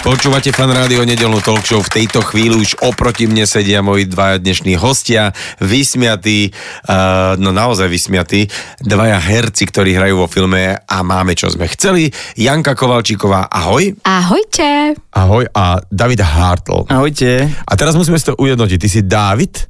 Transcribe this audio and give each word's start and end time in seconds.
Počúvate 0.00 0.48
fan 0.56 0.72
rádio 0.72 1.04
nedelnú 1.04 1.44
talk 1.44 1.60
show. 1.60 1.76
V 1.84 1.92
tejto 1.92 2.24
chvíli 2.24 2.56
už 2.56 2.80
oproti 2.80 3.28
mne 3.28 3.44
sedia 3.44 3.84
moji 3.84 4.08
dvaja 4.08 4.40
dnešní 4.40 4.72
hostia, 4.80 5.36
vysmiatí, 5.60 6.56
uh, 6.88 7.36
no 7.36 7.52
naozaj 7.52 7.84
vysmiatí, 7.84 8.48
dvaja 8.80 9.20
herci, 9.20 9.68
ktorí 9.68 9.92
hrajú 9.94 10.24
vo 10.24 10.26
filme 10.26 10.72
a 10.72 10.96
máme 11.04 11.36
čo 11.36 11.52
sme 11.52 11.68
chceli. 11.68 12.08
Janka 12.32 12.72
Kovalčíková, 12.72 13.52
ahoj. 13.52 13.92
Ahojte. 14.00 14.96
Ahoj 15.12 15.44
a 15.52 15.84
David 15.92 16.24
Hartl. 16.24 16.88
Ahojte. 16.88 17.52
A 17.68 17.72
teraz 17.76 17.92
musíme 17.92 18.16
si 18.16 18.24
to 18.24 18.40
ujednotiť. 18.40 18.78
Ty 18.80 18.88
si 18.88 19.00
David? 19.04 19.69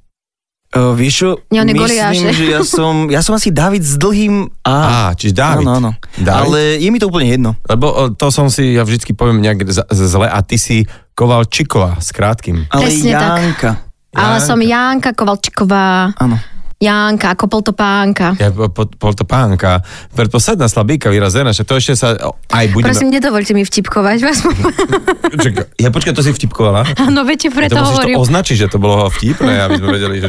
Uh, 0.70 0.94
vieš 0.94 1.14
čo, 1.26 1.28
Nie, 1.50 1.66
on 1.66 1.68
je 1.68 1.74
myslím, 1.74 1.82
Goliáš. 1.82 2.14
že 2.30 2.44
ja 2.46 2.62
som, 2.62 2.94
ja 3.14 3.20
som 3.26 3.34
asi 3.34 3.50
David 3.50 3.82
s 3.82 3.98
dlhým 3.98 4.46
A. 4.62 5.10
Á, 5.10 5.18
čiže 5.18 5.34
David. 5.34 5.66
Áno, 5.66 5.82
áno. 5.82 5.90
David? 6.14 6.46
Ale 6.46 6.58
je 6.78 6.88
mi 6.94 6.98
to 7.02 7.10
úplne 7.10 7.26
jedno. 7.26 7.50
Lebo 7.66 8.14
to 8.14 8.30
som 8.30 8.46
si, 8.46 8.78
ja 8.78 8.86
vždycky 8.86 9.10
poviem 9.10 9.42
nejak 9.42 9.66
zle 9.90 10.30
a 10.30 10.38
ty 10.46 10.62
si 10.62 10.86
Kovalčíková 11.18 11.98
s 11.98 12.14
krátkým. 12.14 12.70
Ale 12.70 12.86
Presne 12.86 13.12
tak. 13.18 13.22
Janka. 13.42 13.70
Ale 14.14 14.38
som 14.38 14.58
Janka 14.62 15.10
Kovalčiková. 15.10 16.14
Áno. 16.14 16.38
Janka, 16.80 17.36
ako 17.36 17.44
poltopánka. 17.44 18.32
Ja, 18.40 18.48
po, 18.48 18.72
po, 18.72 18.88
po 18.88 19.12
to 19.12 19.28
pánka. 19.28 19.84
Predposledná 20.16 20.64
slabíka 20.64 21.12
vyrazená, 21.12 21.52
že 21.52 21.60
to 21.60 21.76
ešte 21.76 21.92
sa 21.92 22.16
aj 22.48 22.72
budeme... 22.72 22.88
Prosím, 22.88 23.12
nedovolte 23.12 23.52
mi 23.52 23.68
vtipkovať 23.68 24.18
vás. 24.24 24.40
Čak, 25.44 25.76
ja 25.76 25.92
počkaj, 25.92 26.16
to 26.16 26.24
si 26.24 26.32
vtipkovala? 26.32 26.88
Áno, 26.96 27.20
viete, 27.28 27.52
preto 27.52 27.76
to 27.76 27.84
musíš 27.84 28.00
hovorím. 28.00 28.16
to 28.16 28.24
označiť, 28.24 28.56
že 28.56 28.66
to 28.72 28.80
bolo 28.80 29.12
vtipné, 29.12 29.60
aby 29.60 29.76
sme 29.76 29.88
vedeli, 29.92 30.16
že... 30.24 30.28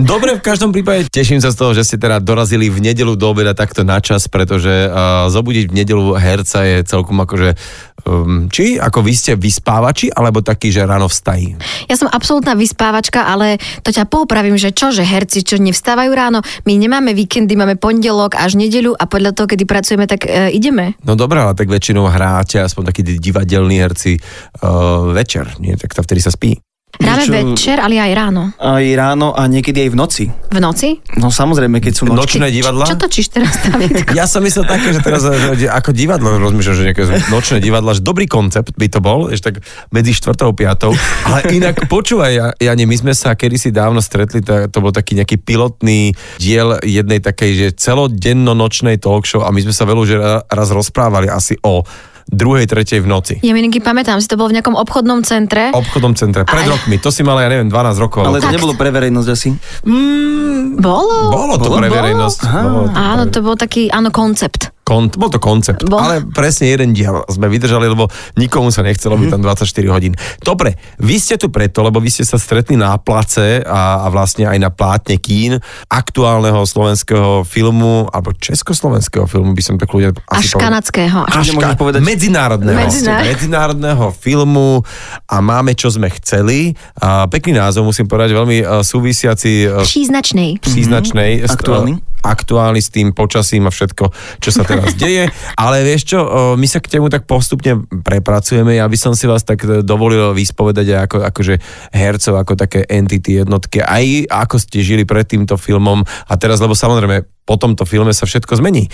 Dobre, 0.00 0.40
v 0.40 0.42
každom 0.42 0.72
prípade 0.72 1.04
teším 1.12 1.44
sa 1.44 1.52
z 1.52 1.60
toho, 1.60 1.76
že 1.76 1.84
ste 1.84 2.00
teda 2.00 2.16
dorazili 2.16 2.72
v 2.72 2.80
nedelu 2.80 3.12
do 3.12 3.26
obeda 3.28 3.52
takto 3.52 3.84
na 3.84 4.00
čas, 4.00 4.24
pretože 4.24 4.88
uh, 4.88 5.28
zobudiť 5.28 5.68
v 5.68 5.76
nedelu 5.84 6.16
herca 6.16 6.64
je 6.64 6.80
celkom 6.88 7.20
akože... 7.20 7.60
Um, 8.04 8.52
či 8.52 8.76
ako 8.76 9.00
vy 9.00 9.12
ste 9.16 9.32
vyspávači, 9.32 10.12
alebo 10.12 10.44
taký, 10.44 10.68
že 10.68 10.84
ráno 10.84 11.08
vstají? 11.08 11.56
Ja 11.88 11.96
som 11.96 12.08
absolútna 12.08 12.52
vyspávačka, 12.52 13.24
ale 13.24 13.56
to 13.80 13.92
ťa 13.92 14.04
poupravím, 14.08 14.60
že 14.60 14.76
čo, 14.76 14.92
že 14.92 15.04
herci, 15.04 15.40
čo 15.40 15.56
nevstávajú 15.74 16.14
ráno, 16.14 16.38
my 16.62 16.78
nemáme 16.78 17.10
víkendy, 17.18 17.58
máme 17.58 17.74
pondelok 17.74 18.38
až 18.38 18.54
nedeľu 18.54 18.94
a 18.94 19.10
podľa 19.10 19.34
toho, 19.34 19.50
kedy 19.50 19.66
pracujeme, 19.66 20.06
tak 20.06 20.30
e, 20.30 20.54
ideme. 20.54 20.94
No 21.02 21.18
dobré, 21.18 21.42
ale 21.42 21.58
tak 21.58 21.66
väčšinou 21.66 22.06
hráte, 22.06 22.62
aspoň 22.62 22.94
takí 22.94 23.02
divadelní 23.18 23.82
herci 23.82 24.16
uh, 24.16 25.10
večer, 25.10 25.50
nie? 25.58 25.74
Tak 25.74 25.90
to 25.98 26.06
vtedy 26.06 26.22
sa 26.22 26.30
spí. 26.30 26.63
Čo- 27.00 27.32
večer, 27.32 27.76
ale 27.80 27.96
aj 27.96 28.12
ráno. 28.12 28.42
Aj 28.54 28.84
ráno 28.94 29.32
a 29.32 29.44
niekedy 29.44 29.86
aj 29.86 29.90
v 29.90 29.96
noci. 29.96 30.24
V 30.28 30.58
noci? 30.58 31.00
No 31.16 31.28
samozrejme, 31.28 31.80
keď 31.80 31.92
sú 31.92 32.02
nočky. 32.04 32.38
Nočné 32.38 32.52
divadla? 32.52 32.84
Čo 32.84 32.96
točíš 32.96 33.26
teraz, 33.32 33.56
Davidko? 33.64 34.12
Ja 34.12 34.28
som 34.28 34.44
myslel 34.44 34.64
také, 34.64 34.92
že 34.92 35.00
teraz 35.00 35.24
že 35.54 35.66
ako 35.66 35.90
divadlo 35.90 36.36
rozmýšľam, 36.38 36.76
že 36.76 36.84
nejaké 36.84 37.02
nočné 37.28 37.58
divadla, 37.58 37.96
že 37.96 38.02
dobrý 38.02 38.28
koncept 38.28 38.76
by 38.76 38.86
to 38.86 39.00
bol, 39.00 39.26
ešte 39.26 39.50
tak 39.50 39.66
medzi 39.90 40.12
4. 40.12 40.36
a 40.36 40.76
5. 40.76 40.94
Ale 41.26 41.38
inak 41.50 41.86
počúvaj, 41.86 42.30
Ja- 42.30 42.54
Jani, 42.56 42.84
my 42.84 42.96
sme 42.96 43.12
sa 43.12 43.32
kedysi 43.32 43.70
dávno 43.70 43.98
stretli, 43.98 44.40
to, 44.40 44.68
to 44.68 44.78
bol 44.78 44.90
taký 44.90 45.14
nejaký 45.14 45.38
pilotný 45.38 46.12
diel 46.36 46.78
jednej 46.80 47.18
takej, 47.18 47.50
že 47.54 47.66
celodenno-nočnej 47.74 48.98
talk 48.98 49.24
show 49.24 49.42
a 49.42 49.50
my 49.50 49.60
sme 49.60 49.74
sa 49.74 49.84
veľa 49.84 50.02
že 50.04 50.16
ra- 50.16 50.44
raz 50.44 50.68
rozprávali 50.70 51.26
asi 51.26 51.56
o 51.62 51.82
druhej, 52.26 52.64
tretej 52.64 53.00
v 53.00 53.06
noci. 53.06 53.34
Ja 53.40 53.52
mininky 53.52 53.78
pamätám 53.78 54.18
si, 54.18 54.26
to 54.26 54.34
bolo 54.34 54.50
v 54.50 54.58
nejakom 54.58 54.74
obchodnom 54.74 55.22
centre. 55.22 55.70
Obchodnom 55.70 56.12
centre, 56.12 56.42
pred 56.42 56.64
Aj. 56.64 56.72
rokmi, 56.72 56.98
to 56.98 57.08
si 57.08 57.22
mala, 57.22 57.40
ja 57.40 57.48
neviem, 57.48 57.68
12 57.68 57.96
rokov. 57.96 58.24
Ale 58.24 58.40
to 58.40 58.48
Tak. 58.48 58.54
nebolo 58.54 58.74
pre 58.74 58.90
verejnosť 58.90 59.28
asi. 59.30 59.48
Mm, 59.84 60.76
Bolo? 60.76 61.30
bolo 61.30 61.54
to 61.56 61.68
Bolo? 61.70 61.78
pre 61.78 61.88
verejnosť. 61.88 62.40
Bolo 62.42 62.90
to 62.90 62.96
Áno, 62.96 63.22
pre- 63.22 63.32
to 63.32 63.38
bol 63.40 63.56
taký, 63.56 63.82
áno, 63.88 64.10
koncept. 64.10 64.73
Kon, 64.84 65.08
bol 65.10 65.32
to 65.32 65.40
koncept, 65.40 65.80
Bol. 65.82 65.96
ale 65.96 66.20
presne 66.28 66.68
jeden 66.68 66.92
diel 66.92 67.24
sme 67.26 67.48
vydržali, 67.48 67.88
lebo 67.88 68.04
nikomu 68.36 68.68
sa 68.68 68.84
nechcelo 68.84 69.16
byť 69.16 69.28
tam 69.30 69.40
24 69.40 69.64
hodín. 69.88 70.12
Dobre, 70.38 70.76
vy 71.00 71.16
ste 71.16 71.34
tu 71.34 71.48
preto, 71.48 71.80
lebo 71.80 71.98
vy 71.98 72.12
ste 72.12 72.20
sa 72.20 72.36
stretli 72.36 72.76
na 72.76 72.92
place 72.96 73.64
a, 73.64 74.04
a 74.04 74.12
vlastne 74.12 74.44
aj 74.44 74.58
na 74.60 74.68
plátne 74.68 75.16
kín 75.16 75.56
aktuálneho 75.88 76.60
slovenského 76.62 77.42
filmu, 77.42 78.12
alebo 78.12 78.36
československého 78.36 79.24
filmu 79.24 79.50
by 79.50 79.62
som 79.62 79.74
tak 79.76 79.88
ľudia 79.88 80.12
Až 80.28 80.52
povedal. 80.52 80.60
kanadského. 80.60 81.18
Až 81.24 81.44
nemôžeš 81.48 81.76
povedať- 81.76 82.02
medzinárodného, 82.04 82.76
Medzinár- 82.76 83.24
medzinárodného 83.24 84.04
filmu 84.12 84.84
a 85.24 85.40
máme, 85.40 85.72
čo 85.72 85.88
sme 85.88 86.12
chceli. 86.12 86.76
A 86.94 87.24
pekný 87.24 87.56
názov, 87.56 87.88
musím 87.88 88.04
povedať, 88.04 88.36
veľmi 88.36 88.60
uh, 88.60 88.84
súvisiaci 88.84 89.64
uh, 89.64 89.80
Příznačnej. 89.80 90.60
príznačnej. 90.60 91.40
Mhm. 91.40 91.48
Aktuálny. 91.48 91.94
Aktuálny 92.24 92.80
s 92.80 92.88
tým 92.88 93.12
počasím 93.12 93.68
a 93.68 93.70
všetko, 93.70 94.04
čo 94.40 94.50
sa 94.50 94.64
teraz 94.64 94.96
deje. 95.02 95.28
Ale 95.60 95.84
vieš 95.84 96.16
čo, 96.16 96.18
my 96.56 96.64
sa 96.64 96.80
k 96.80 96.96
temu 96.96 97.12
tak 97.12 97.28
postupne 97.28 97.84
prepracujeme. 97.84 98.80
Ja 98.80 98.88
by 98.88 98.96
som 98.96 99.12
si 99.12 99.28
vás 99.28 99.44
tak 99.44 99.60
dovolil 99.84 100.32
vyspovedať 100.32 101.04
ako, 101.04 101.16
akože 101.28 101.54
hercov, 101.92 102.34
ako 102.40 102.52
také 102.56 102.88
entity 102.88 103.44
jednotky, 103.44 103.84
aj 103.84 104.32
ako 104.32 104.56
ste 104.56 104.80
žili 104.80 105.04
pred 105.04 105.28
týmto 105.28 105.60
filmom 105.60 106.00
a 106.04 106.34
teraz, 106.40 106.64
lebo 106.64 106.72
samozrejme 106.72 107.33
po 107.44 107.60
tomto 107.60 107.84
filme 107.84 108.16
sa 108.16 108.24
všetko 108.24 108.56
zmení. 108.56 108.88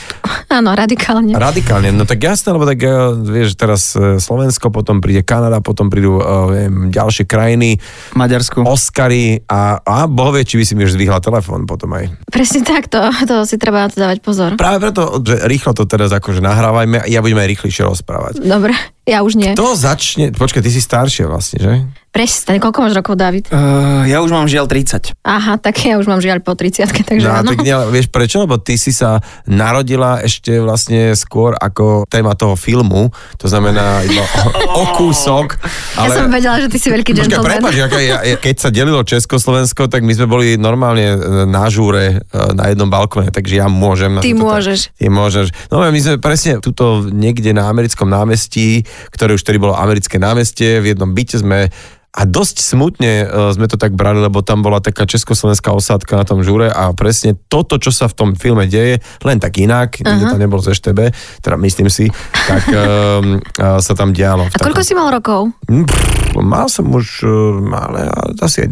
Áno, 0.51 0.75
radikálne. 0.75 1.39
Radikálne, 1.39 1.95
no 1.95 2.03
tak 2.03 2.19
jasné, 2.19 2.51
lebo 2.51 2.67
tak 2.67 2.83
eh, 2.83 2.91
vieš, 3.15 3.55
teraz 3.55 3.95
eh, 3.95 4.19
Slovensko, 4.19 4.75
potom 4.75 4.99
príde 4.99 5.23
Kanada, 5.23 5.63
potom 5.63 5.87
prídu 5.87 6.19
eh, 6.19 6.27
neviem, 6.51 6.91
ďalšie 6.91 7.31
krajiny, 7.31 7.79
Maďarsku. 8.19 8.67
Oscary 8.67 9.47
a, 9.47 9.79
a 9.79 10.11
boh 10.11 10.35
vie, 10.35 10.43
či 10.43 10.59
by 10.59 10.65
si 10.67 10.75
mi 10.75 10.83
už 10.83 10.99
zdvihla 10.99 11.23
telefón 11.23 11.71
potom 11.71 11.95
aj. 11.95 12.11
Presne 12.27 12.67
tak, 12.67 12.91
to, 12.91 12.99
to 13.31 13.47
si 13.47 13.55
treba 13.55 13.87
na 13.87 13.89
to 13.89 14.03
dávať 14.03 14.19
pozor. 14.19 14.59
Práve 14.59 14.91
preto, 14.91 15.23
že 15.23 15.47
rýchlo 15.47 15.71
to 15.71 15.87
teraz 15.87 16.11
akože 16.11 16.43
nahrávajme 16.43 17.03
a 17.03 17.07
ja 17.07 17.23
budem 17.23 17.39
aj 17.39 17.49
rýchlejšie 17.55 17.87
rozprávať. 17.87 18.43
Dobre, 18.43 18.75
ja 19.07 19.23
už 19.23 19.39
nie. 19.39 19.55
To 19.55 19.79
začne, 19.79 20.35
počkaj, 20.35 20.67
ty 20.67 20.71
si 20.75 20.83
staršia 20.83 21.31
vlastne, 21.31 21.59
že? 21.63 21.75
Prestaň, 22.11 22.59
koľko 22.59 22.79
máš 22.83 22.99
rokov, 22.99 23.15
David? 23.15 23.47
Uh, 23.49 24.03
ja 24.05 24.19
už 24.19 24.35
mám 24.35 24.45
žiaľ 24.45 24.67
30. 24.67 25.15
Aha, 25.23 25.55
tak 25.57 25.79
ja 25.79 25.95
už 25.95 26.11
mám 26.11 26.19
žiaľ 26.19 26.43
po 26.43 26.59
30 26.59 26.91
takže 27.07 27.23
No, 27.23 27.39
áno. 27.39 27.55
tak 27.55 27.63
nie, 27.63 27.71
ale 27.71 27.87
vieš 27.89 28.11
prečo? 28.11 28.43
Lebo 28.43 28.59
ty 28.59 28.75
si 28.75 28.91
sa 28.91 29.19
narodila 29.47 30.19
ešte 30.19 30.59
vlastne 30.59 31.15
skôr 31.15 31.55
ako 31.55 32.11
téma 32.11 32.35
toho 32.35 32.55
filmu, 32.55 33.09
to 33.39 33.47
znamená 33.47 34.03
iba 34.03 34.27
o, 34.27 34.43
o 34.83 34.99
kúsok. 34.99 35.55
Ja 35.95 36.11
som 36.11 36.27
vedela, 36.27 36.59
že 36.59 36.67
ty 36.67 36.83
si 36.83 36.91
veľký 36.91 37.15
gentleman. 37.15 37.47
prepáč, 37.47 37.79
ja, 37.79 37.87
ja, 37.87 38.19
keď 38.35 38.55
sa 38.59 38.69
delilo 38.69 39.01
Československo, 39.01 39.87
tak 39.87 40.03
my 40.03 40.11
sme 40.11 40.27
boli 40.27 40.59
normálne 40.59 41.15
e, 41.15 41.19
na 41.47 41.71
žúre 41.71 42.19
e, 42.19 42.35
na 42.53 42.69
jednom 42.69 42.91
balkóne, 42.91 43.31
takže 43.31 43.55
ja 43.55 43.71
môžem. 43.71 44.11
na 44.11 44.21
Ty 44.21 44.35
toto- 44.35 44.51
môžeš. 44.51 44.81
Ty 44.99 45.07
môžeš. 45.09 45.47
No 45.71 45.79
my 45.81 46.01
sme 46.03 46.19
presne 46.19 46.59
tuto 46.59 47.07
niekde 47.07 47.55
na 47.55 47.71
americkom 47.71 48.11
námestí, 48.11 48.83
ktoré 49.15 49.39
už 49.39 49.47
tedy 49.47 49.63
bolo 49.63 49.79
americké 49.79 50.19
námestie, 50.19 50.83
v 50.83 50.91
jednom 50.91 51.15
byte 51.15 51.39
sme 51.39 51.71
a 52.13 52.23
dosť 52.23 52.57
smutne 52.59 53.13
uh, 53.23 53.51
sme 53.51 53.65
to 53.65 53.75
tak 53.75 53.93
brali, 53.93 54.19
lebo 54.19 54.41
tam 54.41 54.61
bola 54.61 54.79
taká 54.79 55.05
československá 55.05 55.71
osádka 55.71 56.15
na 56.15 56.25
tom 56.25 56.41
žúre 56.41 56.67
a 56.67 56.91
presne 56.91 57.39
toto, 57.45 57.77
čo 57.77 57.89
sa 57.89 58.05
v 58.05 58.15
tom 58.15 58.29
filme 58.33 58.67
deje, 58.67 58.99
len 59.21 59.37
tak 59.37 59.57
inak, 59.57 59.95
nikto 59.97 60.27
tam 60.29 60.41
nebol 60.41 60.59
z 60.59 60.73
EŠTB, 60.73 61.01
teda 61.39 61.55
myslím 61.57 61.87
si, 61.87 62.11
tak 62.45 62.67
um, 62.73 63.39
sa 63.79 63.93
tam 63.93 64.11
dialo. 64.11 64.45
A 64.45 64.59
koľko 64.59 64.63
takom- 64.77 64.83
si 64.83 64.93
mal 64.93 65.09
rokov? 65.09 65.55
Hm, 65.65 65.85
pff, 65.85 66.09
Mal 66.33 66.67
som 66.67 66.87
už, 66.87 67.23
uh, 67.23 67.31
ale 67.77 68.07
asi 68.39 68.63
aj 68.63 68.71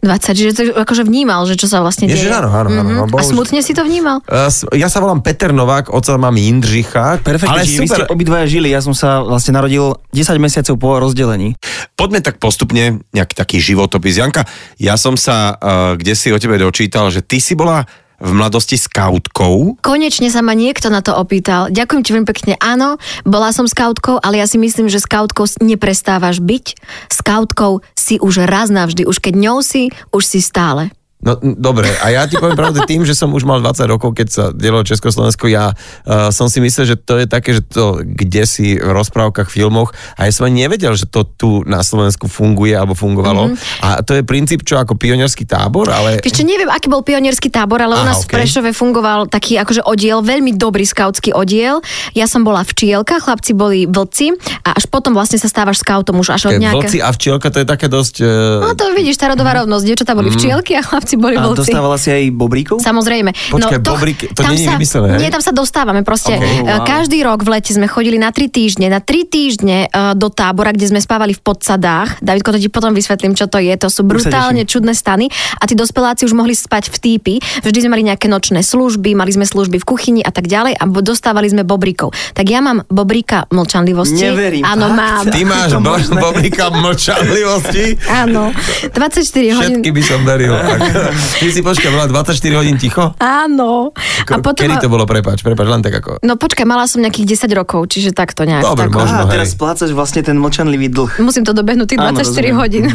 20, 0.00 0.32
čiže 0.32 0.50
to 0.50 0.62
akože 0.74 1.02
vnímal, 1.02 1.44
že 1.44 1.54
čo 1.54 1.64
sa 1.64 1.78
vlastne 1.78 2.08
Ježiš, 2.08 2.24
deje. 2.24 2.32
áno, 2.34 2.48
áno, 2.48 2.68
áno, 2.68 2.82
Mhm. 2.82 2.96
no, 3.04 3.14
A 3.14 3.22
smutne 3.22 3.60
si 3.60 3.72
to 3.72 3.82
vnímal? 3.82 4.24
S- 4.26 4.64
ja 4.70 4.88
sa 4.88 4.98
volám 4.98 5.20
Peter 5.20 5.48
Novák, 5.50 5.88
oca 5.88 6.12
mám 6.14 6.32
Jindřicha. 6.34 7.20
Perfektne, 7.20 7.52
ale 7.54 7.62
čiže 7.62 7.78
vy 7.78 7.86
ste 7.86 8.00
super. 8.00 8.08
obidvaja 8.10 8.46
žili. 8.46 8.68
Ja 8.68 8.80
som 8.80 8.92
sa 8.92 9.20
vlastne 9.20 9.52
narodil 9.52 9.84
10 10.08 10.36
mesiacov 10.36 10.74
po 10.74 10.96
rozdelení. 10.96 11.52
Poďme 11.92 12.20
tak 12.20 12.40
postupne, 12.66 13.06
nejaký 13.14 13.34
taký 13.38 13.56
životopis. 13.62 14.18
Janka, 14.18 14.42
ja 14.82 14.98
som 14.98 15.14
sa 15.14 15.54
uh, 15.54 15.94
kde 15.94 16.18
si 16.18 16.34
o 16.34 16.38
tebe 16.42 16.58
dočítal, 16.58 17.14
že 17.14 17.22
ty 17.22 17.38
si 17.38 17.54
bola 17.54 17.86
v 18.18 18.32
mladosti 18.32 18.80
skautkou. 18.80 19.78
Konečne 19.84 20.32
sa 20.32 20.40
ma 20.40 20.56
niekto 20.56 20.88
na 20.88 21.04
to 21.04 21.12
opýtal. 21.14 21.68
Ďakujem 21.68 22.02
ti 22.02 22.10
veľmi 22.16 22.28
pekne. 22.32 22.54
Áno, 22.58 22.96
bola 23.28 23.52
som 23.52 23.68
skautkou, 23.68 24.18
ale 24.18 24.40
ja 24.40 24.48
si 24.48 24.56
myslím, 24.56 24.88
že 24.88 25.04
skautkou 25.04 25.44
neprestávaš 25.60 26.40
byť. 26.40 26.80
Skautkou 27.12 27.84
si 27.92 28.16
už 28.16 28.48
raz 28.48 28.72
navždy. 28.72 29.04
Už 29.04 29.20
keď 29.20 29.34
ňou 29.36 29.60
si, 29.60 29.92
už 30.16 30.24
si 30.24 30.40
stále. 30.40 30.88
No 31.16 31.32
dobre, 31.40 31.88
a 32.04 32.12
ja 32.12 32.28
ti 32.28 32.36
poviem 32.36 32.60
pravdu, 32.60 32.84
tým, 32.84 33.00
že 33.08 33.16
som 33.16 33.32
už 33.32 33.48
mal 33.48 33.64
20 33.64 33.88
rokov, 33.88 34.12
keď 34.12 34.28
sa 34.28 34.44
dielo 34.52 34.84
Československo, 34.84 35.48
ja 35.48 35.72
uh, 35.72 36.28
som 36.28 36.52
si 36.52 36.60
myslel, 36.60 36.92
že 36.92 36.96
to 37.00 37.16
je 37.16 37.24
také, 37.24 37.56
že 37.56 37.64
to 37.64 38.04
kde 38.04 38.44
si 38.44 38.76
v 38.76 38.92
rozprávkach, 38.92 39.48
filmoch 39.48 39.96
a 40.20 40.28
ja 40.28 40.30
som 40.30 40.44
ani 40.44 40.68
nevedel, 40.68 40.92
že 40.92 41.08
to 41.08 41.24
tu 41.24 41.64
na 41.64 41.80
Slovensku 41.80 42.28
funguje 42.28 42.76
alebo 42.76 42.92
fungovalo. 42.92 43.48
Mm-hmm. 43.48 43.80
A 43.80 44.04
to 44.04 44.12
je 44.12 44.22
princíp 44.28 44.60
čo 44.60 44.76
ako 44.76 45.00
pionierský 45.00 45.48
tábor, 45.48 45.88
ale... 45.88 46.20
Ešte 46.20 46.44
neviem, 46.44 46.68
aký 46.68 46.92
bol 46.92 47.00
pionierský 47.00 47.48
tábor, 47.48 47.80
ale 47.80 47.96
u 47.96 48.02
Aha, 48.04 48.12
nás 48.12 48.20
v 48.22 48.28
okej. 48.28 48.36
Prešove 48.36 48.70
fungoval 48.76 49.32
taký 49.32 49.56
akože 49.56 49.88
oddiel, 49.88 50.20
veľmi 50.20 50.52
dobrý 50.52 50.84
skautský 50.84 51.32
oddiel. 51.32 51.80
Ja 52.12 52.28
som 52.28 52.44
bola 52.44 52.60
včielka, 52.60 53.24
chlapci 53.24 53.56
boli 53.56 53.88
vlci 53.88 54.36
a 54.68 54.76
až 54.76 54.84
potom 54.92 55.16
vlastne 55.16 55.40
sa 55.40 55.48
stávaš 55.48 55.80
skautom 55.80 56.20
už 56.20 56.36
až 56.36 56.52
od 56.52 56.60
nejaké... 56.60 56.92
Vlci 56.92 56.98
a 57.00 57.08
včielka, 57.08 57.48
to 57.48 57.64
je 57.64 57.66
také 57.66 57.88
dosť... 57.88 58.14
Uh, 58.20 58.68
No 58.68 58.76
to 58.76 58.92
vidíš, 58.92 59.16
tá 59.16 59.32
rodová 59.32 59.56
rovnosť. 59.62 59.84
Dievčatá 59.86 60.12
boli 60.12 60.28
včielky 60.28 60.76
a 60.76 60.82
chlapci 60.84 61.05
boli 61.14 61.38
A 61.38 61.46
vlci. 61.46 61.62
dostávala 61.62 61.94
si 61.94 62.10
aj 62.10 62.34
bobríkov? 62.34 62.82
Samozrejme. 62.82 63.30
Počkaj, 63.54 63.78
bobríky- 63.78 64.26
to 64.34 64.42
tam 64.42 64.50
nie 64.50 64.66
je 64.66 64.74
vymyslené, 64.74 65.06
hej? 65.14 65.20
Nie, 65.20 65.30
tam 65.30 65.38
sa 65.38 65.54
dostávame 65.54 66.02
proste. 66.02 66.34
Ok. 66.34 66.42
Okay, 66.42 66.54
Wow. 66.66 66.82
Každý 66.82 67.18
rok 67.22 67.40
v 67.40 67.48
lete 67.52 67.70
sme 67.70 67.86
chodili 67.86 68.16
na 68.16 68.32
tri 68.32 68.48
týždne, 68.48 68.88
na 68.88 68.98
tri 68.98 69.22
týždne 69.22 69.86
eh, 69.86 70.14
do 70.14 70.26
tábora, 70.26 70.72
kde 70.72 70.88
sme 70.88 70.98
spávali 70.98 71.30
v 71.30 71.40
podsadách. 71.40 72.18
Davidko, 72.18 72.50
to 72.50 72.58
ti 72.58 72.66
potom 72.66 72.90
vysvetlím, 72.90 73.36
čo 73.36 73.46
to 73.46 73.60
je. 73.60 73.70
To 73.76 73.86
sú 73.86 74.02
brutálne 74.02 74.64
čudné 74.64 74.90
stany 74.90 75.28
a 75.54 75.64
tí 75.64 75.76
dospeláci 75.76 76.24
už 76.24 76.32
mohli 76.32 76.56
spať 76.56 76.88
v 76.88 76.96
týpi. 76.96 77.34
Vždy 77.60 77.78
sme 77.78 77.90
mali 77.92 78.02
nejaké 78.02 78.26
nočné 78.26 78.64
služby, 78.64 79.12
mali 79.12 79.30
sme 79.30 79.44
služby 79.44 79.76
v 79.76 79.84
kuchyni 79.84 80.20
a 80.24 80.32
tak 80.32 80.48
ďalej 80.48 80.74
a 80.74 80.84
dostávali 80.88 81.46
sme 81.46 81.62
bobrikov. 81.62 82.16
Tak 82.32 82.48
ja 82.48 82.58
mám 82.58 82.88
bobrika 82.88 83.44
mlčanlivosti. 83.52 84.24
Neverím, 84.24 84.64
Áno, 84.64 84.88
mám. 84.88 85.28
Ty 85.28 85.40
máš 85.44 85.76
to 85.76 85.80
bobrika 86.16 86.72
mlčanlivosti? 86.72 87.98
Áno. 88.08 88.50
24 88.96 89.20
hodín. 89.52 89.80
Všetky 89.82 89.90
by 89.92 90.02
som. 90.02 90.20
Ak- 90.26 90.95
Ty 91.38 91.46
si 91.46 91.60
počkaj, 91.60 91.88
bola 91.88 92.06
24 92.06 92.32
hodín 92.54 92.76
ticho? 92.76 93.12
Áno. 93.16 93.92
A 94.26 94.36
potom... 94.38 94.58
Kedy 94.58 94.76
to 94.78 94.88
bolo, 94.88 95.04
prepáč, 95.04 95.40
prepáč, 95.40 95.66
len 95.66 95.80
tak 95.80 95.94
ako... 95.96 96.18
No 96.20 96.34
počkaj, 96.34 96.62
mala 96.62 96.84
som 96.84 96.98
nejakých 96.98 97.38
10 97.46 97.52
rokov, 97.54 97.88
čiže 97.88 98.10
takto 98.10 98.42
nejak. 98.42 98.62
Dobre, 98.62 98.88
tako. 98.88 98.98
možno. 98.98 99.22
Á, 99.22 99.28
teraz 99.28 99.52
splácaš 99.52 99.90
vlastne 99.90 100.20
ten 100.20 100.34
mlčanlivý 100.34 100.88
dlh. 100.88 101.20
Musím 101.20 101.42
to 101.42 101.52
dobehnúť 101.52 101.88
tých 101.88 102.00
Áno, 102.00 102.16
24 102.16 102.22
rozumiem. 102.22 102.54
hodín. 102.56 102.84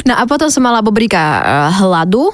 No 0.00 0.14
a 0.14 0.24
potom 0.24 0.48
som 0.48 0.62
mala 0.62 0.80
bobrika 0.80 1.18
eh, 1.18 1.42
hladu, 1.76 2.30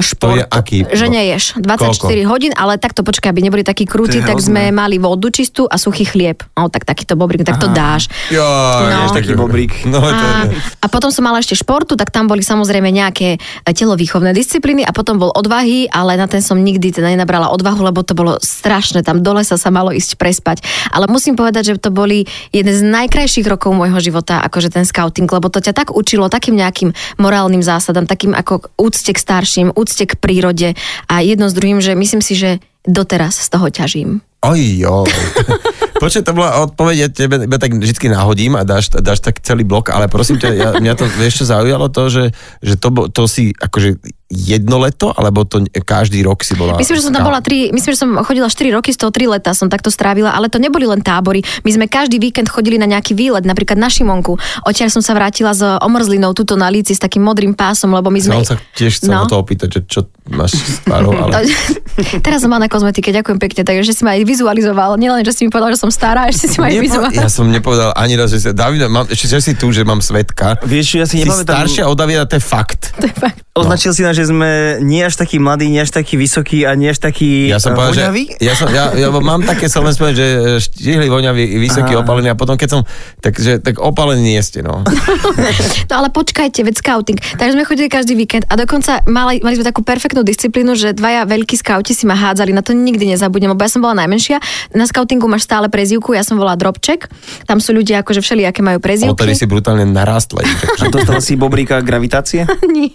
šport. 0.00 0.34
To 0.34 0.40
je 0.40 0.44
aký? 0.44 0.78
Že 0.88 1.06
neješ 1.08 1.44
24 1.56 1.94
Koľko? 1.94 2.26
hodín, 2.26 2.52
ale 2.52 2.76
takto 2.76 3.00
počkaj, 3.02 3.30
aby 3.30 3.40
neboli 3.40 3.62
takí 3.62 3.84
krutí, 3.84 4.18
tak 4.20 4.40
sme 4.40 4.68
mali 4.70 4.96
vodu 4.98 5.28
čistú 5.28 5.64
a 5.64 5.76
suchý 5.76 6.04
chlieb. 6.04 6.42
No 6.54 6.68
tak 6.68 6.84
takýto 6.84 7.14
bobrik, 7.14 7.44
tak 7.44 7.58
to 7.58 7.68
dáš. 7.70 8.08
Jo, 8.28 8.44
No. 8.88 9.10
Taký 9.10 9.34
bobrík. 9.34 9.84
No, 9.84 10.00
A, 10.00 10.48
a 10.80 10.86
potom 10.88 11.08
som 11.08 11.22
mala 11.22 11.38
ešte 11.38 11.54
športu, 11.54 11.94
tak 11.94 12.10
tam 12.10 12.26
boli 12.26 12.40
samozrejme 12.40 12.88
nejaké 12.88 13.36
eh, 13.38 13.72
telovýchovné 13.72 14.32
disciplíny 14.38 14.86
a 14.86 14.94
potom 14.94 15.18
bol 15.18 15.34
odvahy, 15.34 15.90
ale 15.90 16.14
na 16.14 16.30
ten 16.30 16.38
som 16.38 16.54
nikdy 16.54 16.94
teda 16.94 17.10
nenabrala 17.10 17.50
odvahu, 17.50 17.82
lebo 17.82 18.06
to 18.06 18.14
bolo 18.14 18.38
strašné. 18.38 19.02
Tam 19.02 19.18
dole 19.18 19.42
sa 19.42 19.58
sa 19.58 19.74
malo 19.74 19.90
ísť 19.90 20.14
prespať. 20.14 20.62
Ale 20.94 21.10
musím 21.10 21.34
povedať, 21.34 21.74
že 21.74 21.82
to 21.82 21.90
boli 21.90 22.30
jeden 22.54 22.70
z 22.70 22.86
najkrajších 22.86 23.50
rokov 23.50 23.74
môjho 23.74 23.98
života, 23.98 24.38
akože 24.46 24.70
ten 24.70 24.86
scouting, 24.86 25.26
lebo 25.26 25.50
to 25.50 25.58
ťa 25.58 25.74
tak 25.74 25.90
učilo 25.90 26.30
takým 26.30 26.54
nejakým 26.54 26.94
morálnym 27.18 27.66
zásadám, 27.66 28.06
takým 28.06 28.30
ako 28.38 28.70
úcte 28.78 29.10
k 29.10 29.18
starším, 29.18 29.74
úcte 29.74 30.06
k 30.06 30.14
prírode 30.14 30.78
a 31.10 31.14
jedno 31.18 31.50
s 31.50 31.56
druhým, 31.58 31.82
že 31.82 31.98
myslím 31.98 32.22
si, 32.22 32.38
že 32.38 32.62
doteraz 32.86 33.34
z 33.42 33.48
toho 33.50 33.66
ťažím. 33.68 34.22
Oj, 34.46 34.62
jo. 34.78 35.02
Počkaj, 36.02 36.22
to 36.22 36.30
bola 36.30 36.62
odpoveď, 36.62 36.94
ja 36.94 37.08
tebe 37.10 37.42
iba 37.42 37.58
tak 37.58 37.74
vždy 37.74 38.14
nahodím 38.14 38.54
a 38.54 38.62
dáš, 38.62 38.94
dáš 39.02 39.18
tak 39.18 39.42
celý 39.42 39.66
blok, 39.66 39.90
ale 39.90 40.06
prosím 40.06 40.38
ťa, 40.38 40.48
ja, 40.54 40.68
mňa 40.78 40.94
to 40.94 41.10
čo 41.26 41.42
zaujalo 41.42 41.90
to, 41.90 42.06
že, 42.06 42.24
že 42.62 42.78
to, 42.78 43.10
to 43.10 43.26
si 43.26 43.50
akože 43.50 43.98
jedno 44.28 44.76
leto, 44.76 45.08
alebo 45.16 45.48
to 45.48 45.64
každý 45.88 46.20
rok 46.20 46.44
si 46.44 46.52
bola... 46.52 46.76
Myslím, 46.76 47.00
že 47.00 47.08
som 47.08 47.16
tam 47.16 47.24
bola 47.24 47.40
tri, 47.40 47.72
myslím, 47.72 47.92
že 47.96 48.00
som 48.04 48.12
chodila 48.20 48.52
4 48.52 48.76
roky, 48.76 48.92
z 48.92 49.00
toho 49.00 49.08
3 49.08 49.24
leta 49.24 49.56
som 49.56 49.72
takto 49.72 49.88
strávila, 49.88 50.36
ale 50.36 50.52
to 50.52 50.60
neboli 50.60 50.84
len 50.84 51.00
tábory. 51.00 51.40
My 51.64 51.70
sme 51.72 51.88
každý 51.88 52.20
víkend 52.20 52.52
chodili 52.52 52.76
na 52.76 52.84
nejaký 52.84 53.16
výlet, 53.16 53.48
napríklad 53.48 53.80
na 53.80 53.88
Šimonku. 53.88 54.36
Odtiaľ 54.68 54.92
som 54.92 55.00
sa 55.00 55.16
vrátila 55.16 55.56
s 55.56 55.64
omrzlinou 55.80 56.36
tuto 56.36 56.60
na 56.60 56.68
líci 56.68 56.92
s 56.92 57.00
takým 57.00 57.24
modrým 57.24 57.56
pásom, 57.56 57.88
lebo 57.88 58.12
my 58.12 58.20
sme... 58.20 58.34
Som 58.44 58.52
sa 58.52 58.60
tiež 58.76 59.00
chcel 59.00 59.16
no. 59.16 59.24
to 59.24 59.40
opýtať, 59.40 59.68
že 59.72 59.80
čo 59.88 60.00
máš 60.28 60.56
s 60.56 60.80
tvárou, 60.82 61.12
ale... 61.12 61.48
Teraz 62.24 62.40
som 62.40 62.48
mala 62.48 62.64
na 62.64 62.70
kozmetike, 62.70 63.10
ďakujem 63.10 63.38
pekne, 63.38 63.62
takže 63.62 63.90
si 63.90 64.02
ma 64.02 64.14
aj 64.14 64.22
vizualizoval. 64.22 64.94
Nielen, 64.94 65.24
že 65.24 65.34
si 65.34 65.42
mi 65.42 65.50
povedal, 65.50 65.74
že 65.74 65.80
som 65.80 65.90
stará, 65.90 66.28
ešte 66.28 66.46
si 66.46 66.56
ma 66.56 66.68
aj 66.68 66.74
Nepo- 66.74 66.84
vizualizoval. 66.86 67.24
ja 67.24 67.28
som 67.28 67.46
nepovedal 67.48 67.90
ani 67.96 68.14
raz, 68.14 68.30
že 68.30 68.38
sa... 68.38 68.50
Davida, 68.52 68.86
mám, 68.86 69.08
ešte 69.08 69.26
že 69.26 69.40
si 69.40 69.52
tu, 69.54 69.72
že 69.72 69.82
mám 69.82 69.98
svetka. 69.98 70.60
Vieš, 70.62 70.86
ja 70.94 71.04
si 71.04 71.18
Si 71.18 71.26
nepamätám... 71.26 71.66
staršia 71.66 71.84
od 71.84 71.96
Davida, 71.96 72.22
to 72.24 72.38
je 72.38 72.44
fakt. 72.44 72.94
To 72.96 73.06
je 73.06 73.14
fakt. 73.14 73.40
Označil 73.58 73.90
si 73.90 74.06
nás, 74.06 74.14
že 74.14 74.30
sme 74.30 74.78
nie 74.78 75.02
až 75.02 75.18
taký 75.18 75.42
mladý, 75.42 75.66
nie 75.66 75.82
až 75.82 75.90
taký 75.90 76.14
vysoký 76.14 76.62
a 76.62 76.78
nie 76.78 76.94
až 76.94 77.02
taký 77.02 77.50
Ja 77.50 77.58
som 77.58 77.74
eh, 77.74 77.82
povedal, 77.82 78.14
voňavý. 78.14 78.24
že... 78.38 78.46
Ja, 78.46 78.54
som, 78.54 78.70
ja, 78.70 78.94
ja 78.94 79.10
mám 79.10 79.42
také, 79.42 79.66
spomenul, 79.66 80.14
že 80.14 80.26
štihli 80.62 81.10
voňavý, 81.10 81.58
vysoký, 81.58 81.98
Aha. 81.98 82.06
opalený 82.06 82.30
a 82.30 82.36
potom 82.38 82.54
keď 82.54 82.68
som... 82.70 82.80
Takže 83.18 83.58
tak 83.58 83.82
opalený 83.82 84.38
nie 84.38 84.42
ste, 84.42 84.62
no. 84.62 84.86
No 85.90 85.94
ale 85.98 86.08
počkajte, 86.12 86.62
veď 86.62 86.74
scouting. 86.78 87.18
Takže 87.34 87.52
sme 87.58 87.64
chodili 87.66 87.88
každý 87.90 88.14
víkend 88.14 88.46
a 88.46 88.54
dokonca 88.54 89.02
mali, 89.10 89.40
mali 89.40 89.58
sme 89.58 89.66
takú 89.66 89.82
perfektnú 89.82 90.17
disciplínu, 90.22 90.78
že 90.78 90.94
dvaja 90.94 91.26
veľkí 91.26 91.54
skauti 91.58 91.92
si 91.92 92.04
ma 92.06 92.14
hádzali, 92.14 92.54
na 92.54 92.62
to 92.62 92.72
nikdy 92.72 93.10
nezabudnem, 93.10 93.52
lebo 93.52 93.62
ja 93.64 93.70
som 93.70 93.82
bola 93.82 93.98
najmenšia. 94.04 94.38
Na 94.72 94.86
scoutingu 94.86 95.26
máš 95.26 95.44
stále 95.44 95.66
prezivku, 95.68 96.14
ja 96.14 96.22
som 96.22 96.38
bola 96.38 96.54
Drobček. 96.54 97.10
Tam 97.44 97.58
sú 97.58 97.74
ľudia 97.74 98.00
akože 98.06 98.22
všelijaké 98.22 98.64
majú 98.64 98.78
prezivky. 98.80 99.12
Odtedy 99.12 99.34
si 99.36 99.46
brutálne 99.50 99.84
narastla. 99.84 100.46
A 100.80 100.88
dostala 100.88 101.20
si 101.20 101.36
bobríka 101.36 101.82
gravitácie? 101.84 102.48
Nie. 102.76 102.94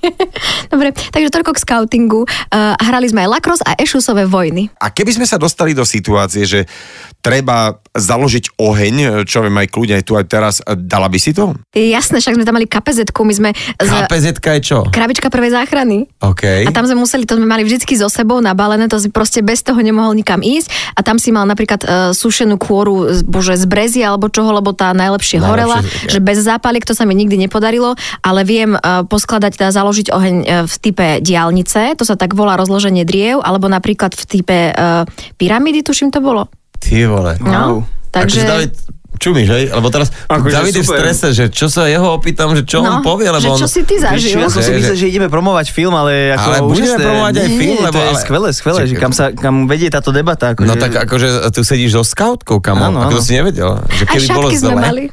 Dobre, 0.73 0.95
takže 1.13 1.29
toľko 1.29 1.53
k 1.53 1.59
scoutingu. 1.61 2.25
Uh, 2.49 2.73
hrali 2.81 3.11
sme 3.11 3.27
aj 3.27 3.29
lacrosse 3.29 3.63
a 3.67 3.77
ešusové 3.77 4.25
vojny. 4.25 4.73
A 4.79 4.89
keby 4.89 5.21
sme 5.21 5.25
sa 5.29 5.37
dostali 5.37 5.77
do 5.77 5.83
situácie, 5.85 6.47
že 6.47 6.65
treba 7.21 7.77
založiť 7.93 8.57
oheň, 8.57 9.23
čo 9.29 9.45
viem 9.45 9.53
aj 9.53 9.67
kľudne 9.69 9.95
aj 10.01 10.03
tu 10.03 10.17
aj 10.17 10.25
teraz, 10.25 10.55
dala 10.65 11.05
by 11.05 11.19
si 11.21 11.31
to? 11.31 11.53
Jasné, 11.77 12.17
však 12.19 12.35
sme 12.35 12.43
tam 12.43 12.57
mali 12.57 12.65
kpz 12.65 13.13
my 13.13 13.33
sme 13.37 13.49
kpz 13.77 14.25
je 14.33 14.59
čo? 14.59 14.77
krabička 14.89 15.29
prvej 15.29 15.53
záchrany. 15.53 16.09
OK. 16.19 16.65
A 16.65 16.71
tam 16.73 16.89
sme 16.89 16.97
museli, 16.97 17.12
to 17.21 17.37
sme 17.37 17.45
mali 17.45 17.61
vždycky 17.61 17.93
so 17.93 18.09
sebou 18.09 18.41
nabalené, 18.41 18.89
to 18.89 18.97
si 18.97 19.13
proste 19.13 19.45
bez 19.45 19.61
toho 19.61 19.77
nemohol 19.77 20.17
nikam 20.17 20.41
ísť. 20.41 20.97
A 20.97 21.05
tam 21.05 21.21
si 21.21 21.29
mal 21.29 21.45
napríklad 21.45 21.81
uh, 21.85 21.89
sušenú 22.17 22.57
kôru, 22.57 23.13
z- 23.13 23.21
bože, 23.21 23.53
z 23.53 23.69
brezy 23.69 24.01
alebo 24.01 24.33
čoho, 24.33 24.49
lebo 24.49 24.73
tá 24.73 24.89
najlepšie, 24.97 25.37
Najlepšie, 25.37 25.53
horela, 25.53 25.77
že 26.09 26.17
bez 26.17 26.41
zápaliek 26.41 26.81
to 26.81 26.97
sa 26.97 27.05
mi 27.05 27.13
nikdy 27.13 27.37
nepodarilo, 27.37 27.93
ale 28.25 28.41
viem 28.41 28.73
uh, 28.73 29.05
poskladať, 29.05 29.61
teda 29.61 29.69
založiť 29.69 30.07
oheň 30.09 30.35
uh, 30.41 30.47
v 30.65 30.75
type 30.81 31.07
diálnice, 31.21 31.93
to 31.93 32.03
sa 32.09 32.17
tak 32.17 32.33
volá 32.33 32.57
rozloženie 32.57 33.05
driev, 33.05 33.45
alebo 33.45 33.69
napríklad 33.69 34.17
v 34.17 34.23
type 34.25 34.57
uh, 34.73 35.05
pyramídy, 35.37 35.85
tuším 35.85 36.09
to 36.09 36.17
bolo. 36.17 36.49
Ty 36.81 37.05
vole. 37.05 37.37
No, 37.45 37.85
takže... 38.09 38.41
Akože 38.41 38.49
David, 38.49 38.73
čumíš, 39.15 39.47
hej? 39.47 39.63
Lebo 39.69 39.87
teraz 39.87 40.09
Akože 40.25 40.51
David 40.51 40.73
je 40.73 40.81
v 40.81 40.89
strese, 40.89 41.27
že 41.29 41.45
čo 41.47 41.65
sa 41.65 41.85
jeho 41.85 42.11
opýtam, 42.11 42.51
že 42.51 42.61
čo 42.61 42.79
No, 42.79 42.89
on 42.89 42.99
povie, 42.99 43.27
lebo 43.27 43.39
že 43.39 43.49
on... 43.49 43.57
čo 43.57 43.67
si 43.67 43.81
ty 43.81 43.95
zažil? 43.95 44.37
ja 44.37 44.47
som 44.47 44.59
si 44.59 44.67
Že- 44.67 44.77
myslel, 44.77 44.95
že 44.95 45.05
ideme 45.07 45.27
promovať 45.27 45.65
film, 45.69 45.91
ale 45.91 46.31
ako 46.31 46.43
Ale 46.45 46.57
budeme 46.61 46.75
úžasné. 46.89 47.03
promovať 47.03 47.33
aj 47.35 47.49
film, 47.49 47.59
nie, 47.73 47.83
lebo 47.83 47.93
to 47.93 47.99
je 47.99 48.09
ale- 48.09 48.19
skvelé, 48.19 48.47
skvelé, 48.51 48.79
že 48.83 48.95
kam, 48.95 49.11
sa, 49.11 49.25
kam 49.29 49.55
vedie 49.65 49.87
táto 49.87 50.09
debata. 50.09 50.51
Akože... 50.51 50.65
No 50.65 50.75
tak 50.75 50.91
akože 50.93 51.27
tu 51.49 51.61
sedíš 51.61 51.91
so 51.93 52.03
skautkou, 52.03 52.59
kamo. 52.59 52.83
Áno, 52.85 52.99
Ako 53.01 53.17
to 53.17 53.23
si 53.23 53.33
nevedel. 53.33 53.79
Že 53.87 54.03
keby 54.05 54.25
bolo 54.29 54.47
šatky 54.47 54.57
zle. 54.59 54.73
mali. 54.73 55.03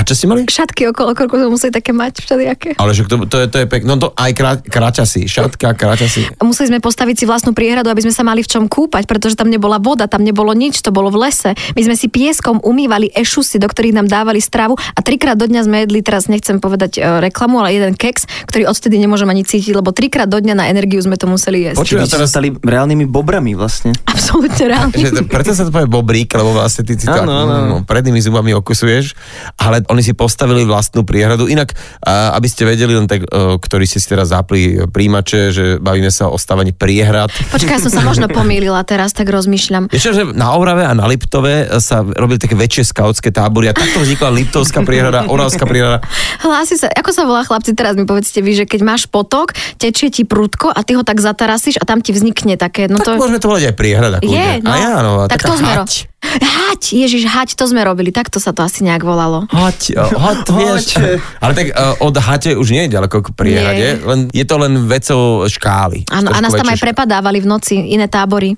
A 0.00 0.04
čo 0.08 0.16
ste 0.16 0.24
mali? 0.24 0.48
Šatky 0.48 0.88
okolo 0.88 1.12
korku 1.12 1.36
sme 1.36 1.52
museli 1.52 1.76
také 1.76 1.92
mať 1.92 2.24
všelijaké. 2.24 2.80
Ale 2.80 2.96
že 2.96 3.04
to, 3.04 3.20
to, 3.28 3.36
je, 3.44 3.46
to 3.52 3.58
je 3.60 3.66
pekné. 3.68 3.84
No 3.84 4.00
to 4.00 4.16
aj 4.16 4.32
krá, 4.32 4.56
kráťasy. 4.56 5.28
Šatka, 5.28 5.76
kráťasy. 5.76 6.40
museli 6.40 6.72
sme 6.72 6.80
postaviť 6.80 7.20
si 7.20 7.24
vlastnú 7.28 7.52
priehradu, 7.52 7.92
aby 7.92 8.08
sme 8.08 8.14
sa 8.16 8.24
mali 8.24 8.40
v 8.40 8.48
čom 8.48 8.64
kúpať, 8.64 9.04
pretože 9.04 9.36
tam 9.36 9.52
nebola 9.52 9.76
voda, 9.76 10.08
tam 10.08 10.24
nebolo 10.24 10.56
nič, 10.56 10.80
to 10.80 10.88
bolo 10.88 11.12
v 11.12 11.28
lese. 11.28 11.52
My 11.76 11.84
sme 11.84 12.00
si 12.00 12.08
pieskom 12.08 12.64
umývali 12.64 13.12
ešusy, 13.12 13.60
do 13.60 13.68
ktorých 13.68 14.00
nám 14.00 14.08
dávali 14.08 14.40
stravu 14.40 14.80
a 14.80 15.00
trikrát 15.04 15.36
do 15.36 15.44
dňa 15.44 15.68
sme 15.68 15.84
jedli, 15.84 16.00
teraz 16.00 16.32
nechcem 16.32 16.64
povedať 16.64 16.96
e, 16.96 17.20
reklamu, 17.20 17.60
ale 17.60 17.76
jeden 17.76 17.92
keks, 17.92 18.48
ktorý 18.48 18.72
odtedy 18.72 18.96
nemôžem 18.96 19.28
ani 19.28 19.44
cítiť, 19.44 19.76
lebo 19.76 19.92
trikrát 19.92 20.32
do 20.32 20.40
dňa 20.40 20.56
na 20.56 20.64
energiu 20.72 21.04
sme 21.04 21.20
to 21.20 21.28
museli 21.28 21.68
jesť. 21.68 21.76
Počuj, 21.76 22.00
Čiže 22.00 22.00
a 22.00 22.08
ste 22.08 22.16
teraz- 22.16 22.32
stali 22.32 22.48
reálnymi 22.56 23.04
bobrami 23.04 23.52
vlastne. 23.52 23.92
Absolútne 24.08 24.64
reálne. 24.64 24.96
To, 24.96 25.28
preto 25.28 25.52
sa 25.52 25.68
to 25.68 25.74
povie 25.74 25.92
bobrík, 25.92 26.32
lebo 26.32 26.56
vlastne 26.56 26.88
ty 26.88 26.96
si 26.96 27.04
to 27.04 27.20
no, 27.20 27.84
prednými 27.84 28.22
zubami 28.24 28.56
okusuješ, 28.56 29.12
ale 29.60 29.82
oni 29.90 30.06
si 30.06 30.14
postavili 30.14 30.62
vlastnú 30.62 31.02
priehradu. 31.02 31.50
Inak, 31.50 31.74
a, 32.06 32.38
aby 32.38 32.46
ste 32.46 32.62
vedeli, 32.64 32.94
len 32.94 33.10
tak, 33.10 33.26
e, 33.26 33.58
ktorí 33.58 33.84
ste 33.84 33.98
si 33.98 34.06
teraz 34.06 34.30
zapli 34.30 34.86
príjimače, 34.86 35.40
že 35.50 35.64
bavíme 35.82 36.08
sa 36.14 36.30
o 36.30 36.38
stavaní 36.38 36.70
priehrad. 36.70 37.28
Počkaj, 37.50 37.74
ja 37.76 37.82
som 37.82 37.92
sa 37.92 38.02
možno 38.06 38.30
pomýlila 38.30 38.80
teraz, 38.86 39.10
tak 39.10 39.26
rozmýšľam. 39.28 39.90
Vieš 39.90 40.14
že 40.14 40.24
na 40.32 40.54
Orave 40.54 40.86
a 40.86 40.94
na 40.94 41.10
Liptove 41.10 41.82
sa 41.82 42.06
robili 42.06 42.38
také 42.38 42.54
väčšie 42.54 42.94
skautské 42.94 43.34
tábory 43.34 43.70
a 43.70 43.74
takto 43.74 43.98
vznikla 44.02 44.30
Liptovská 44.30 44.86
priehrada, 44.86 45.26
Oravská 45.26 45.66
priehrada. 45.66 46.02
Hlási 46.40 46.78
sa, 46.78 46.86
ako 46.90 47.10
sa 47.10 47.22
volá 47.26 47.42
chlapci, 47.42 47.74
teraz 47.74 47.98
mi 47.98 48.06
povedzte 48.06 48.40
vy, 48.40 48.62
že 48.62 48.64
keď 48.66 48.80
máš 48.86 49.02
potok, 49.10 49.54
tečie 49.76 50.10
ti 50.10 50.22
prúdko 50.22 50.70
a 50.70 50.80
ty 50.86 50.94
ho 50.94 51.02
tak 51.02 51.18
zatarasíš 51.18 51.80
a 51.80 51.84
tam 51.84 52.04
ti 52.04 52.14
vznikne 52.14 52.54
také, 52.54 52.86
no 52.86 53.02
Tak 53.02 53.06
to... 53.06 53.10
môžeme 53.18 53.40
to 53.42 53.48
volať 53.50 53.64
aj 53.72 53.76
priehrada. 53.76 54.18
Je, 54.22 54.62
no. 54.62 54.70
A 54.70 54.74
ja, 54.78 54.94
no, 55.02 55.10
tak 55.26 55.42
to 55.42 55.54
sme, 55.54 55.74
hať. 56.20 56.60
Hať, 56.70 56.94
ježiš, 56.94 57.26
hať, 57.26 57.58
to 57.58 57.66
sme 57.66 57.82
robili, 57.82 58.14
takto 58.14 58.38
sa 58.38 58.54
to 58.54 58.62
asi 58.62 58.86
nejak 58.86 59.02
volalo. 59.02 59.50
Hať, 59.50 59.98
o, 59.98 60.06
hat, 60.16 60.46
vieš. 60.54 60.96
Ale 61.42 61.52
tak 61.52 61.66
uh, 61.74 61.98
od 61.98 62.14
hate 62.14 62.54
už 62.54 62.70
nie 62.70 62.86
je 62.86 62.94
ďaleko 62.94 63.26
k 63.26 63.28
priehade, 63.34 63.86
Nie. 63.98 64.06
len 64.06 64.18
je 64.30 64.44
to 64.46 64.54
len 64.54 64.86
vecou 64.86 65.50
škály. 65.50 66.06
Áno, 66.14 66.30
a 66.30 66.38
nás 66.38 66.54
tam 66.54 66.70
aj 66.70 66.78
prepadávali 66.78 67.42
v 67.42 67.50
noci 67.50 67.74
iné 67.74 68.06
tábory. 68.06 68.54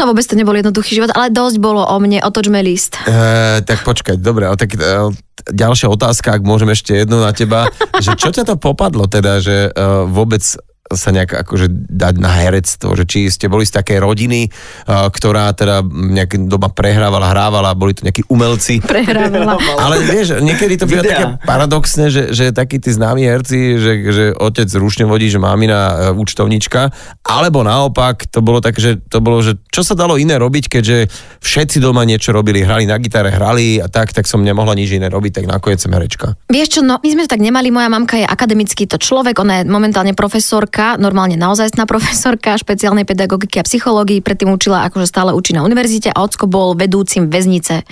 No 0.00 0.08
vôbec 0.08 0.24
to 0.24 0.40
nebol 0.40 0.56
jednoduchý 0.56 0.98
život, 0.98 1.12
ale 1.12 1.28
dosť 1.28 1.60
bolo 1.60 1.84
o 1.84 1.96
mne, 2.00 2.24
otočme 2.24 2.64
list. 2.64 2.96
Uh, 3.04 3.60
tak 3.60 3.84
počkaj, 3.84 4.16
dobre, 4.16 4.48
ale 4.48 4.56
tak 4.56 4.74
uh, 4.80 5.12
ďalšia 5.52 5.92
otázka, 5.92 6.40
ak 6.40 6.42
môžem 6.42 6.72
ešte 6.72 6.96
jednu 6.96 7.20
na 7.20 7.36
teba, 7.36 7.68
že 8.04 8.16
čo 8.16 8.32
ťa 8.32 8.48
to 8.48 8.54
popadlo 8.56 9.04
teda, 9.04 9.38
že 9.44 9.68
uh, 9.68 10.08
vôbec 10.08 10.42
sa 10.90 11.14
nejak 11.14 11.46
akože 11.46 11.70
dať 11.86 12.14
na 12.18 12.30
herectvo, 12.42 12.98
že 12.98 13.06
či 13.06 13.30
ste 13.30 13.46
boli 13.46 13.62
z 13.62 13.78
takej 13.78 14.02
rodiny, 14.02 14.50
ktorá 14.86 15.54
teda 15.54 15.86
nejak 15.86 16.50
doma 16.50 16.66
prehrávala, 16.66 17.30
hrávala, 17.30 17.78
boli 17.78 17.94
to 17.94 18.02
nejakí 18.02 18.26
umelci. 18.26 18.82
Prehrávala. 18.90 19.54
Ale 19.78 20.02
vieš, 20.02 20.42
niekedy 20.42 20.74
to 20.74 20.90
býva 20.90 21.02
Videa. 21.06 21.12
také 21.14 21.24
paradoxné, 21.46 22.10
že, 22.10 22.22
že 22.34 22.50
takí 22.50 22.82
tí 22.82 22.90
známi 22.90 23.22
herci, 23.22 23.78
že, 23.78 23.92
že 24.10 24.24
otec 24.34 24.66
rušne 24.74 25.06
vodí, 25.06 25.30
že 25.30 25.38
mamina 25.38 26.10
e, 26.10 26.16
účtovnička, 26.18 26.90
alebo 27.22 27.62
naopak, 27.62 28.26
to 28.26 28.42
bolo 28.42 28.58
tak, 28.58 28.74
že 28.82 28.98
to 29.06 29.22
bolo, 29.22 29.38
že 29.46 29.62
čo 29.70 29.86
sa 29.86 29.94
dalo 29.94 30.18
iné 30.18 30.34
robiť, 30.42 30.66
keďže 30.66 30.96
všetci 31.38 31.78
doma 31.78 32.02
niečo 32.02 32.34
robili, 32.34 32.66
hrali 32.66 32.90
na 32.90 32.98
gitare, 32.98 33.30
hrali 33.30 33.78
a 33.78 33.86
tak, 33.86 34.10
tak 34.10 34.26
som 34.26 34.42
nemohla 34.42 34.74
nič 34.74 34.98
iné 34.98 35.06
robiť, 35.06 35.42
tak 35.42 35.46
nakoniec 35.46 35.78
som 35.78 35.94
herečka. 35.94 36.34
Vieš 36.50 36.68
čo, 36.78 36.80
no 36.82 36.98
my 36.98 37.08
sme 37.14 37.22
to 37.26 37.32
tak 37.38 37.42
nemali, 37.42 37.70
moja 37.70 37.86
mamka 37.86 38.18
je 38.18 38.26
akademický 38.26 38.90
to 38.90 38.98
človek, 38.98 39.38
ona 39.38 39.62
je 39.62 39.70
momentálne 39.70 40.16
profesorka, 40.18 40.79
normálne 40.96 41.36
naozajstná 41.36 41.84
profesorka 41.84 42.56
špeciálnej 42.56 43.04
pedagogiky 43.04 43.60
a 43.60 43.66
psychológii, 43.66 44.24
predtým 44.24 44.50
učila, 44.50 44.88
akože 44.88 45.06
stále 45.06 45.30
učí 45.36 45.52
na 45.52 45.62
univerzite 45.62 46.08
a 46.10 46.24
ocko 46.24 46.48
bol 46.48 46.72
vedúcim 46.72 47.28
väznice. 47.28 47.84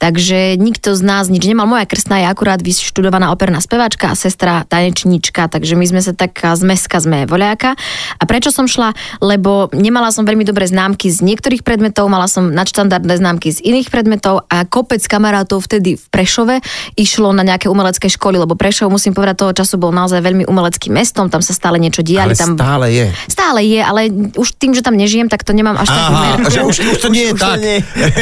Takže 0.00 0.56
nikto 0.56 0.96
z 0.96 1.02
nás 1.04 1.28
nič 1.28 1.44
nemal. 1.44 1.68
Moja 1.68 1.84
krstná 1.84 2.24
je 2.24 2.26
akurát 2.32 2.60
vyštudovaná 2.64 3.30
operná 3.30 3.60
speváčka 3.60 4.10
a 4.10 4.18
sestra 4.18 4.64
tanečnička, 4.66 5.52
takže 5.52 5.76
my 5.76 5.84
sme 5.84 6.00
sa 6.00 6.16
taká 6.16 6.56
zmeska 6.56 6.98
sme 6.98 7.28
voľáka. 7.28 7.76
A 8.16 8.22
prečo 8.24 8.48
som 8.48 8.64
šla? 8.64 8.96
Lebo 9.20 9.68
nemala 9.76 10.08
som 10.08 10.24
veľmi 10.24 10.42
dobré 10.42 10.64
známky 10.64 11.12
z 11.12 11.20
niektorých 11.20 11.60
predmetov, 11.60 12.08
mala 12.08 12.26
som 12.26 12.48
nadštandardné 12.50 13.20
známky 13.20 13.52
z 13.52 13.60
iných 13.60 13.92
predmetov 13.92 14.48
a 14.48 14.64
kopec 14.64 15.04
kamarátov 15.04 15.66
vtedy 15.66 16.00
v 16.00 16.04
Prešove 16.08 16.64
išlo 16.96 17.34
na 17.36 17.44
nejaké 17.44 17.68
umelecké 17.68 18.08
školy, 18.08 18.40
lebo 18.40 18.56
Prešov, 18.56 18.88
musím 18.88 19.12
povedať, 19.12 19.44
toho 19.44 19.52
času 19.56 19.76
bol 19.76 19.92
naozaj 19.92 20.22
veľmi 20.22 20.44
umeleckým 20.46 20.94
mestom, 20.94 21.28
tam 21.28 21.42
sa 21.44 21.52
stále 21.52 21.76
niečo 21.82 22.00
diali. 22.20 22.34
Ale 22.36 22.40
tam... 22.40 22.50
stále 22.54 22.86
je. 22.92 23.06
Stále 23.26 23.60
je, 23.64 23.80
ale 23.80 24.00
už 24.36 24.48
tým, 24.60 24.72
že 24.76 24.84
tam 24.84 24.94
nežijem, 24.94 25.26
tak 25.32 25.42
to 25.42 25.56
nemám 25.56 25.80
až 25.80 25.88
tak 25.88 26.04
Aha, 26.12 26.24
že 26.52 26.60
už, 26.62 26.76
už 26.96 26.98
to 27.00 27.08
nie 27.08 27.24
je 27.30 27.32
Už 27.34 27.40
tak. 27.40 27.58
nie. 27.58 27.78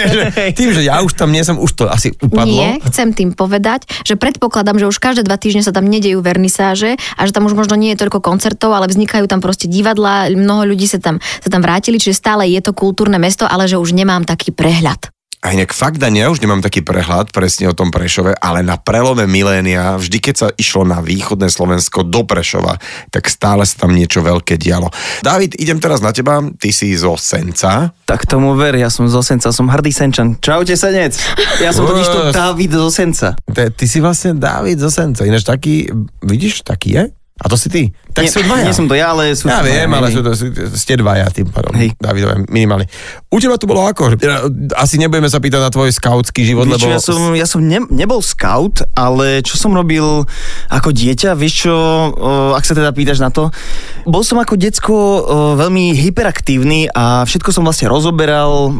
Tým, 0.58 0.70
že 0.72 0.82
ja 0.86 1.02
už 1.02 1.12
tam 1.18 1.34
nie 1.34 1.42
som, 1.42 1.58
už 1.58 1.70
to 1.74 1.84
asi 1.90 2.14
upadlo. 2.18 2.48
Nie, 2.48 2.78
chcem 2.86 3.10
tým 3.12 3.34
povedať, 3.34 3.90
že 4.06 4.14
predpokladám, 4.14 4.78
že 4.78 4.86
už 4.86 4.98
každé 5.02 5.26
dva 5.26 5.36
týždne 5.36 5.66
sa 5.66 5.74
tam 5.74 5.86
nedejú 5.86 6.22
vernisáže 6.22 6.96
a 7.18 7.20
že 7.26 7.34
tam 7.34 7.46
už 7.46 7.54
možno 7.58 7.74
nie 7.74 7.94
je 7.94 8.00
toľko 8.06 8.22
koncertov, 8.22 8.72
ale 8.74 8.88
vznikajú 8.88 9.26
tam 9.26 9.42
proste 9.42 9.66
divadlá, 9.66 10.30
mnoho 10.32 10.68
ľudí 10.74 10.86
sa 10.86 11.02
tam, 11.02 11.18
sa 11.20 11.48
tam 11.50 11.60
vrátili, 11.64 11.98
čiže 11.98 12.16
stále 12.16 12.46
je 12.48 12.60
to 12.62 12.72
kultúrne 12.72 13.18
mesto, 13.18 13.44
ale 13.44 13.66
že 13.66 13.80
už 13.80 13.94
nemám 13.94 14.22
taký 14.22 14.54
prehľad. 14.54 15.17
A 15.38 15.54
inak 15.54 15.70
fakt, 15.70 16.02
Dani, 16.02 16.26
ja 16.26 16.34
už 16.34 16.42
nemám 16.42 16.58
taký 16.58 16.82
prehľad 16.82 17.30
presne 17.30 17.70
o 17.70 17.74
tom 17.76 17.94
Prešove, 17.94 18.34
ale 18.42 18.66
na 18.66 18.74
prelome 18.74 19.22
milénia, 19.30 19.94
vždy 19.94 20.18
keď 20.18 20.34
sa 20.34 20.48
išlo 20.58 20.82
na 20.82 20.98
východné 20.98 21.46
Slovensko 21.46 22.02
do 22.02 22.26
Prešova, 22.26 22.74
tak 23.14 23.30
stále 23.30 23.62
sa 23.62 23.86
tam 23.86 23.94
niečo 23.94 24.18
veľké 24.18 24.58
dialo. 24.58 24.90
David, 25.22 25.54
idem 25.62 25.78
teraz 25.78 26.02
na 26.02 26.10
teba, 26.10 26.42
ty 26.58 26.74
si 26.74 26.90
zo 26.98 27.14
Senca. 27.14 27.94
Tak 28.02 28.26
tomu 28.26 28.58
ver, 28.58 28.82
ja 28.82 28.90
som 28.90 29.06
z 29.06 29.14
Osenca, 29.14 29.54
som 29.54 29.70
hrdý 29.70 29.94
Senčan. 29.94 30.42
Čaute, 30.42 30.74
Senec. 30.74 31.14
Ja 31.62 31.70
som 31.70 31.86
totiž 31.86 32.08
to. 32.10 32.18
David 32.34 32.74
z 32.74 32.82
Osenca. 32.82 33.28
Ty, 33.38 33.70
ty 33.70 33.86
si 33.86 34.02
vlastne 34.02 34.34
Dávid 34.34 34.82
zo 34.82 34.90
Senca, 34.90 35.22
ináč 35.22 35.46
taký, 35.46 35.86
vidíš, 36.18 36.66
taký 36.66 36.98
je? 36.98 37.04
A 37.38 37.46
to 37.46 37.54
si 37.54 37.70
ty. 37.70 37.94
Tak 38.18 38.24
nie, 38.26 38.32
sú 38.34 38.42
dvaja. 38.42 38.64
Nie 38.66 38.74
som 38.74 38.86
to 38.90 38.94
ja, 38.98 39.06
ale 39.14 39.24
sú 39.38 39.46
Ja 39.46 39.62
to 39.62 39.70
viem, 39.70 39.86
dvaja, 39.86 39.98
ale 40.02 40.08
sú 40.10 40.20
to, 40.26 40.30
ste 40.74 40.94
dvaja 40.98 41.26
tým 41.30 41.46
pádom. 41.54 41.72
Hej. 41.78 41.94
Davidové, 42.02 42.42
minimálne. 42.50 42.90
U 43.30 43.38
teba 43.38 43.54
to 43.54 43.70
bolo 43.70 43.86
ako? 43.86 44.18
Asi 44.74 44.98
nebudeme 44.98 45.30
sa 45.30 45.38
pýtať 45.38 45.60
na 45.62 45.70
tvoj 45.70 45.94
skautský 45.94 46.42
život, 46.42 46.66
Vieš 46.66 46.82
lebo... 46.82 46.90
ja 46.90 47.00
som, 47.00 47.20
ja 47.38 47.46
som 47.46 47.60
ne, 47.62 47.86
nebol 47.94 48.18
scout, 48.18 48.82
ale 48.98 49.46
čo 49.46 49.54
som 49.54 49.70
robil 49.70 50.26
ako 50.68 50.90
dieťa, 50.90 51.38
vieš 51.38 51.68
čo, 51.68 51.74
ak 52.58 52.64
sa 52.66 52.74
teda 52.74 52.90
pýtaš 52.90 53.22
na 53.22 53.30
to, 53.30 53.54
bol 54.08 54.26
som 54.26 54.42
ako 54.42 54.58
decko 54.58 54.96
veľmi 55.54 55.94
hyperaktívny 55.94 56.90
a 56.90 57.22
všetko 57.22 57.54
som 57.54 57.62
vlastne 57.62 57.86
rozoberal. 57.86 58.74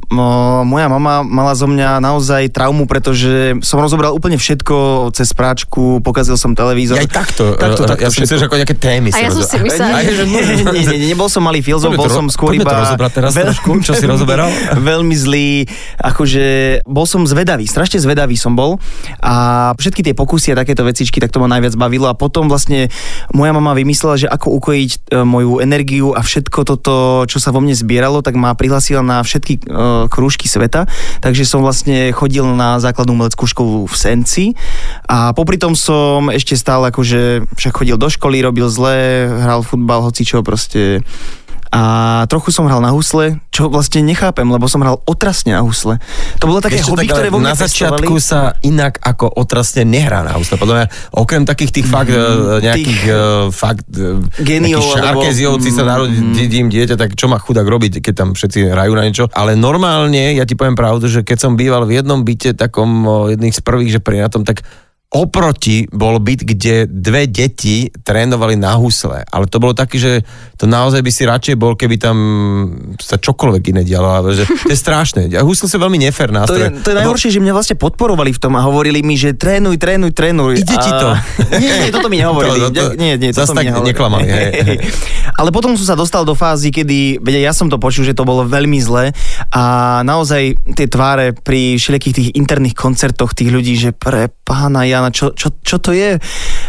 Moja 0.65 0.89
mama 0.91 1.21
mala 1.23 1.53
zo 1.53 1.69
mňa 1.69 2.01
naozaj 2.01 2.51
traumu, 2.51 2.89
pretože 2.89 3.61
som 3.61 3.79
rozoberal 3.79 4.17
úplne 4.17 4.41
všetko 4.41 5.11
cez 5.13 5.31
práčku, 5.37 6.01
pokazil 6.01 6.41
som 6.41 6.57
televízor. 6.57 6.97
Ja 6.99 7.05
aj 7.05 7.13
takto, 7.13 7.45
takto, 7.55 7.83
eh, 7.85 7.89
takto 7.93 8.03
ja 8.03 8.11
som 8.11 8.25
všetko. 8.25 8.49
ako 8.49 8.57
nejaké 8.65 8.77
témy. 8.81 9.09
A 9.13 9.19
ja 9.21 9.28
som 9.33 9.45
si 9.45 9.57
myslela, 9.61 10.01
že- 10.05 10.27
nie, 10.29 10.43
nie, 10.43 10.85
nie, 10.87 11.09
nebol 11.13 11.29
som 11.31 11.45
malý 11.45 11.61
filozof, 11.61 11.95
bol 11.95 12.09
som 12.09 12.27
skôr 12.33 12.57
poďme 12.57 12.65
to 12.65 12.75
iba... 12.75 12.83
rozobrať 12.85 13.11
teraz 13.13 13.31
trošku, 13.35 13.71
čo 13.83 13.93
si 13.95 14.05
rozoberal? 14.05 14.49
veľmi 14.91 15.17
zlý, 15.17 15.67
akože 16.01 16.47
bol 16.87 17.05
som 17.05 17.27
zvedavý, 17.27 17.67
strašne 17.67 18.01
zvedavý 18.01 18.39
som 18.39 18.55
bol 18.55 18.79
a 19.21 19.71
všetky 19.77 20.01
tie 20.07 20.15
pokusy 20.15 20.55
a 20.55 20.65
takéto 20.65 20.87
vecičky, 20.87 21.19
tak 21.19 21.35
to 21.35 21.43
ma 21.43 21.51
najviac 21.51 21.75
bavilo 21.75 22.07
a 22.07 22.15
potom 22.15 22.47
vlastne 22.47 22.89
moja 23.35 23.53
mama 23.53 23.75
vymyslela, 23.75 24.21
že 24.21 24.29
ako 24.31 24.55
ukojiť 24.63 24.91
e, 24.95 24.99
moju 25.27 25.61
energiu 25.61 26.15
a 26.15 26.23
všetko 26.23 26.65
toto, 26.65 26.95
čo 27.27 27.39
sa 27.43 27.51
vo 27.51 27.61
mne 27.61 27.75
zbieralo, 27.75 28.23
tak 28.23 28.39
ma 28.39 28.55
prihlasila 28.55 29.03
na 29.03 29.21
všetky 29.21 29.55
e, 29.59 29.61
krúžky 30.09 30.47
sveta, 30.47 30.87
takže 31.21 31.43
som 31.45 31.61
vlastne 31.61 32.15
chodil 32.15 32.47
na 32.55 32.79
základnú 32.79 33.19
umeleckú 33.19 33.45
školu 33.51 33.91
v 33.91 33.95
Senci 33.99 34.45
a 35.11 35.35
popri 35.35 35.59
tom 35.59 35.75
som 35.75 36.31
ešte 36.31 36.55
stále 36.55 36.95
akože 36.95 37.51
však 37.59 37.73
chodil 37.75 37.99
do 37.99 38.07
školy, 38.07 38.39
robil 38.45 38.71
zle, 38.71 39.18
hral 39.27 39.67
futbal, 39.67 40.07
hoci 40.07 40.23
čo 40.23 40.47
proste 40.47 41.03
a 41.69 42.25
trochu 42.33 42.49
som 42.49 42.65
hral 42.65 42.81
na 42.81 42.97
husle, 42.97 43.45
čo 43.53 43.69
vlastne 43.69 44.01
nechápem, 44.01 44.49
lebo 44.49 44.65
som 44.73 44.81
hral 44.81 45.05
otrasne 45.05 45.53
na 45.53 45.61
husle. 45.61 46.01
To 46.41 46.49
bolo 46.49 46.65
také 46.65 46.81
čo, 46.81 46.97
hobby, 46.97 47.05
tak, 47.05 47.21
ktoré 47.21 47.29
vo 47.29 47.41
mne 47.45 47.53
na 47.53 47.61
začiatku 47.61 48.17
pestovali. 48.17 48.25
sa 48.25 48.57
inak 48.65 48.97
ako 49.05 49.29
otrasne 49.37 49.85
nehrá 49.85 50.25
na 50.25 50.33
husle. 50.41 50.57
Podľa 50.57 50.75
mňa, 50.81 50.87
okrem 51.13 51.45
takých 51.45 51.73
tých 51.81 51.87
fakt, 51.93 52.09
mm, 52.09 52.65
nejakých 52.65 52.87
tých 52.89 53.03
uh, 53.13 53.53
fakt 53.53 53.89
nejakých 53.93 54.81
alebo- 54.81 54.97
šarkeziovci 54.97 55.69
sa 55.69 55.85
narodí 55.85 56.17
mm. 56.49 56.73
dieťa, 56.73 56.97
tak 56.97 57.13
čo 57.13 57.29
má 57.29 57.37
chudák 57.37 57.69
robiť, 57.69 58.01
keď 58.01 58.15
tam 58.17 58.29
všetci 58.33 58.73
hrajú 58.73 58.93
na 58.97 59.05
niečo. 59.05 59.29
Ale 59.37 59.53
normálne, 59.53 60.41
ja 60.41 60.49
ti 60.49 60.57
poviem 60.57 60.77
pravdu, 60.77 61.05
že 61.05 61.21
keď 61.21 61.37
som 61.37 61.53
býval 61.53 61.85
v 61.85 62.01
jednom 62.01 62.25
byte, 62.25 62.57
takom 62.57 63.05
jedných 63.29 63.53
z 63.53 63.61
prvých, 63.61 63.91
že 63.93 64.01
pri 64.01 64.25
na 64.25 64.33
tom, 64.33 64.41
tak 64.49 64.65
oproti 65.09 65.89
bol 65.89 66.21
byt, 66.21 66.45
kde 66.45 66.85
dve 66.85 67.25
deti 67.25 67.89
trénovali 68.05 68.61
na 68.61 68.77
husle. 68.77 69.25
Ale 69.25 69.49
to 69.49 69.57
bolo 69.57 69.73
taký, 69.73 69.97
že 69.97 70.13
to 70.61 70.69
naozaj 70.69 71.01
by 71.01 71.09
si 71.09 71.25
radšej 71.25 71.57
bol, 71.57 71.73
keby 71.75 71.97
tam 71.97 72.17
sa 73.01 73.17
čokoľvek 73.17 73.73
iné 73.73 73.83
dialo. 73.89 74.05
Ale 74.05 74.37
že 74.37 74.45
to 74.45 74.69
je 74.69 74.77
strašné. 74.77 75.33
A 75.33 75.41
husle 75.41 75.65
sú 75.65 75.81
veľmi 75.81 75.97
nefér 75.97 76.29
To 76.29 76.37
nástroj. 76.37 76.61
je, 76.61 76.85
to 76.85 76.89
je 76.93 76.97
najhoršie, 77.01 77.29
že 77.33 77.41
mňa 77.41 77.55
vlastne 77.57 77.77
podporovali 77.81 78.37
v 78.37 78.41
tom 78.41 78.53
a 78.53 78.63
hovorili 78.69 79.01
mi, 79.01 79.17
že 79.17 79.33
trénuj, 79.33 79.81
trénuj, 79.81 80.13
trénuj. 80.13 80.61
Ide 80.61 80.77
a... 80.77 80.83
ti 80.85 80.93
to. 80.93 81.09
Nie, 81.57 81.89
nie, 81.89 81.91
toto 81.91 82.13
mi 82.13 82.21
nehovorili. 82.21 82.69
To- 82.69 82.71
to- 82.71 82.95
nie, 83.01 83.17
nie, 83.17 83.33
zas 83.33 83.49
toto 83.49 83.57
mi 83.57 83.65
tak 83.65 83.73
nehovorili. 83.73 83.89
neklamali, 83.97 84.29
hej. 84.29 84.77
Ale 85.41 85.49
potom 85.49 85.73
som 85.81 85.89
sa 85.89 85.97
dostal 85.97 86.29
do 86.29 86.37
fázy, 86.37 86.69
kedy, 86.69 87.25
vedia, 87.25 87.49
ja 87.49 87.57
som 87.57 87.73
to 87.73 87.81
počul, 87.81 88.05
že 88.05 88.13
to 88.13 88.29
bolo 88.29 88.45
veľmi 88.45 88.77
zle 88.79 89.17
a 89.49 89.63
naozaj 90.05 90.53
tie 90.77 90.85
tváre 90.85 91.33
pri 91.33 91.81
všelijakých 91.81 92.15
tých 92.15 92.29
interných 92.37 92.77
koncertoch 92.77 93.33
tých 93.33 93.49
ľudí, 93.49 93.73
že 93.75 93.91
pre 93.95 94.29
pána 94.45 94.85
Jana, 94.99 95.09
čo, 95.09 95.31
čo, 95.31 95.55
čo 95.57 95.79
to 95.79 95.91
je 95.91 96.19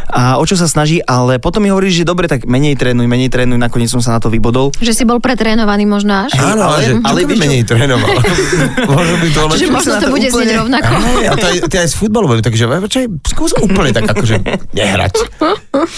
a 0.07 0.37
o 0.37 0.43
čo 0.43 0.53
sa 0.53 0.65
snaží, 0.65 0.97
ale 0.99 1.37
potom 1.37 1.59
mi 1.59 1.69
hovorí, 1.69 1.89
že 1.89 2.01
dobre, 2.01 2.25
tak 2.25 2.45
menej 2.45 2.73
trénuj, 2.73 3.05
menej 3.05 3.27
trénuj, 3.27 3.57
nakoniec 3.57 3.87
som 3.87 3.99
sa 3.99 4.13
na 4.13 4.19
to 4.19 4.29
vybodol. 4.29 4.69
Že 4.75 4.93
si 4.93 5.03
bol 5.03 5.17
pretrénovaný 5.17 5.83
možno 5.83 6.25
až. 6.25 6.33
Áno, 6.35 6.63
ale, 6.63 6.75
ale- 6.75 6.83
že, 6.83 6.91
ale 6.99 7.19
ale 7.19 7.21
čo? 7.27 7.41
menej 7.41 7.61
trénoval. 7.63 8.09
Možno 8.89 9.13
by 9.15 9.27
to 9.27 9.39
Že 9.39 9.45
lepšie. 9.49 9.67
možno 9.69 9.91
to 9.95 10.07
bude 10.07 10.27
úplne- 10.27 10.31
znieť 10.31 10.59
rovnako. 10.59 10.91
Hej, 10.91 11.25
a 11.25 11.33
to 11.33 11.45
aj, 11.45 11.55
to 11.63 11.75
aj 11.75 11.87
s 11.87 11.95
futbalom, 11.95 12.29
takže 12.39 12.63
počkaj, 12.65 13.05
skús 13.27 13.51
úplne 13.57 13.91
tak 13.91 14.05
akože 14.07 14.35
nehrať. 14.71 15.13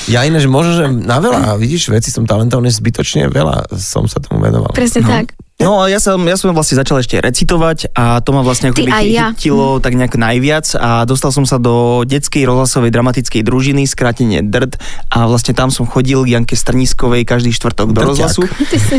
Ja 0.07 0.23
iné, 0.23 0.37
že 0.37 0.47
možno, 0.47 0.71
že 0.73 0.85
na 0.87 1.17
veľa, 1.17 1.57
vidíš, 1.57 1.89
veci 1.89 2.09
som 2.09 2.23
talentovaný 2.23 2.71
zbytočne 2.71 3.27
veľa 3.27 3.71
som 3.73 4.05
sa 4.05 4.17
tomu 4.17 4.39
venoval. 4.39 4.71
Presne 4.71 5.03
tak. 5.03 5.35
No 5.61 5.81
a 5.81 5.87
ja 5.87 6.01
som, 6.01 6.17
ja 6.25 6.33
som 6.35 6.49
vlastne 6.57 6.81
začal 6.81 6.99
ešte 7.05 7.21
recitovať 7.21 7.93
a 7.93 8.19
to 8.25 8.33
ma 8.33 8.41
vlastne 8.41 8.73
ako 8.73 8.81
keby 8.81 8.91
aj 8.91 9.05
ja. 9.07 9.27
chytilo 9.37 9.77
tak 9.77 9.93
nejak 9.93 10.17
najviac 10.17 10.65
a 10.75 11.05
dostal 11.05 11.29
som 11.29 11.45
sa 11.45 11.61
do 11.61 12.01
detskej 12.03 12.49
rozhlasovej 12.49 12.89
dramatickej 12.89 13.41
družiny, 13.45 13.85
skrátenie 13.85 14.41
DRT 14.41 14.81
a 15.13 15.29
vlastne 15.29 15.53
tam 15.53 15.69
som 15.69 15.85
chodil 15.85 16.25
k 16.25 16.37
Janke 16.37 16.57
Strniskovej 16.57 17.23
každý 17.25 17.53
štvrtok 17.53 17.93
do 17.93 18.01
Drťák. 18.01 18.09
rozhlasu. 18.09 18.41
Ty 18.45 18.77
si 18.77 18.95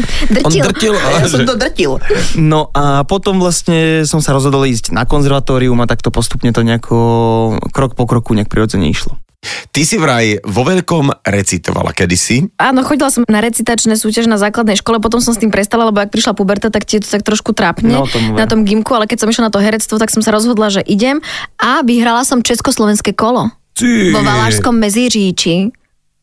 On 0.46 0.50
drtil. 0.50 0.64
drtil, 0.70 0.94
A 0.94 1.08
ja 1.22 1.26
som 1.26 1.42
to 1.46 1.54
drtil. 1.58 1.98
No 2.38 2.70
a 2.72 3.02
potom 3.06 3.38
vlastne 3.42 4.06
som 4.06 4.22
sa 4.22 4.34
rozhodol 4.34 4.66
ísť 4.66 4.94
na 4.94 5.06
konzervatórium 5.06 5.78
a 5.82 5.86
takto 5.90 6.14
postupne 6.14 6.54
to 6.54 6.62
nejako 6.62 6.96
krok 7.70 7.94
po 7.94 8.06
kroku 8.06 8.34
nejak 8.34 8.50
prirodzene 8.50 8.86
išlo. 8.90 9.21
Ty 9.72 9.82
si 9.82 9.96
vraj 9.98 10.38
vo 10.46 10.62
veľkom 10.62 11.26
recitovala 11.26 11.90
kedysi. 11.90 12.46
Áno, 12.62 12.86
chodila 12.86 13.10
som 13.10 13.26
na 13.26 13.42
recitačné 13.42 13.98
súťaž 13.98 14.30
na 14.30 14.38
základnej 14.38 14.78
škole, 14.78 15.02
potom 15.02 15.18
som 15.18 15.34
s 15.34 15.40
tým 15.42 15.50
prestala, 15.50 15.90
lebo 15.90 15.98
ak 15.98 16.14
prišla 16.14 16.38
puberta, 16.38 16.70
tak 16.70 16.86
ti 16.86 17.00
je 17.00 17.02
to 17.02 17.10
tak 17.10 17.26
trošku 17.26 17.50
trápne 17.50 17.90
No, 17.90 18.06
tomu 18.06 18.38
na 18.38 18.46
tom 18.46 18.62
gimku, 18.62 18.94
ale 18.94 19.10
keď 19.10 19.26
som 19.26 19.28
išla 19.32 19.50
na 19.50 19.52
to 19.52 19.58
herectvo, 19.58 19.98
tak 19.98 20.14
som 20.14 20.22
sa 20.22 20.30
rozhodla, 20.30 20.70
že 20.70 20.86
idem 20.86 21.18
a 21.58 21.82
vyhrala 21.82 22.22
som 22.22 22.38
Československé 22.38 23.18
kolo 23.18 23.50
Ty. 23.74 24.14
vo 24.14 24.20
Valašskom 24.22 24.78
Meziříči. 24.78 25.81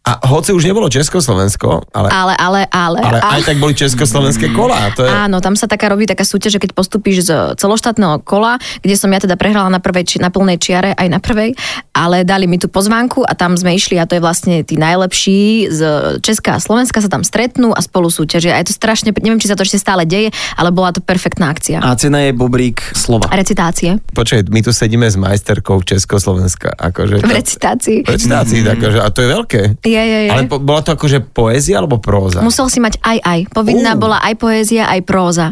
A 0.10 0.18
hoci 0.26 0.58
už 0.58 0.66
nebolo 0.66 0.90
Československo, 0.90 1.86
ale, 1.94 2.10
Ale, 2.10 2.34
ale, 2.34 2.62
ale, 2.74 2.98
ale 2.98 3.20
aj 3.22 3.46
tak 3.46 3.62
boli 3.62 3.78
československé 3.78 4.50
kolá. 4.58 4.90
To 4.98 5.06
je, 5.06 5.12
Áno, 5.14 5.38
tam 5.38 5.54
sa 5.54 5.70
taká 5.70 5.86
robí 5.94 6.10
taká 6.10 6.26
súťaž, 6.26 6.58
že 6.58 6.62
keď 6.66 6.74
postupíš 6.74 7.30
z 7.30 7.54
celoštátneho 7.62 8.26
kola, 8.26 8.58
kde 8.82 8.98
som 8.98 9.14
ja 9.14 9.22
teda 9.22 9.38
prehrala 9.38 9.70
na 9.70 9.78
prvej, 9.78 10.10
či, 10.10 10.16
na 10.18 10.34
plnej 10.34 10.58
čiare, 10.58 10.98
aj 10.98 11.08
na 11.14 11.22
prvej, 11.22 11.54
ale 11.94 12.26
dali 12.26 12.50
mi 12.50 12.58
tú 12.58 12.66
pozvánku 12.74 13.22
a 13.22 13.38
tam 13.38 13.54
sme 13.54 13.78
išli 13.78 14.02
a 14.02 14.10
to 14.10 14.18
je 14.18 14.22
vlastne 14.26 14.66
tí 14.66 14.82
najlepší 14.82 15.70
z 15.70 15.80
Česka 16.26 16.58
a 16.58 16.60
Slovenska 16.64 17.06
sa 17.06 17.10
tam 17.12 17.22
stretnú 17.22 17.70
a 17.70 17.80
spolu 17.86 18.10
súťažia. 18.10 18.58
A 18.58 18.66
je 18.66 18.74
to 18.74 18.74
strašne, 18.74 19.14
neviem, 19.14 19.38
či 19.38 19.46
sa 19.46 19.54
to 19.54 19.62
ešte 19.62 19.78
stále 19.78 20.10
deje, 20.10 20.34
ale 20.58 20.74
bola 20.74 20.90
to 20.90 21.06
perfektná 21.06 21.54
akcia. 21.54 21.86
A 21.86 21.94
cena 21.94 22.26
je 22.26 22.34
bobrík 22.34 22.82
slova. 22.98 23.30
Recitácie. 23.30 24.02
Počkaj, 24.18 24.50
my 24.50 24.60
tu 24.66 24.74
sedíme 24.74 25.06
s 25.06 25.14
majsterkou 25.14 25.86
Československa. 25.86 26.74
Akože, 26.74 27.22
V 27.22 27.30
recitácii. 27.30 27.98
v 28.08 28.10
recitácii, 28.10 28.60
mm. 28.66 28.74
akože, 28.74 29.00
a 29.06 29.08
to 29.14 29.20
je 29.22 29.30
veľké. 29.30 29.62
Je, 29.84 29.99
je, 30.04 30.20
je. 30.28 30.32
Ale 30.32 30.48
po, 30.48 30.62
bola 30.62 30.82
to 30.84 30.96
akože 30.96 31.24
poézia 31.32 31.80
alebo 31.80 32.00
próza? 32.00 32.40
Musel 32.44 32.68
si 32.72 32.80
mať 32.80 33.00
aj 33.04 33.18
aj. 33.24 33.40
Povinná 33.52 33.96
Ú. 33.96 34.02
bola 34.02 34.18
aj 34.24 34.36
poézia, 34.40 34.88
aj 34.88 35.02
próza. 35.04 35.52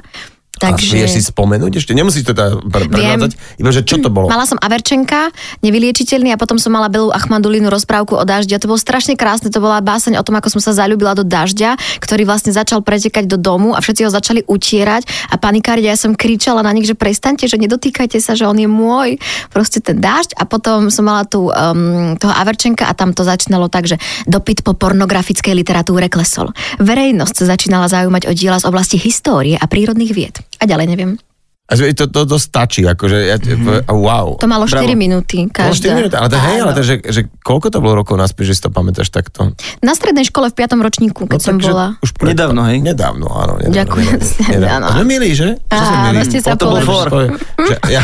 Takže... 0.58 0.94
A 0.94 1.06
vieš 1.06 1.12
si 1.18 1.22
spomenúť 1.22 1.82
ešte? 1.82 1.94
Nemusíš 1.94 2.26
to 2.26 2.34
teda 2.34 2.58
pre- 2.66 2.90
prevádzať, 2.90 3.32
iba 3.62 3.70
že 3.70 3.86
čo 3.86 4.02
to 4.02 4.10
bolo? 4.10 4.26
Mala 4.28 4.50
som 4.50 4.58
Averčenka, 4.58 5.30
nevyliečiteľný 5.62 6.34
a 6.34 6.38
potom 6.38 6.58
som 6.58 6.74
mala 6.74 6.90
Belu 6.90 7.14
Achmadulinu 7.14 7.70
rozprávku 7.70 8.18
o 8.18 8.26
daždi 8.26 8.58
a 8.58 8.60
to 8.62 8.66
bolo 8.66 8.82
strašne 8.82 9.14
krásne, 9.14 9.54
to 9.54 9.62
bola 9.62 9.78
báseň 9.80 10.18
o 10.18 10.26
tom, 10.26 10.36
ako 10.42 10.58
som 10.58 10.62
sa 10.62 10.74
zalúbila 10.74 11.14
do 11.14 11.22
dažďa, 11.22 12.02
ktorý 12.02 12.26
vlastne 12.26 12.50
začal 12.50 12.82
pretekať 12.82 13.30
do 13.30 13.38
domu 13.38 13.78
a 13.78 13.80
všetci 13.80 14.02
ho 14.06 14.12
začali 14.12 14.42
utierať 14.50 15.32
a 15.32 15.36
panikáriť 15.38 15.86
a 15.86 15.94
ja 15.94 15.98
som 16.00 16.18
kričala 16.18 16.66
na 16.66 16.74
nich, 16.74 16.90
že 16.90 16.98
prestaňte, 16.98 17.46
že 17.46 17.62
nedotýkajte 17.62 18.18
sa, 18.18 18.34
že 18.34 18.50
on 18.50 18.58
je 18.58 18.66
môj, 18.66 19.22
proste 19.54 19.78
ten 19.78 20.02
dážď 20.02 20.34
a 20.40 20.44
potom 20.50 20.90
som 20.90 21.06
mala 21.06 21.24
tu 21.30 21.48
um, 21.48 22.18
toho 22.18 22.34
Averčenka 22.34 22.90
a 22.90 22.98
tam 22.98 23.14
to 23.14 23.22
začínalo 23.22 23.70
tak, 23.70 23.86
že 23.86 24.02
dopyt 24.26 24.66
po 24.66 24.74
pornografickej 24.74 25.54
literatúre 25.54 26.10
klesol. 26.10 26.50
Verejnosť 26.82 27.36
sa 27.44 27.46
začínala 27.54 27.86
zaujímať 27.92 28.26
o 28.26 28.34
diela 28.34 28.58
z 28.58 28.66
oblasti 28.66 28.98
histórie 28.98 29.60
a 29.60 29.66
prírodných 29.68 30.14
vied. 30.16 30.36
A 30.58 30.64
ďalej 30.66 30.88
neviem. 30.90 31.12
A 31.68 31.76
to, 31.76 32.08
to, 32.08 32.24
to 32.24 32.40
stačí, 32.40 32.88
akože, 32.88 33.28
ja, 33.28 33.36
mm-hmm. 33.36 33.92
wow. 33.92 34.40
To 34.40 34.48
malo 34.48 34.72
4 34.72 34.88
Bravo. 34.88 34.96
minúty 34.96 35.52
Bolo 35.52 35.76
4 35.76 35.84
každá. 35.84 36.00
minúty, 36.00 36.16
ale 36.16 36.28
to, 36.32 36.38
hej, 36.40 36.58
ale 36.64 36.72
to, 36.72 36.80
že, 36.88 36.96
že 37.04 37.22
koľko 37.44 37.68
to 37.68 37.84
bolo 37.84 38.00
rokov 38.00 38.16
naspäť, 38.16 38.44
že 38.48 38.54
si 38.56 38.62
to 38.64 38.72
pamätáš 38.72 39.12
takto? 39.12 39.52
Na 39.84 39.92
strednej 39.92 40.24
škole 40.24 40.48
v 40.48 40.64
5. 40.64 40.80
ročníku, 40.80 41.28
keď 41.28 41.40
som 41.44 41.60
takže 41.60 41.76
bola. 41.76 42.00
Už 42.00 42.16
pred- 42.16 42.40
Nedávno, 42.40 42.64
hej? 42.72 42.80
Nedávno, 42.80 43.28
áno. 43.28 43.60
Nedávno, 43.60 43.76
Ďakujem. 43.84 44.16
Nedávno, 44.16 44.48
nedávno. 44.48 44.86
Áno. 44.88 44.96
Sme 44.96 45.04
milí, 45.12 45.30
že? 45.36 45.50
Sme 45.60 45.76
Áno, 45.76 46.08
milí? 46.16 46.24
ste 46.32 46.40
sa 46.40 46.52
to 46.56 46.66
bol 46.72 46.80
for. 46.88 47.08
Že, 47.60 47.76
ja, 48.00 48.04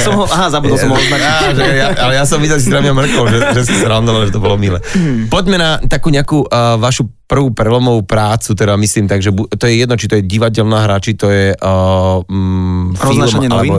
Som 0.00 0.12
ho, 0.16 0.24
aha, 0.24 0.46
zabudol 0.48 0.76
som 0.80 0.88
ho 0.88 0.96
označiť. 0.96 1.56
Ja, 1.60 1.86
ale 2.08 2.12
ja 2.16 2.24
som 2.24 2.40
videl, 2.40 2.56
že 2.56 2.64
si 2.64 2.70
mňa 2.72 2.88
mrkol, 3.04 3.24
že, 3.28 3.38
že 3.52 3.62
si 3.68 3.74
srandoval, 3.84 4.32
že 4.32 4.32
to 4.32 4.40
bolo 4.40 4.56
milé. 4.56 4.80
Hmm. 4.96 5.28
Poďme 5.28 5.60
na 5.60 5.76
takú 5.84 6.08
nejakú 6.08 6.48
uh, 6.48 6.80
vašu 6.80 7.04
prvú 7.24 7.56
prelomovú 7.56 8.04
prácu, 8.04 8.52
teda 8.52 8.76
myslím 8.76 9.08
tak, 9.08 9.24
že 9.24 9.32
bu- 9.32 9.48
to 9.48 9.64
je 9.64 9.80
jedno, 9.80 9.96
či 9.96 10.06
to 10.12 10.20
je 10.20 10.24
divadelná 10.28 10.84
hra, 10.84 11.00
či 11.00 11.16
to 11.16 11.32
je 11.32 11.56
uh, 11.56 12.20
mm, 12.20 13.00
film, 13.00 13.48
alebo... 13.48 13.74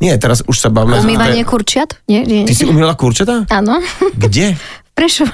Nie, 0.00 0.16
teraz 0.16 0.40
už 0.48 0.56
sa 0.56 0.72
bavíme... 0.72 1.04
Umývanie 1.04 1.44
kurčiat? 1.44 2.00
Nie, 2.08 2.24
nie, 2.24 2.48
Ty 2.48 2.56
si 2.56 2.64
umývala 2.64 2.96
kurčatá? 2.96 3.44
Áno. 3.52 3.84
Kde? 4.16 4.56
Prečo? 4.96 5.24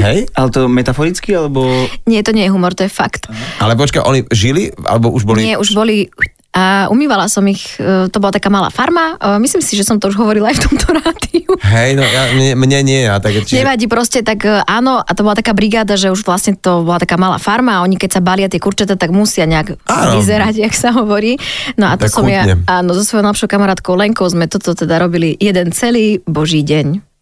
Hej? 0.00 0.28
Ale 0.32 0.48
to 0.52 0.68
metaforicky, 0.68 1.32
alebo... 1.32 1.64
Nie, 2.04 2.20
to 2.20 2.32
nie 2.32 2.44
je 2.44 2.52
humor, 2.52 2.76
to 2.76 2.84
je 2.84 2.92
fakt. 2.92 3.28
Ale 3.56 3.76
počkaj, 3.76 4.04
oni 4.04 4.20
žili? 4.32 4.68
Alebo 4.84 5.12
už 5.12 5.24
boli... 5.24 5.44
Nie, 5.44 5.56
už 5.56 5.72
boli... 5.76 6.08
A 6.54 6.86
umývala 6.86 7.26
som 7.26 7.42
ich, 7.50 7.74
e, 7.82 8.06
to 8.06 8.22
bola 8.22 8.30
taká 8.30 8.46
malá 8.46 8.70
farma. 8.70 9.18
E, 9.18 9.42
Myslím 9.42 9.58
si, 9.58 9.74
že 9.74 9.82
som 9.82 9.98
to 9.98 10.06
už 10.06 10.14
hovorila 10.14 10.54
aj 10.54 10.56
v 10.56 10.62
tomto 10.70 10.86
rádiu. 10.94 11.50
Hej, 11.66 11.98
no 11.98 12.06
ja, 12.06 12.30
mne, 12.30 12.54
mne 12.54 12.78
nie, 12.86 13.00
ja 13.10 13.18
tak... 13.18 13.42
Čiže... 13.42 13.58
Nevadí 13.58 13.90
proste, 13.90 14.22
tak 14.22 14.46
e, 14.46 14.62
áno, 14.62 15.02
a 15.02 15.10
to 15.18 15.26
bola 15.26 15.34
taká 15.34 15.50
brigáda, 15.50 15.98
že 15.98 16.14
už 16.14 16.22
vlastne 16.22 16.54
to 16.54 16.86
bola 16.86 17.02
taká 17.02 17.18
malá 17.18 17.42
farma 17.42 17.78
a 17.78 17.82
oni 17.82 17.98
keď 17.98 18.10
sa 18.16 18.20
balia 18.22 18.46
tie 18.46 18.62
kurčata, 18.62 18.94
tak 18.94 19.10
musia 19.10 19.50
nejak 19.50 19.82
Áno. 19.90 20.22
vyzerať, 20.22 20.62
jak 20.62 20.74
sa 20.78 20.94
hovorí. 20.94 21.42
No 21.74 21.90
a 21.90 21.98
to 21.98 22.06
Tak 22.06 22.22
som 22.22 22.26
ja, 22.30 22.46
chutne. 22.46 22.62
áno, 22.70 22.94
so 22.94 23.02
svojou 23.02 23.26
najlepšou 23.26 23.50
kamarátkou 23.50 23.98
Lenkou 23.98 24.26
sme 24.30 24.46
toto 24.46 24.78
teda 24.78 25.02
robili 25.02 25.34
jeden 25.42 25.74
celý 25.74 26.22
boží 26.22 26.62
deň. 26.62 27.13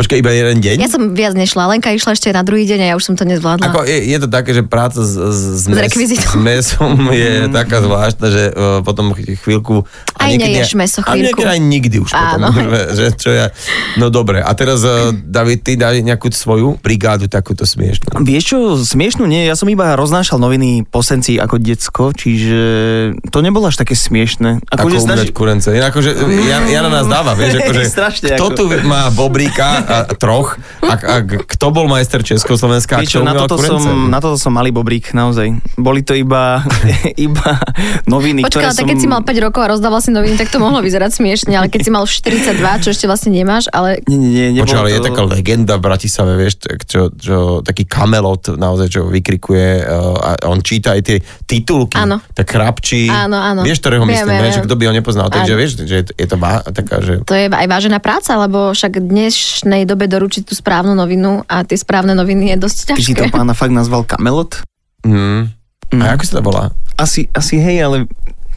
Počkaj, 0.00 0.16
iba 0.16 0.32
jeden 0.32 0.64
deň? 0.64 0.76
Ja 0.80 0.88
som 0.88 1.12
viac 1.12 1.36
nešla, 1.36 1.68
Lenka 1.68 1.92
išla 1.92 2.16
ešte 2.16 2.32
na 2.32 2.40
druhý 2.40 2.64
deň 2.64 2.78
a 2.80 2.86
ja 2.88 2.94
už 2.96 3.04
som 3.04 3.14
to 3.20 3.28
nezvládla. 3.28 3.68
Ako 3.68 3.84
je, 3.84 4.00
je 4.08 4.16
to 4.16 4.32
také, 4.32 4.56
že 4.56 4.64
práca 4.64 5.04
s, 5.04 5.12
s, 5.12 5.40
s, 5.60 5.64
mes, 5.68 5.92
s 5.92 6.36
mesom 6.40 7.12
je 7.12 7.52
taká 7.52 7.84
zvláštna, 7.84 8.26
že 8.32 8.42
uh, 8.48 8.80
potom 8.80 9.12
ch- 9.12 9.36
chvíľku... 9.44 9.84
Aj 10.16 10.32
neješ 10.32 10.72
mäso 10.72 11.04
A 11.04 11.12
chvíľku. 11.12 11.44
niekedy 11.44 11.52
aj 11.52 11.60
nikdy 11.60 11.96
už 12.00 12.16
potom. 12.16 12.48
Áno. 12.48 12.48
Že, 12.70 12.80
že 12.96 13.06
čo 13.18 13.30
ja, 13.34 13.46
no 13.98 14.08
dobre, 14.08 14.40
a 14.40 14.52
teraz 14.54 14.80
uh, 14.86 15.10
David, 15.12 15.66
ty 15.66 15.74
daj 15.74 16.00
nejakú 16.00 16.30
svoju 16.30 16.78
brigádu 16.80 17.26
takúto 17.26 17.66
smiešnú. 17.66 18.22
Vieš 18.22 18.44
čo, 18.46 18.58
smiešnú 18.78 19.26
nie, 19.26 19.44
ja 19.44 19.58
som 19.58 19.66
iba 19.68 19.98
roznášal 19.98 20.38
noviny 20.38 20.86
po 20.86 21.02
senci 21.02 21.36
ako 21.36 21.58
decko, 21.58 22.14
čiže 22.14 22.60
to 23.28 23.38
nebolo 23.42 23.68
až 23.68 23.82
také 23.82 23.98
smiešne. 23.98 24.62
Ako 24.70 24.86
že 24.88 25.02
umrieť 25.02 25.34
kurence. 25.34 25.68
Inak 25.74 25.92
akože 25.92 26.14
Jan, 26.46 26.64
Jana 26.70 26.88
nás 26.88 27.06
dáva, 27.10 27.34
vieš, 27.34 27.58
akože, 27.64 27.82
Strašne 27.90 28.26
kto 28.38 28.44
ako- 28.48 28.56
tu 28.56 28.64
má 28.86 29.10
bobríka 29.10 29.89
a, 29.90 30.06
troch 30.14 30.54
a, 30.86 30.94
a 30.94 31.14
kto 31.26 31.66
bol 31.74 31.90
majster 31.90 32.22
Československa 32.22 32.98
a 32.98 33.00
Vieš 33.02 33.10
kto 33.10 33.20
čo, 33.20 33.26
na 33.26 33.34
toto, 33.34 33.58
kurence? 33.58 33.82
som, 33.82 33.96
na 34.06 34.18
toto 34.22 34.38
som 34.38 34.52
malý 34.54 34.70
bobrík, 34.70 35.10
naozaj. 35.10 35.58
Boli 35.74 36.06
to 36.06 36.14
iba, 36.14 36.62
iba 37.28 37.58
noviny, 38.06 38.46
Počkaj, 38.46 38.54
ktoré 38.54 38.66
tak 38.70 38.86
som... 38.86 38.88
keď 38.88 38.96
si 39.02 39.08
mal 39.10 39.20
5 39.26 39.46
rokov 39.50 39.60
a 39.66 39.68
rozdával 39.74 40.00
si 40.00 40.14
noviny, 40.14 40.38
tak 40.38 40.48
to 40.54 40.62
mohlo 40.62 40.78
vyzerať 40.78 41.10
smiešne, 41.18 41.52
ale 41.58 41.66
keď 41.66 41.80
si 41.82 41.90
mal 41.90 42.06
už 42.06 42.12
42, 42.22 42.84
čo 42.86 42.88
ešte 42.94 43.06
vlastne 43.10 43.34
nemáš, 43.34 43.66
ale 43.74 44.00
Nie, 44.06 44.16
nie, 44.16 44.46
nie, 44.54 44.62
ale 44.62 44.94
to... 44.94 44.96
je 44.96 45.00
taká 45.10 45.22
legenda 45.26 45.74
v 45.76 45.82
Bratislave, 45.82 46.32
vieš, 46.38 46.62
čo, 46.86 47.10
čo, 47.10 47.36
taký 47.66 47.84
kamelot 47.84 48.54
naozaj, 48.54 48.86
čo 48.88 49.00
vykrikuje 49.10 49.82
uh, 49.82 50.16
a 50.16 50.30
on 50.46 50.62
číta 50.62 50.94
aj 50.94 51.02
tie 51.02 51.18
titulky. 51.44 51.98
Áno. 51.98 52.22
Tak 52.32 52.46
chrapčí. 52.46 53.10
Áno, 53.10 53.36
áno. 53.36 53.66
Vieš, 53.66 53.82
ktorého 53.82 54.04
Viem, 54.06 54.14
myslím, 54.14 54.36
viem, 54.38 54.44
vieš, 54.46 54.56
viem. 54.60 54.66
kto 54.66 54.74
by 54.78 54.84
ho 54.86 54.92
nepoznal. 54.94 55.26
Takže 55.30 55.52
vieš, 55.58 55.70
že 55.82 55.94
je 56.02 56.04
to, 56.06 56.12
je 56.14 56.26
to 56.26 56.36
vá, 56.38 56.62
taká, 56.62 56.96
že... 57.02 57.12
to 57.26 57.34
je 57.34 57.46
aj 57.50 57.66
vážená 57.66 57.98
práca, 57.98 58.36
lebo 58.38 58.70
však 58.72 58.92
v 59.00 59.12
dnešnej 59.70 59.86
dobe 59.86 60.10
doručiť 60.10 60.50
tú 60.50 60.58
správnu 60.58 60.98
novinu 60.98 61.46
a 61.46 61.62
tie 61.62 61.78
správne 61.78 62.18
noviny 62.18 62.50
je 62.50 62.56
dosť 62.58 62.78
Ty 62.90 63.02
si 63.06 63.14
to 63.14 63.22
ťažké. 63.22 63.30
pána 63.30 63.54
fakt 63.54 63.70
nazval 63.70 64.02
kamelot? 64.02 64.66
Mm. 65.06 65.54
Mm. 65.94 66.00
A 66.02 66.18
ako 66.18 66.22
sa 66.26 66.32
to 66.34 66.42
volá? 66.42 66.64
Asi, 66.98 67.30
asi 67.30 67.62
hej, 67.62 67.86
ale... 67.86 67.96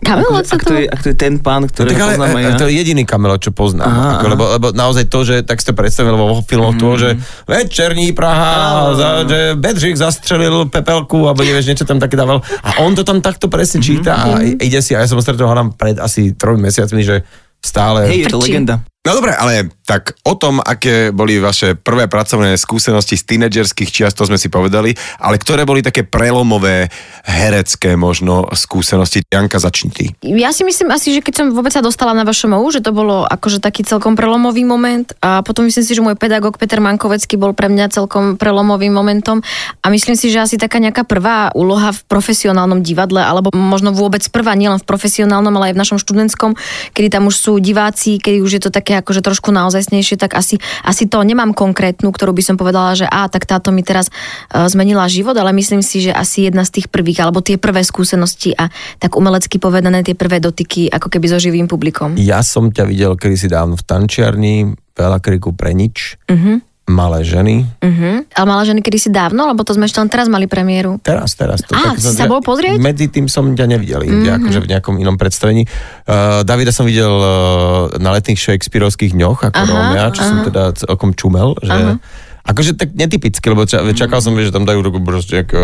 Kamelot 0.02 0.50
sa 0.50 0.58
ak, 0.58 0.66
to... 0.66 0.74
to 0.74 0.82
je, 0.82 0.86
ak 0.90 1.00
to 1.06 1.08
je 1.14 1.18
ten 1.22 1.38
pán, 1.38 1.64
No, 1.64 1.70
ktorého 1.70 1.94
tak 1.94 2.02
ale 2.02 2.18
poznám 2.18 2.34
aj 2.34 2.44
e, 2.44 2.50
ja. 2.50 2.58
to 2.58 2.66
je 2.66 2.74
jediný 2.76 3.04
kamelot, 3.06 3.40
čo 3.46 3.54
poznám. 3.54 3.88
Aha, 3.88 4.10
ako, 4.18 4.26
aha. 4.26 4.34
lebo, 4.34 4.44
lebo 4.58 4.68
naozaj 4.74 5.06
to, 5.06 5.20
že 5.22 5.36
tak 5.46 5.62
si 5.62 5.70
to 5.70 5.78
predstavil 5.78 6.18
vo 6.18 6.42
filmoch 6.42 6.76
mm. 6.76 6.82
toho, 6.82 6.94
že 6.98 7.10
večerní 7.46 8.10
Praha, 8.18 8.98
za, 8.98 9.10
že 9.30 9.54
Bedřich 9.54 10.02
zastrelil 10.02 10.66
pepelku, 10.74 11.30
alebo 11.30 11.46
nevieš, 11.46 11.70
niečo 11.70 11.86
tam 11.86 12.02
také 12.02 12.18
dával. 12.18 12.42
A 12.66 12.82
on 12.82 12.98
to 12.98 13.06
tam 13.06 13.22
takto 13.22 13.54
presne 13.54 13.86
číta 13.86 14.18
a 14.18 14.42
ide 14.42 14.82
si, 14.82 14.98
a 14.98 15.06
ja 15.06 15.08
som 15.08 15.22
stretol 15.22 15.54
pred 15.78 16.02
asi 16.02 16.34
tromi 16.34 16.68
mesiacmi, 16.68 17.06
že 17.06 17.22
stále... 17.62 18.10
Hej, 18.10 18.28
je 18.28 18.34
to 18.34 18.42
legenda. 18.42 18.82
No 19.04 19.20
dobre, 19.20 19.36
ale 19.36 19.68
tak 19.84 20.16
o 20.24 20.32
tom, 20.40 20.64
aké 20.64 21.12
boli 21.12 21.36
vaše 21.36 21.76
prvé 21.76 22.08
pracovné 22.08 22.56
skúsenosti 22.56 23.20
z 23.20 23.36
tínedžerských 23.36 23.92
čiast, 23.92 24.16
to 24.16 24.24
sme 24.24 24.40
si 24.40 24.48
povedali, 24.48 24.96
ale 25.20 25.36
ktoré 25.36 25.68
boli 25.68 25.84
také 25.84 26.08
prelomové, 26.08 26.88
herecké 27.28 28.00
možno 28.00 28.48
skúsenosti. 28.56 29.20
Janka, 29.28 29.60
začni 29.60 29.92
ty. 29.92 30.06
Ja 30.24 30.56
si 30.56 30.64
myslím 30.64 30.96
asi, 30.96 31.12
že 31.12 31.20
keď 31.20 31.34
som 31.36 31.46
vôbec 31.52 31.76
sa 31.76 31.84
dostala 31.84 32.16
na 32.16 32.24
VŠMU, 32.24 32.64
že 32.72 32.80
to 32.80 32.96
bolo 32.96 33.28
akože 33.28 33.60
taký 33.60 33.84
celkom 33.84 34.16
prelomový 34.16 34.64
moment 34.64 35.12
a 35.20 35.44
potom 35.44 35.68
myslím 35.68 35.84
si, 35.84 35.92
že 35.92 36.00
môj 36.00 36.16
pedagóg 36.16 36.56
Peter 36.56 36.80
Mankovecký 36.80 37.36
bol 37.36 37.52
pre 37.52 37.68
mňa 37.68 37.92
celkom 37.92 38.40
prelomovým 38.40 38.96
momentom 38.96 39.44
a 39.84 39.86
myslím 39.92 40.16
si, 40.16 40.32
že 40.32 40.40
asi 40.40 40.56
taká 40.56 40.80
nejaká 40.80 41.04
prvá 41.04 41.52
úloha 41.60 41.92
v 41.92 42.00
profesionálnom 42.08 42.80
divadle 42.80 43.20
alebo 43.20 43.52
možno 43.52 43.92
vôbec 43.92 44.24
prvá, 44.32 44.56
nielen 44.56 44.80
v 44.80 44.88
profesionálnom, 44.88 45.52
ale 45.60 45.72
aj 45.72 45.76
v 45.76 45.82
našom 45.84 46.00
študentskom, 46.00 46.56
kedy 46.96 47.12
tam 47.12 47.28
už 47.28 47.36
sú 47.36 47.60
diváci, 47.60 48.16
kedy 48.16 48.40
už 48.40 48.52
je 48.56 48.62
to 48.64 48.72
také 48.72 48.93
akože 49.00 49.26
trošku 49.26 49.50
naozajstnejšie, 49.50 50.20
tak 50.20 50.36
asi, 50.38 50.60
asi 50.84 51.10
to 51.10 51.22
nemám 51.24 51.56
konkrétnu, 51.56 52.12
ktorú 52.12 52.36
by 52.36 52.44
som 52.44 52.56
povedala, 52.60 52.94
že 52.94 53.08
a 53.08 53.30
tak 53.32 53.48
táto 53.50 53.74
mi 53.74 53.82
teraz 53.82 54.10
uh, 54.10 54.68
zmenila 54.68 55.08
život, 55.10 55.34
ale 55.38 55.56
myslím 55.56 55.82
si, 55.82 56.04
že 56.04 56.12
asi 56.12 56.50
jedna 56.52 56.68
z 56.68 56.82
tých 56.82 56.88
prvých, 56.92 57.24
alebo 57.24 57.42
tie 57.42 57.58
prvé 57.58 57.82
skúsenosti 57.86 58.54
a 58.58 58.70
tak 59.00 59.16
umelecky 59.16 59.58
povedané 59.58 60.04
tie 60.04 60.18
prvé 60.18 60.44
dotyky 60.44 60.90
ako 60.92 61.08
keby 61.10 61.26
so 61.32 61.38
živým 61.40 61.66
publikom. 61.66 62.20
Ja 62.20 62.44
som 62.44 62.70
ťa 62.70 62.84
videl 62.90 63.14
kedysi 63.16 63.48
dávno 63.50 63.80
v 63.80 63.84
tančiarni, 63.86 64.56
veľa 64.94 65.20
kriku 65.22 65.56
pre 65.56 65.74
nič, 65.74 66.20
Mhm. 66.30 66.73
Malé 66.84 67.24
ženy. 67.24 67.64
Uh-huh. 67.80 68.28
Ale 68.28 68.46
mala 68.46 68.64
ženy 68.68 68.84
kedysi 68.84 69.08
dávno, 69.08 69.48
lebo 69.48 69.64
to 69.64 69.72
sme 69.72 69.88
ešte 69.88 70.04
len 70.04 70.12
teraz 70.12 70.28
mali 70.28 70.52
premiéru. 70.52 71.00
Teraz, 71.00 71.32
teraz. 71.40 71.64
To, 71.64 71.72
Á, 71.72 71.96
si 71.96 72.12
sa 72.12 72.28
bol 72.28 72.44
pozrieť? 72.44 72.76
Medzi 72.76 73.08
tým 73.08 73.32
som 73.32 73.56
ťa 73.56 73.66
nevidel 73.72 74.04
inde, 74.04 74.28
mm-hmm. 74.28 74.44
akože 74.44 74.60
v 74.60 74.68
nejakom 74.68 74.96
inom 75.00 75.16
predstavení. 75.16 75.64
Uh, 76.04 76.44
Davida 76.44 76.76
som 76.76 76.84
videl 76.84 77.12
uh, 77.12 77.96
na 78.04 78.12
letných 78.12 78.36
Shakespeareovských 78.36 79.16
dňoch 79.16 79.48
ako 79.48 79.60
Aha, 79.64 79.72
Rómea, 79.72 80.06
čo 80.12 80.22
som 80.28 80.38
aha. 80.44 80.48
teda 80.52 80.64
celkom 80.76 81.16
čumel, 81.16 81.56
že 81.64 81.72
Aha. 81.72 81.96
Akože 82.44 82.76
tak 82.76 82.92
netypicky, 82.92 83.46
lebo 83.48 83.64
ča, 83.64 83.80
čakal 83.96 84.20
som, 84.20 84.36
že 84.36 84.52
tam 84.52 84.68
dajú 84.68 84.84
ruku 84.84 85.00
proste 85.00 85.48
ako 85.48 85.60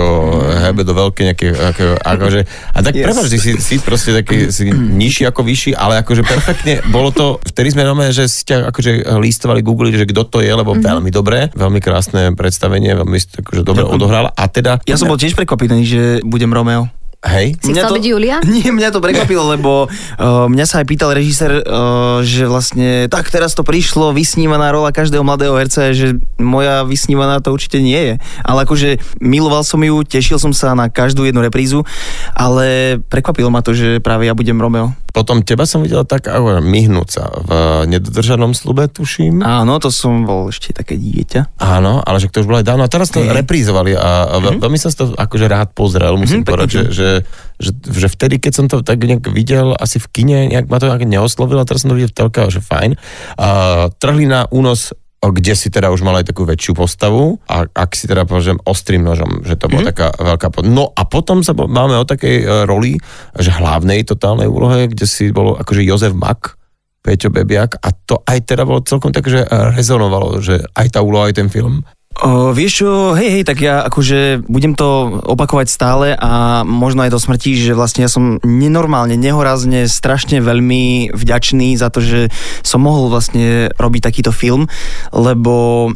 hebe 0.64 0.88
do 0.88 0.96
veľké 0.96 1.28
nejaké, 1.28 1.52
ako, 1.52 2.00
akože, 2.00 2.40
a 2.48 2.80
tak 2.80 2.94
yes. 2.96 3.04
prepáč, 3.04 3.28
si, 3.36 3.52
si 3.60 3.76
proste 3.84 4.16
taký 4.16 4.48
si 4.48 4.72
nižší 5.04 5.28
ako 5.28 5.44
vyšší, 5.44 5.76
ale 5.76 6.00
akože 6.00 6.24
perfektne, 6.24 6.80
bolo 6.88 7.12
to, 7.12 7.36
vtedy 7.44 7.76
sme 7.76 7.84
normálne, 7.84 8.16
že 8.16 8.32
si 8.32 8.48
ťa 8.48 8.72
akože 8.72 9.12
listovali, 9.20 9.60
googlili, 9.60 10.00
že 10.00 10.08
kto 10.08 10.24
to 10.32 10.40
je, 10.40 10.52
lebo 10.56 10.72
mm-hmm. 10.72 10.88
veľmi 10.88 11.10
dobré, 11.12 11.52
veľmi 11.52 11.84
krásne 11.84 12.32
predstavenie, 12.32 12.96
veľmi 12.96 13.18
akože 13.44 13.62
dobre 13.68 13.84
odohral 13.84 14.32
a 14.32 14.44
teda... 14.48 14.80
Ja 14.88 14.96
som 14.96 15.12
bol 15.12 15.20
tiež 15.20 15.36
prekvapený, 15.36 15.84
že 15.84 16.02
budem 16.24 16.48
Romeo. 16.48 16.88
Hej. 17.20 17.60
Si 17.60 17.76
chcel 17.76 17.92
to, 17.92 18.00
byť 18.00 18.06
Julia? 18.08 18.40
Nie, 18.48 18.72
mňa 18.72 18.96
to 18.96 19.04
prekvapilo, 19.04 19.44
lebo 19.52 19.92
uh, 19.92 20.48
mňa 20.48 20.66
sa 20.66 20.80
aj 20.80 20.88
pýtal 20.88 21.12
režisér, 21.12 21.60
uh, 21.68 22.24
že 22.24 22.48
vlastne 22.48 23.12
tak 23.12 23.28
teraz 23.28 23.52
to 23.52 23.68
prišlo, 23.68 24.16
vysnívaná 24.16 24.72
rola 24.72 24.96
každého 24.96 25.20
mladého 25.28 25.52
herca, 25.60 25.92
že 25.92 26.16
moja 26.40 26.88
vysnívaná 26.88 27.44
to 27.44 27.52
určite 27.52 27.84
nie 27.84 28.00
je. 28.00 28.14
Ale 28.48 28.64
akože 28.64 29.20
miloval 29.20 29.68
som 29.68 29.84
ju, 29.84 30.00
tešil 30.08 30.40
som 30.40 30.56
sa 30.56 30.72
na 30.80 30.88
každú 30.88 31.28
jednu 31.28 31.44
reprízu, 31.44 31.84
ale 32.32 32.98
prekvapilo 33.12 33.52
ma 33.52 33.60
to, 33.60 33.76
že 33.76 34.00
práve 34.00 34.24
ja 34.24 34.32
budem 34.32 34.56
Romeo. 34.56 34.96
Potom 35.10 35.42
teba 35.42 35.66
som 35.66 35.82
videl 35.82 36.06
tak 36.06 36.30
ako 36.30 36.62
myhnúť 36.62 37.08
sa 37.10 37.28
v 37.42 37.52
nedodržanom 37.90 38.54
slube, 38.54 38.86
tuším. 38.88 39.42
Áno, 39.42 39.82
to 39.82 39.90
som 39.90 40.24
bol 40.24 40.54
ešte 40.54 40.70
také 40.72 40.96
dieťa. 40.96 41.60
Áno, 41.60 42.00
ale 42.06 42.22
že 42.22 42.30
to 42.30 42.46
už 42.46 42.48
bolo 42.48 42.62
aj 42.62 42.68
dávno. 42.70 42.86
A 42.86 42.94
teraz 42.94 43.10
to 43.10 43.26
Hej. 43.26 43.34
reprízovali 43.34 43.98
a, 43.98 44.30
a 44.30 44.36
mm-hmm. 44.38 44.62
veľmi 44.62 44.78
som 44.78 44.94
to 44.94 45.18
akože 45.18 45.46
rád 45.50 45.74
pozrel, 45.74 46.14
musím 46.16 46.40
Mhm, 46.40 46.46
mm-hmm, 46.46 46.54
povedať, 46.54 46.70
že, 46.70 46.86
pekne. 46.86 47.09
Že, 47.10 47.16
že, 47.58 47.72
že, 47.82 48.08
vtedy, 48.08 48.38
keď 48.38 48.54
som 48.54 48.66
to 48.70 48.86
tak 48.86 49.02
nejak 49.02 49.26
videl, 49.34 49.74
asi 49.74 49.98
v 49.98 50.08
kine, 50.14 50.40
nejak 50.54 50.70
ma 50.70 50.78
to 50.78 50.88
nejak 50.88 51.10
neoslovilo, 51.10 51.66
teraz 51.66 51.84
som 51.84 51.90
to 51.90 51.98
videl 51.98 52.14
v 52.14 52.18
telke, 52.18 52.46
že 52.54 52.62
fajn. 52.62 52.96
A, 53.42 53.50
trhli 53.98 54.30
na 54.30 54.46
únos 54.54 54.94
kde 55.20 55.52
si 55.52 55.68
teda 55.68 55.92
už 55.92 56.00
mal 56.00 56.16
aj 56.16 56.32
takú 56.32 56.48
väčšiu 56.48 56.80
postavu 56.80 57.44
a 57.52 57.68
ak 57.68 57.92
si 57.92 58.08
teda 58.08 58.24
poviem 58.24 58.56
ostrým 58.64 59.04
nožom, 59.04 59.44
že 59.44 59.60
to 59.60 59.68
bola 59.68 59.84
mm-hmm. 59.84 59.92
taká 59.92 60.08
veľká... 60.16 60.48
Po... 60.48 60.64
No 60.64 60.96
a 60.96 61.04
potom 61.04 61.44
sa 61.44 61.52
máme 61.52 62.00
o 62.00 62.08
takej 62.08 62.36
e, 62.40 62.46
roli, 62.64 62.96
že 63.36 63.52
hlavnej 63.52 64.08
totálnej 64.08 64.48
úlohe, 64.48 64.88
kde 64.88 65.04
si 65.04 65.36
bol 65.36 65.60
akože 65.60 65.84
Jozef 65.84 66.16
Mak, 66.16 66.56
Peťo 67.04 67.36
Bebiak 67.36 67.84
a 67.84 67.92
to 67.92 68.24
aj 68.24 68.48
teda 68.48 68.64
bolo 68.64 68.80
celkom 68.80 69.12
tak, 69.12 69.28
že 69.28 69.44
e, 69.44 69.48
rezonovalo, 69.76 70.40
že 70.40 70.64
aj 70.72 70.88
tá 70.96 71.04
úloha, 71.04 71.28
aj 71.28 71.36
ten 71.36 71.52
film. 71.52 71.84
O, 72.20 72.52
vieš 72.52 72.84
čo, 72.84 73.16
hej, 73.16 73.32
hej, 73.32 73.44
tak 73.48 73.64
ja 73.64 73.80
akože 73.88 74.44
budem 74.50 74.76
to 74.76 75.22
opakovať 75.24 75.68
stále 75.72 76.08
a 76.20 76.68
možno 76.68 77.08
aj 77.08 77.16
do 77.16 77.20
smrti, 77.22 77.56
že 77.56 77.72
vlastne 77.72 78.04
ja 78.04 78.12
som 78.12 78.44
nenormálne, 78.44 79.16
nehorazne, 79.16 79.88
strašne 79.88 80.44
veľmi 80.44 81.16
vďačný 81.16 81.80
za 81.80 81.88
to, 81.88 82.04
že 82.04 82.28
som 82.60 82.84
mohol 82.84 83.08
vlastne 83.08 83.72
robiť 83.80 84.02
takýto 84.04 84.36
film, 84.36 84.68
lebo 85.16 85.96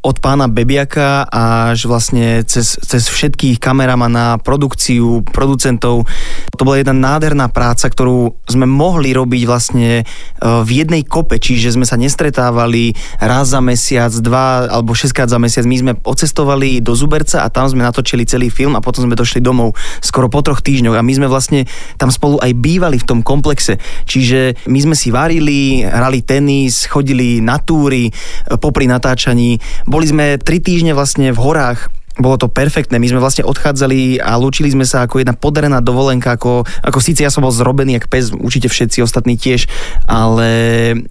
od 0.00 0.16
pána 0.24 0.48
Bebiaka 0.48 1.28
až 1.28 1.84
vlastne 1.84 2.40
cez, 2.48 2.80
cez 2.80 3.04
všetkých 3.04 3.60
kameramana, 3.60 4.40
produkciu, 4.40 5.20
producentov, 5.20 6.08
to 6.56 6.62
bola 6.64 6.80
jedna 6.80 6.96
nádherná 6.96 7.52
práca, 7.52 7.92
ktorú 7.92 8.40
sme 8.48 8.64
mohli 8.64 9.12
robiť 9.12 9.42
vlastne 9.44 10.08
v 10.40 10.70
jednej 10.72 11.04
kope, 11.04 11.36
čiže 11.36 11.76
sme 11.76 11.84
sa 11.84 12.00
nestretávali 12.00 12.96
raz 13.20 13.52
za 13.52 13.60
mesiac, 13.60 14.16
dva 14.24 14.64
alebo 14.72 14.96
šestkrát 14.96 15.28
za 15.28 15.36
mesiac. 15.36 15.47
My 15.64 15.76
sme 15.80 15.92
odcestovali 15.96 16.84
do 16.84 16.92
Zuberca 16.92 17.42
a 17.42 17.48
tam 17.48 17.66
sme 17.66 17.82
natočili 17.84 18.28
celý 18.28 18.52
film 18.52 18.76
a 18.76 18.84
potom 18.84 19.08
sme 19.08 19.16
došli 19.16 19.40
domov 19.40 19.74
skoro 20.04 20.28
po 20.28 20.44
troch 20.44 20.60
týždňoch 20.60 20.96
a 20.96 21.02
my 21.02 21.12
sme 21.16 21.26
vlastne 21.28 21.64
tam 21.96 22.12
spolu 22.12 22.38
aj 22.38 22.52
bývali 22.56 23.00
v 23.00 23.08
tom 23.08 23.20
komplexe. 23.24 23.80
Čiže 24.04 24.68
my 24.68 24.78
sme 24.84 24.94
si 24.94 25.08
varili, 25.08 25.82
hrali 25.82 26.20
tenis, 26.22 26.84
chodili 26.86 27.40
na 27.40 27.56
túry 27.58 28.12
popri 28.60 28.84
natáčaní. 28.84 29.58
Boli 29.88 30.06
sme 30.06 30.36
tri 30.36 30.60
týždne 30.60 30.92
vlastne 30.92 31.32
v 31.32 31.38
horách 31.40 31.97
bolo 32.18 32.36
to 32.36 32.50
perfektné. 32.50 32.98
My 32.98 33.08
sme 33.08 33.22
vlastne 33.22 33.46
odchádzali 33.46 34.18
a 34.18 34.34
lúčili 34.36 34.68
sme 34.68 34.82
sa 34.82 35.06
ako 35.06 35.22
jedna 35.22 35.38
podarená 35.38 35.78
dovolenka, 35.78 36.34
ako, 36.34 36.66
ako 36.82 36.98
síce 36.98 37.22
ja 37.22 37.30
som 37.30 37.46
bol 37.46 37.54
zrobený 37.54 38.02
jak 38.02 38.10
pes, 38.10 38.34
určite 38.34 38.66
všetci 38.66 39.00
ostatní 39.00 39.38
tiež, 39.38 39.70
ale 40.10 40.50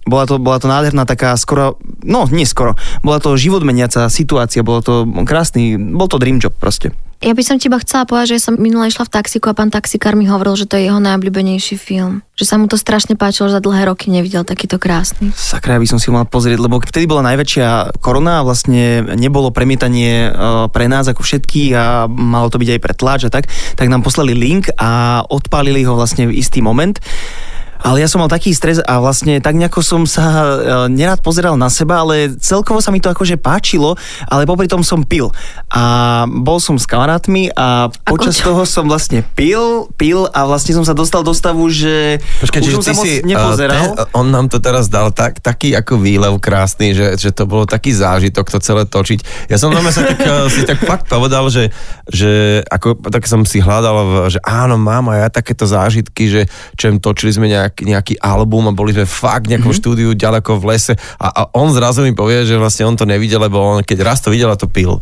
bola 0.04 0.28
to, 0.28 0.36
bola 0.36 0.60
to 0.60 0.68
nádherná 0.68 1.08
taká 1.08 1.34
skoro, 1.40 1.80
no 2.04 2.28
nie 2.28 2.44
skoro, 2.44 2.76
bola 3.00 3.18
to 3.18 3.34
životmeniaca 3.40 4.12
situácia, 4.12 4.60
bolo 4.60 4.84
to 4.84 5.08
krásny, 5.24 5.80
bol 5.80 6.06
to 6.06 6.20
dream 6.20 6.38
job 6.38 6.52
proste. 6.60 6.92
Ja 7.18 7.34
by 7.34 7.42
som 7.42 7.58
ti 7.58 7.66
iba 7.66 7.82
chcela 7.82 8.06
povedať, 8.06 8.38
že 8.38 8.46
som 8.46 8.54
minule 8.54 8.86
išla 8.86 9.02
v 9.02 9.14
taxiku 9.18 9.50
a 9.50 9.58
pán 9.58 9.74
taxikár 9.74 10.14
mi 10.14 10.30
hovoril, 10.30 10.54
že 10.54 10.70
to 10.70 10.78
je 10.78 10.86
jeho 10.86 11.02
najobľúbenejší 11.02 11.74
film. 11.74 12.22
Že 12.38 12.44
sa 12.46 12.54
mu 12.62 12.70
to 12.70 12.78
strašne 12.78 13.18
páčilo, 13.18 13.50
že 13.50 13.58
za 13.58 13.64
dlhé 13.66 13.90
roky 13.90 14.06
nevidel 14.06 14.46
takýto 14.46 14.78
krásny. 14.78 15.34
Sakra, 15.34 15.74
ja 15.74 15.82
by 15.82 15.90
som 15.90 15.98
si 15.98 16.06
ho 16.06 16.14
mal 16.14 16.30
pozrieť, 16.30 16.62
lebo 16.62 16.78
vtedy 16.78 17.10
bola 17.10 17.26
najväčšia 17.26 17.98
korona 17.98 18.38
a 18.38 18.46
vlastne 18.46 19.02
nebolo 19.18 19.50
premietanie 19.50 20.30
e, 20.30 20.70
pre 20.70 20.86
nás 20.86 21.10
ako 21.10 21.26
všetkých 21.26 21.70
a 21.74 22.06
malo 22.06 22.54
to 22.54 22.62
byť 22.62 22.78
aj 22.78 22.80
pre 22.86 22.94
tlač 22.94 23.26
a 23.26 23.34
tak, 23.34 23.50
tak 23.74 23.90
nám 23.90 24.06
poslali 24.06 24.38
link 24.38 24.70
a 24.78 25.18
odpálili 25.26 25.82
ho 25.82 25.98
vlastne 25.98 26.30
v 26.30 26.38
istý 26.38 26.62
moment. 26.62 27.02
Ale 27.82 28.02
ja 28.02 28.08
som 28.10 28.18
mal 28.18 28.30
taký 28.30 28.50
stres 28.52 28.82
a 28.82 28.98
vlastne 28.98 29.38
tak 29.38 29.54
nejako 29.54 29.80
som 29.82 30.02
sa 30.04 30.24
e, 30.26 30.46
nerád 30.90 31.22
pozeral 31.22 31.54
na 31.54 31.70
seba, 31.70 32.02
ale 32.02 32.34
celkovo 32.38 32.82
sa 32.82 32.90
mi 32.90 32.98
to 32.98 33.10
akože 33.10 33.38
páčilo, 33.38 33.94
ale 34.26 34.48
popri 34.48 34.66
tom 34.66 34.82
som 34.82 35.06
pil. 35.06 35.30
A 35.70 36.24
bol 36.26 36.58
som 36.58 36.74
s 36.74 36.88
kamarátmi 36.88 37.54
a 37.54 37.92
počas 38.06 38.40
čo? 38.40 38.50
toho 38.50 38.66
som 38.66 38.90
vlastne 38.90 39.22
pil, 39.36 39.86
pil 39.94 40.26
a 40.32 40.48
vlastne 40.48 40.74
som 40.74 40.82
sa 40.82 40.96
dostal 40.96 41.22
do 41.22 41.30
stavu, 41.30 41.70
že 41.70 42.18
Počkaj, 42.42 42.60
už 42.60 42.64
čiže 42.66 42.76
som 42.80 42.82
sa 42.82 42.94
moc 42.96 43.04
si, 43.06 43.12
nepozeral. 43.22 43.76
uh, 43.76 43.86
ten, 43.94 44.16
on 44.16 44.26
nám 44.32 44.46
to 44.50 44.58
teraz 44.58 44.90
dal 44.90 45.14
tak, 45.14 45.38
taký 45.38 45.76
ako 45.76 46.00
výlev 46.00 46.34
krásny, 46.42 46.96
že, 46.96 47.14
že 47.14 47.30
to 47.30 47.46
bolo 47.46 47.68
taký 47.68 47.94
zážitok 47.94 48.48
to 48.50 48.58
celé 48.58 48.82
točiť. 48.88 49.50
Ja 49.52 49.60
som 49.60 49.70
normálne 49.70 49.94
sa 49.94 50.02
tak, 50.02 50.20
uh, 50.24 50.50
si 50.54 50.66
tak 50.66 50.82
fakt 50.82 51.06
povedal, 51.06 51.46
že, 51.52 51.70
že 52.10 52.62
ako, 52.66 52.98
tak 53.06 53.28
som 53.28 53.46
si 53.46 53.62
hľadal, 53.62 54.28
že 54.32 54.40
áno, 54.42 54.80
mám 54.80 55.12
aj 55.12 55.18
ja 55.18 55.28
takéto 55.28 55.64
zážitky, 55.68 56.30
že 56.30 56.40
čem 56.80 56.96
točili 57.02 57.34
sme 57.34 57.46
nejak, 57.52 57.67
nejaký 57.72 58.20
album 58.20 58.70
a 58.70 58.72
boli 58.72 58.92
sme 58.94 59.04
fakt 59.04 59.46
v 59.46 59.56
nejakom 59.56 59.72
mm-hmm. 59.72 59.82
štúdiu 59.84 60.08
ďaleko 60.14 60.60
v 60.60 60.64
lese 60.74 60.94
a, 61.16 61.26
a 61.28 61.42
on 61.54 61.72
zrazu 61.72 62.04
mi 62.04 62.12
povie, 62.12 62.44
že 62.44 62.56
vlastne 62.56 62.88
on 62.88 62.96
to 62.96 63.04
nevidel, 63.04 63.40
lebo 63.42 63.58
on 63.60 63.84
keď 63.84 63.98
raz 64.04 64.18
to 64.20 64.32
videl 64.32 64.50
a 64.50 64.56
to 64.58 64.68
pil. 64.68 65.00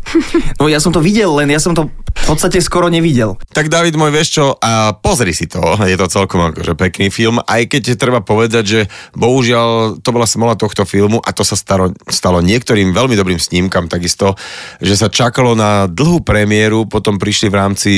No 0.57 0.65
ja 0.65 0.81
som 0.81 0.89
to 0.89 1.03
videl, 1.03 1.33
len 1.37 1.53
ja 1.53 1.61
som 1.61 1.75
to 1.77 1.91
v 2.23 2.35
podstate 2.35 2.59
skoro 2.59 2.89
nevidel. 2.91 3.37
Tak 3.53 3.69
David 3.71 3.95
môj, 3.95 4.11
vieš 4.11 4.41
čo, 4.41 4.45
a 4.57 4.95
pozri 4.97 5.31
si 5.31 5.45
to, 5.45 5.61
je 5.85 5.95
to 5.95 6.07
celkom 6.09 6.51
akože 6.51 6.73
pekný 6.73 7.07
film, 7.13 7.39
aj 7.43 7.69
keď 7.71 7.83
treba 7.95 8.19
povedať, 8.25 8.63
že 8.65 8.79
bohužiaľ 9.15 9.99
to 10.01 10.09
bola 10.11 10.27
smola 10.27 10.59
tohto 10.59 10.83
filmu 10.83 11.21
a 11.23 11.31
to 11.31 11.45
sa 11.45 11.55
stalo, 11.55 11.93
stalo 12.09 12.43
niektorým 12.43 12.91
veľmi 12.91 13.15
dobrým 13.15 13.39
snímkam 13.39 13.87
takisto, 13.87 14.35
že 14.81 14.97
sa 14.99 15.07
čakalo 15.07 15.55
na 15.55 15.85
dlhú 15.87 16.25
premiéru, 16.25 16.89
potom 16.89 17.15
prišli 17.21 17.47
v 17.47 17.59
rámci 17.59 17.91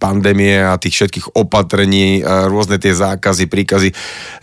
pandémie 0.00 0.56
a 0.62 0.80
tých 0.80 1.02
všetkých 1.02 1.26
opatrení, 1.36 2.24
rôzne 2.24 2.80
tie 2.80 2.96
zákazy, 2.96 3.44
príkazy, 3.50 3.90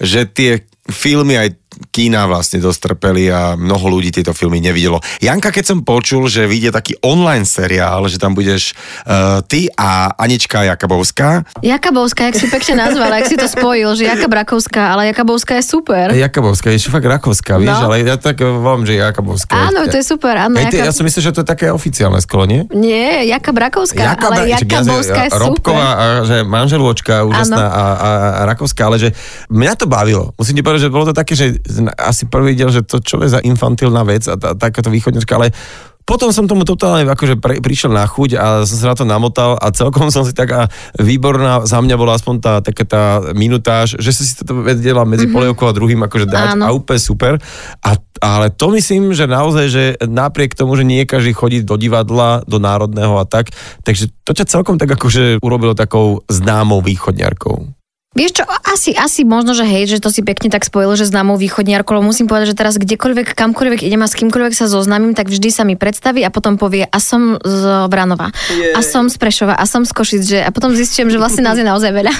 že 0.03 0.27
tie 0.29 0.67
filmy 0.83 1.39
aj 1.39 1.62
kína 1.89 2.25
vlastne 2.25 2.57
dostrpeli 2.57 3.27
a 3.27 3.53
mnoho 3.53 3.85
ľudí 3.89 4.09
tieto 4.09 4.31
filmy 4.31 4.57
nevidelo. 4.57 4.97
Janka, 5.19 5.49
keď 5.49 5.65
som 5.65 5.77
počul, 5.81 6.25
že 6.25 6.43
vyjde 6.43 6.69
taký 6.69 6.93
online 6.99 7.43
seriál, 7.43 8.05
že 8.05 8.17
tam 8.17 8.33
budeš 8.33 8.73
uh, 9.03 9.41
ty 9.41 9.69
a 9.69 10.09
Anička 10.13 10.63
Jakabovská, 10.63 11.43
Jakabovská, 11.59 12.23
jak 12.25 12.35
si 12.35 12.47
pekne 12.47 12.73
nazval, 12.79 13.13
jak 13.15 13.27
si 13.27 13.35
to 13.35 13.47
spojil, 13.47 13.93
že 13.93 14.05
Jakab 14.05 14.33
Rakovská, 14.35 14.93
ale 14.93 15.07
Jakabovská 15.07 15.55
je 15.55 15.65
super. 15.65 16.11
Jakabovská, 16.11 16.69
je 16.69 16.79
fakt 16.83 17.05
Rakovská, 17.05 17.57
vieš, 17.57 17.73
No. 17.73 17.87
ale 17.87 18.03
ja 18.03 18.15
tak 18.15 18.37
volám, 18.37 18.83
že 18.83 18.95
Jakabovská. 18.95 19.71
Áno, 19.71 19.87
to 19.87 19.95
je 19.95 20.05
super, 20.05 20.35
áno. 20.37 20.55
Hej, 20.55 20.69
ty, 20.69 20.77
ja 20.77 20.91
som 20.91 21.03
myslel, 21.03 21.23
že 21.23 21.33
to 21.33 21.41
je 21.41 21.47
také 21.47 21.67
oficiálne 21.67 22.19
skolo, 22.19 22.43
nie? 22.43 22.61
Nie, 22.69 23.25
Jakab 23.25 23.55
Rakovská, 23.55 24.13
ale 24.13 24.19
Bra- 24.19 24.45
však 24.53 24.67
ja- 24.67 24.77
Jakabovská 24.77 25.19
je 25.21 25.31
Robková, 25.33 25.87
super. 25.87 25.97
a, 25.97 26.05
že 26.23 26.37
manželôčka 26.43 27.13
úžasná 27.23 27.63
a, 27.63 27.69
a, 27.73 28.09
a 28.35 28.41
Rakovská, 28.45 28.81
ale 28.85 28.97
že 28.97 29.09
mňa 29.47 29.73
to 29.75 29.85
bavilo. 29.85 30.35
Musím 30.35 30.55
ti 30.55 30.63
povedať, 30.63 30.81
že 30.81 30.91
bolo 30.91 31.05
to 31.05 31.15
také, 31.15 31.33
že 31.33 31.62
asi 31.97 32.27
prvý 32.27 32.53
diel, 32.53 32.69
že 32.69 32.83
to 32.83 32.99
čo 32.99 33.23
je 33.23 33.31
za 33.31 33.39
infantilná 33.39 34.03
vec 34.03 34.27
a 34.27 34.35
tá, 34.35 34.53
takáto 34.53 34.91
východňačka, 34.91 35.33
ale 35.35 35.55
potom 36.03 36.35
som 36.35 36.43
tomu 36.43 36.67
totálne 36.67 37.07
akože 37.07 37.39
pre, 37.39 37.63
prišiel 37.63 37.95
na 37.95 38.03
chuť 38.03 38.35
a 38.35 38.45
som 38.67 38.75
sa 38.75 38.91
na 38.91 38.95
to 38.99 39.05
namotal 39.07 39.55
a 39.55 39.71
celkom 39.71 40.11
som 40.11 40.27
si 40.27 40.35
taká 40.35 40.67
výborná, 40.99 41.63
za 41.63 41.79
mňa 41.79 41.95
bola 41.95 42.19
aspoň 42.19 42.35
tá, 42.43 42.53
taká 42.59 42.83
tá 42.83 43.03
minutáž, 43.31 43.95
že 43.95 44.11
si 44.11 44.35
to 44.35 44.67
vedela 44.67 45.07
medzi 45.07 45.25
mm-hmm. 45.25 45.35
polievkou 45.55 45.63
a 45.63 45.75
druhým 45.75 46.03
akože 46.03 46.27
dať 46.27 46.49
Áno. 46.59 46.63
a 46.67 46.69
úplne 46.75 46.99
super. 46.99 47.39
A, 47.79 47.95
ale 48.19 48.51
to 48.51 48.67
myslím, 48.75 49.15
že 49.15 49.31
naozaj, 49.31 49.65
že 49.71 49.83
napriek 50.03 50.59
tomu, 50.59 50.75
že 50.75 50.83
nie 50.83 51.07
každý 51.07 51.31
chodí 51.31 51.63
do 51.63 51.79
divadla, 51.79 52.43
do 52.43 52.59
národného 52.59 53.15
a 53.15 53.23
tak, 53.23 53.55
takže 53.87 54.11
to 54.27 54.35
ťa 54.35 54.51
celkom 54.51 54.75
tak 54.75 54.91
akože 54.91 55.39
urobilo 55.39 55.71
takou 55.71 56.19
známou 56.27 56.83
východňarkou. 56.83 57.82
Vieš 58.13 58.31
čo, 58.37 58.43
asi, 58.45 58.93
asi 58.93 59.25
možno, 59.25 59.57
že 59.57 59.65
hej, 59.65 59.89
že 59.89 59.97
to 59.97 60.13
si 60.13 60.21
pekne 60.21 60.53
tak 60.53 60.61
spojilo, 60.61 60.93
že 60.93 61.09
známou 61.09 61.33
východniarkou, 61.33 61.97
musím 62.05 62.29
povedať, 62.29 62.53
že 62.53 62.59
teraz 62.61 62.77
kdekoľvek, 62.77 63.33
kamkoľvek 63.33 63.81
idem 63.81 64.05
a 64.05 64.07
s 64.07 64.13
kýmkoľvek 64.13 64.53
sa 64.53 64.69
zoznamím, 64.69 65.17
tak 65.17 65.33
vždy 65.33 65.49
sa 65.49 65.65
mi 65.65 65.73
predstaví 65.73 66.21
a 66.21 66.29
potom 66.29 66.61
povie, 66.61 66.85
a 66.85 66.99
som 67.01 67.41
z 67.41 67.89
Branova, 67.89 68.29
a 68.77 68.79
som 68.85 69.09
z 69.09 69.17
Prešova, 69.17 69.57
a 69.57 69.65
som 69.65 69.81
z 69.81 69.97
Košic, 69.97 70.21
že, 70.29 70.39
a 70.45 70.53
potom 70.53 70.77
zistím, 70.77 71.09
že 71.09 71.17
vlastne 71.17 71.41
nás 71.41 71.57
je 71.57 71.65
naozaj 71.65 71.89
veľa. 71.89 72.13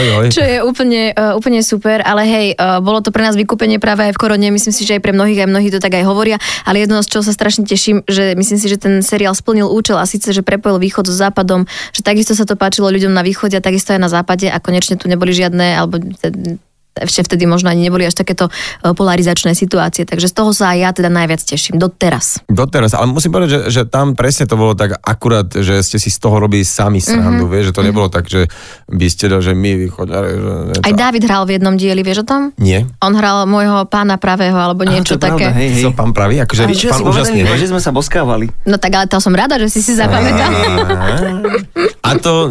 Oj, 0.00 0.06
oj. 0.16 0.26
Čo 0.32 0.40
je 0.40 0.64
úplne, 0.64 1.12
uh, 1.12 1.36
úplne 1.36 1.60
super, 1.60 2.00
ale 2.00 2.24
hej, 2.24 2.46
uh, 2.56 2.80
bolo 2.80 3.04
to 3.04 3.12
pre 3.12 3.20
nás 3.20 3.36
vykúpenie 3.36 3.76
práve 3.76 4.08
aj 4.08 4.16
v 4.16 4.20
korone, 4.24 4.48
myslím 4.48 4.72
si, 4.72 4.88
že 4.88 4.96
aj 4.96 5.04
pre 5.04 5.12
mnohých, 5.12 5.44
aj 5.44 5.48
mnohí 5.52 5.68
to 5.68 5.76
tak 5.76 5.92
aj 5.92 6.08
hovoria, 6.08 6.40
ale 6.64 6.88
jedno 6.88 7.04
z 7.04 7.08
čoho 7.12 7.20
sa 7.20 7.36
strašne 7.36 7.68
teším, 7.68 8.00
že 8.08 8.32
myslím 8.32 8.56
si, 8.56 8.64
že 8.72 8.80
ten 8.80 9.04
seriál 9.04 9.36
splnil 9.36 9.68
účel 9.68 10.00
a 10.00 10.08
síce, 10.08 10.32
že 10.32 10.40
prepojil 10.40 10.80
východ 10.80 11.04
so 11.04 11.12
západom, 11.12 11.68
že 11.92 12.00
takisto 12.00 12.32
sa 12.32 12.48
to 12.48 12.56
páčilo 12.56 12.88
ľuďom 12.88 13.12
na 13.12 13.20
východe 13.20 13.60
a 13.60 13.62
takisto 13.64 13.92
aj 13.92 14.00
na 14.00 14.08
západe 14.08 14.48
a 14.48 14.56
konečne 14.56 14.96
tu 14.96 15.04
neboli 15.18 15.34
žiadne, 15.34 15.66
alebo 15.74 15.98
te- 15.98 16.58
ešte 17.02 17.22
vtedy 17.22 17.46
možno 17.46 17.70
ani 17.70 17.86
neboli 17.86 18.04
až 18.04 18.18
takéto 18.18 18.50
e, 18.50 18.90
polarizačné 18.90 19.54
situácie, 19.54 20.02
takže 20.02 20.26
z 20.30 20.34
toho 20.34 20.50
sa 20.50 20.74
aj 20.74 20.78
ja 20.78 20.90
teda 20.90 21.10
najviac 21.12 21.40
teším, 21.42 21.78
doteraz. 21.78 22.42
Doteraz, 22.50 22.98
ale 22.98 23.06
musím 23.06 23.30
povedať, 23.30 23.50
že, 23.50 23.60
že 23.70 23.82
tam 23.86 24.18
presne 24.18 24.50
to 24.50 24.58
bolo 24.58 24.74
tak 24.74 24.98
akurát, 24.98 25.46
že 25.48 25.78
ste 25.86 26.02
si 26.02 26.10
z 26.10 26.18
toho 26.18 26.42
robili 26.42 26.66
sami 26.66 26.98
srandu, 26.98 27.46
mm-hmm. 27.46 27.52
vieš, 27.54 27.64
že 27.70 27.74
to 27.74 27.82
nebolo 27.86 28.08
tak, 28.10 28.26
že 28.26 28.50
by 28.90 29.06
ste, 29.06 29.30
že 29.30 29.52
my 29.54 29.70
vychodňari, 29.88 30.28
že... 30.34 30.52
Aj 30.82 30.94
David 30.94 31.22
hral 31.30 31.46
v 31.46 31.50
jednom 31.60 31.74
dieli, 31.78 32.02
vieš 32.02 32.26
o 32.26 32.26
tom? 32.26 32.40
Nie. 32.58 32.84
On 32.98 33.14
hral 33.14 33.46
môjho 33.46 33.86
pána 33.86 34.18
pravého, 34.18 34.58
alebo 34.58 34.82
niečo 34.82 35.14
to 35.16 35.22
je 35.22 35.22
také. 35.22 35.46
pravda, 35.48 35.60
hej, 35.62 35.68
hej. 35.78 35.84
Som 35.86 35.94
pán 35.94 36.10
pravý, 36.10 36.42
akože 36.42 36.62
ja 36.66 36.90
pán 36.90 37.02
úžasný, 37.06 37.40
hej? 37.46 37.58
že 37.60 37.70
sme 37.70 37.80
sa 37.80 37.94
boskávali. 37.94 38.50
No 38.66 38.76
tak 38.80 38.98
ale 38.98 39.06
to 39.06 39.22
som 39.22 39.32
rada, 39.32 39.60
že 39.60 39.70
si 39.70 39.80
si 39.84 39.94
zapamätal. 39.94 40.50
A 42.08 42.16
to 42.16 42.48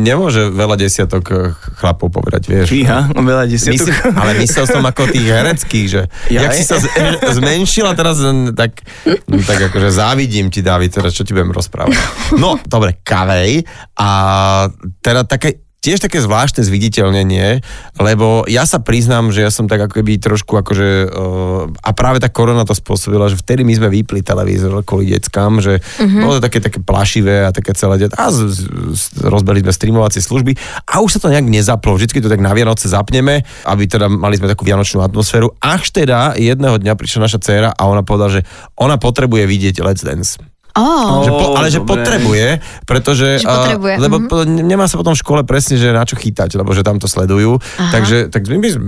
nemôže 0.00 0.46
veľa 0.46 0.76
desiatok 0.76 1.24
eh, 1.26 1.38
chlapov 1.74 2.10
povedať, 2.10 2.42
vieš. 2.44 2.68
Fíha, 2.68 3.08
no 3.08 3.20
veľa 3.20 3.44
desiatok. 3.44 3.88
Myslím, 3.88 3.96
ale 4.12 4.30
myslel 4.36 4.66
som 4.66 4.82
ako 4.82 5.08
tých 5.08 5.26
hereckých, 5.26 5.86
že 5.86 6.02
Ja 6.28 6.44
jak 6.44 6.52
aj. 6.52 6.56
si 6.56 6.62
sa 6.62 6.76
z- 6.76 6.92
zmenšil 7.32 7.84
a 7.84 7.92
teraz 7.92 8.18
mm, 8.18 8.52
tak, 8.52 8.84
mm, 9.04 9.42
tak 9.42 9.58
akože 9.68 9.88
závidím 9.88 10.48
ti, 10.48 10.60
Dávid, 10.60 10.92
teraz 10.92 11.10
čo 11.10 11.22
ti 11.22 11.32
budem 11.32 11.50
rozprávať. 11.50 11.96
No, 12.36 12.60
dobre, 12.62 13.00
kavej 13.00 13.64
a 13.96 14.08
teda 15.00 15.24
také 15.24 15.69
tiež 15.80 16.04
také 16.04 16.20
zvláštne 16.20 16.60
zviditeľnenie, 16.60 17.64
lebo 17.96 18.44
ja 18.44 18.68
sa 18.68 18.84
priznám, 18.84 19.32
že 19.32 19.40
ja 19.40 19.50
som 19.50 19.64
tak 19.64 19.88
ako 19.88 20.00
keby 20.00 20.20
trošku 20.20 20.52
akože, 20.60 21.08
uh, 21.08 21.72
a 21.72 21.90
práve 21.96 22.20
tá 22.20 22.28
korona 22.28 22.68
to 22.68 22.76
spôsobila, 22.76 23.32
že 23.32 23.40
vtedy 23.40 23.64
my 23.64 23.72
sme 23.72 23.88
vypli 23.88 24.20
televízor 24.20 24.84
kvôli 24.84 25.16
deckám, 25.16 25.64
že 25.64 25.80
uh-huh. 25.80 26.20
bolo 26.20 26.36
to 26.36 26.44
také, 26.44 26.60
také 26.60 26.84
plašivé 26.84 27.48
a 27.48 27.50
také 27.50 27.72
celé 27.72 27.96
det- 27.96 28.12
a 28.12 28.28
z, 28.28 28.52
z, 28.92 29.24
rozbehli 29.24 29.64
sme 29.64 29.72
streamovacie 29.72 30.20
služby 30.20 30.52
a 30.84 31.00
už 31.00 31.16
sa 31.16 31.20
to 31.24 31.32
nejak 31.32 31.48
nezaplo, 31.48 31.96
vždycky 31.96 32.20
to 32.20 32.28
tak 32.28 32.44
na 32.44 32.52
Vianoce 32.52 32.84
zapneme, 32.84 33.48
aby 33.64 33.88
teda 33.88 34.12
mali 34.12 34.36
sme 34.36 34.52
takú 34.52 34.68
vianočnú 34.68 35.00
atmosféru, 35.00 35.56
až 35.64 35.96
teda 35.96 36.36
jedného 36.36 36.76
dňa 36.76 36.92
prišla 36.92 37.24
naša 37.24 37.40
dcéra 37.40 37.72
a 37.72 37.82
ona 37.88 38.04
povedala, 38.04 38.40
že 38.40 38.42
ona 38.76 39.00
potrebuje 39.00 39.48
vidieť 39.48 39.80
Let's 39.80 40.04
Dance. 40.04 40.59
Oh, 40.72 41.20
Že 41.20 41.30
po, 41.32 41.46
ale 41.52 41.66
že 41.66 41.78
dobre. 41.78 41.90
potrebuje, 41.96 42.46
pretože... 42.84 43.26
Že 43.38 43.46
potrebuje, 43.46 43.92
A, 43.92 44.00
lebo 44.00 44.16
mhm. 44.16 44.26
po, 44.26 44.36
nemá 44.44 44.84
sa 44.84 44.94
potom 44.94 45.12
v 45.12 45.20
škole 45.20 45.40
presne, 45.42 45.74
že 45.74 45.88
na 45.88 46.02
čo 46.02 46.14
chytať, 46.14 46.54
lebo 46.54 46.70
že 46.70 46.80
tam 46.80 46.96
to 46.96 47.04
sledujú. 47.04 47.58
Aha. 47.76 47.90
Takže 47.90 48.28
tak 48.28 48.44
my 48.44 48.68
sme 48.68 48.86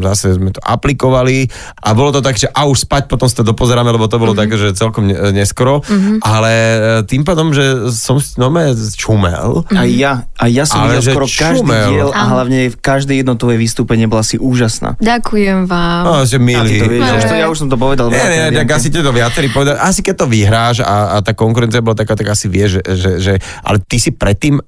zase 0.00 0.32
sme 0.32 0.50
to 0.50 0.60
aplikovali 0.60 1.48
a 1.78 1.90
bolo 1.90 2.10
to 2.10 2.20
tak, 2.20 2.34
že 2.34 2.46
a 2.46 2.64
už 2.64 2.84
spať, 2.84 3.06
potom 3.06 3.24
sa 3.24 3.40
to 3.40 3.46
dopozeráme, 3.46 3.88
lebo 3.88 4.06
to 4.06 4.16
bolo 4.16 4.30
Mhm. 4.30 4.36
mm-hmm. 4.36 4.50
také, 4.50 4.54
že 4.56 4.78
celkom 4.78 5.04
ne, 5.04 5.14
neskoro. 5.32 5.80
Mm-hmm. 5.80 6.16
Ale 6.20 6.52
e, 6.52 6.78
tým 7.04 7.22
pádom, 7.22 7.50
že 7.50 7.64
som 7.90 8.16
normálne 8.36 8.72
čumel, 8.92 9.64
Aj 9.68 9.86
ja, 9.86 10.12
aj 10.34 10.50
ja 10.50 10.64
som 10.64 10.84
videl 10.84 11.02
skoro 11.04 11.26
každý 11.26 11.60
čumel. 11.60 11.88
diel 11.88 12.08
a 12.08 12.22
hlavne 12.26 12.58
každé 12.72 13.16
jedno 13.16 13.34
tvoje 13.34 13.56
vystúpenie 13.56 14.04
bola 14.04 14.22
si 14.22 14.36
úžasná. 14.36 14.94
ďakujem 14.98 15.64
vám. 15.64 16.02
a, 16.04 16.12
že 16.22 16.36
A 16.36 16.38
ty 16.38 16.44
milý. 16.44 16.76
to 16.76 16.86
vieš, 16.88 17.24
ja 17.26 17.46
už, 17.46 17.56
som 17.56 17.68
to 17.68 17.76
povedal. 17.76 18.06
Nie, 18.06 18.50
nie, 18.50 18.56
tak 18.56 18.68
asi 18.72 18.88
to 18.88 19.06
viacerí 19.06 19.48
povedali. 19.48 19.76
Asi 19.76 20.00
keď 20.00 20.14
to 20.16 20.26
vyhráš 20.26 20.76
a, 20.80 21.14
a 21.14 21.23
tá 21.24 21.32
konkurencia 21.32 21.80
bola 21.80 21.96
taká, 21.96 22.14
tak 22.14 22.28
asi 22.28 22.46
vieš, 22.52 22.78
že, 22.78 22.82
že, 22.92 23.10
že 23.18 23.32
ale 23.64 23.80
ty 23.80 23.96
si 23.96 24.12
predtým 24.12 24.60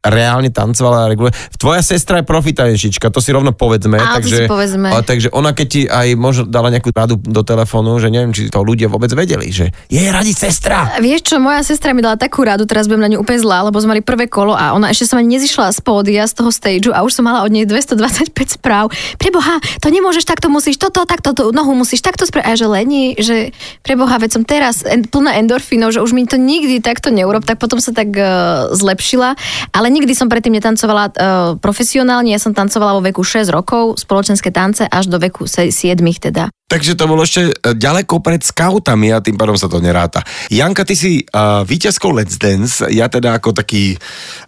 reálne 0.00 0.48
tancovala 0.48 1.12
regulárne. 1.12 1.36
Tvoja 1.60 1.84
sestra 1.84 2.20
je 2.20 2.24
profi 2.24 2.56
tanečnička, 2.56 3.12
to 3.12 3.20
si 3.20 3.36
rovno 3.36 3.52
povedzme. 3.52 4.00
Á, 4.00 4.16
to 4.16 4.24
takže, 4.24 4.36
si 4.36 4.48
povedzme. 4.48 4.88
A, 4.88 5.04
takže 5.04 5.28
ona 5.28 5.52
keď 5.52 5.66
ti 5.68 5.82
aj 5.84 6.16
možno 6.16 6.48
dala 6.48 6.72
nejakú 6.72 6.88
radu 6.88 7.20
do 7.20 7.44
telefónu, 7.44 8.00
že 8.00 8.08
neviem, 8.08 8.32
či 8.32 8.48
to 8.48 8.64
ľudia 8.64 8.88
vôbec 8.88 9.12
vedeli, 9.12 9.52
že 9.52 9.68
je 9.92 10.08
radi 10.08 10.32
sestra. 10.32 10.96
Vieš 10.96 11.28
čo, 11.28 11.36
moja 11.36 11.60
sestra 11.60 11.92
mi 11.92 12.00
dala 12.00 12.16
takú 12.16 12.40
radu, 12.40 12.64
teraz 12.64 12.88
budem 12.88 13.04
na 13.04 13.10
ňu 13.12 13.20
úplne 13.20 13.44
zlá, 13.44 13.60
lebo 13.68 13.76
sme 13.76 13.98
mali 13.98 14.02
prvé 14.02 14.24
kolo 14.24 14.56
a 14.56 14.72
ona 14.72 14.88
ešte 14.88 15.12
sa 15.12 15.20
ma 15.20 15.22
nezišla 15.22 15.68
z 15.76 15.80
pódia, 15.84 16.24
z 16.24 16.32
toho 16.40 16.48
stageu 16.48 16.96
a 16.96 17.04
už 17.04 17.20
som 17.20 17.28
mala 17.28 17.44
od 17.44 17.52
nej 17.52 17.68
225 17.68 18.32
správ. 18.56 18.88
Preboha, 19.20 19.60
to 19.84 19.92
nemôžeš, 19.92 20.24
takto 20.24 20.48
musíš, 20.48 20.80
toto, 20.80 21.04
takto, 21.04 21.36
tú 21.36 21.52
nohu 21.52 21.76
musíš 21.76 22.00
takto 22.00 22.24
spraviť. 22.24 22.46
A 22.48 22.56
že 22.56 22.66
Leni, 22.66 23.04
že 23.20 23.52
preboha, 23.84 24.16
veď 24.16 24.40
som 24.40 24.42
teraz 24.48 24.80
en, 24.88 25.04
plná 25.04 25.36
endorfínov, 25.44 25.92
že 25.92 26.00
už 26.00 26.16
mi 26.16 26.24
to 26.24 26.40
nikdy 26.40 26.80
takto 26.80 27.12
neurob, 27.12 27.44
tak 27.44 27.60
potom 27.60 27.82
sa 27.82 27.92
tak 27.92 28.16
uh, 28.16 28.72
zlepšila. 28.72 29.36
Ale 29.76 29.89
nikdy 29.90 30.14
som 30.14 30.30
predtým 30.30 30.54
netancovala 30.54 31.04
uh, 31.10 31.12
profesionálne, 31.58 32.30
ja 32.30 32.40
som 32.40 32.54
tancovala 32.54 32.98
vo 32.98 33.02
veku 33.02 33.26
6 33.26 33.50
rokov, 33.50 33.98
spoločenské 33.98 34.54
tance 34.54 34.86
až 34.86 35.10
do 35.10 35.18
veku 35.18 35.50
7 35.50 35.70
teda. 36.18 36.48
Takže 36.70 36.94
to 36.94 37.10
bolo 37.10 37.26
ešte 37.26 37.50
e, 37.50 37.74
ďaleko 37.74 38.22
pred 38.22 38.46
scoutami 38.46 39.10
a 39.10 39.18
tým 39.18 39.34
pádom 39.34 39.58
sa 39.58 39.66
to 39.66 39.82
neráta. 39.82 40.22
Janka, 40.46 40.86
ty 40.86 40.94
si 40.94 41.26
uh, 41.34 41.66
víťazkou 41.66 42.14
Let's 42.14 42.38
Dance, 42.38 42.86
ja 42.94 43.10
teda 43.10 43.34
ako 43.42 43.50
taký 43.50 43.98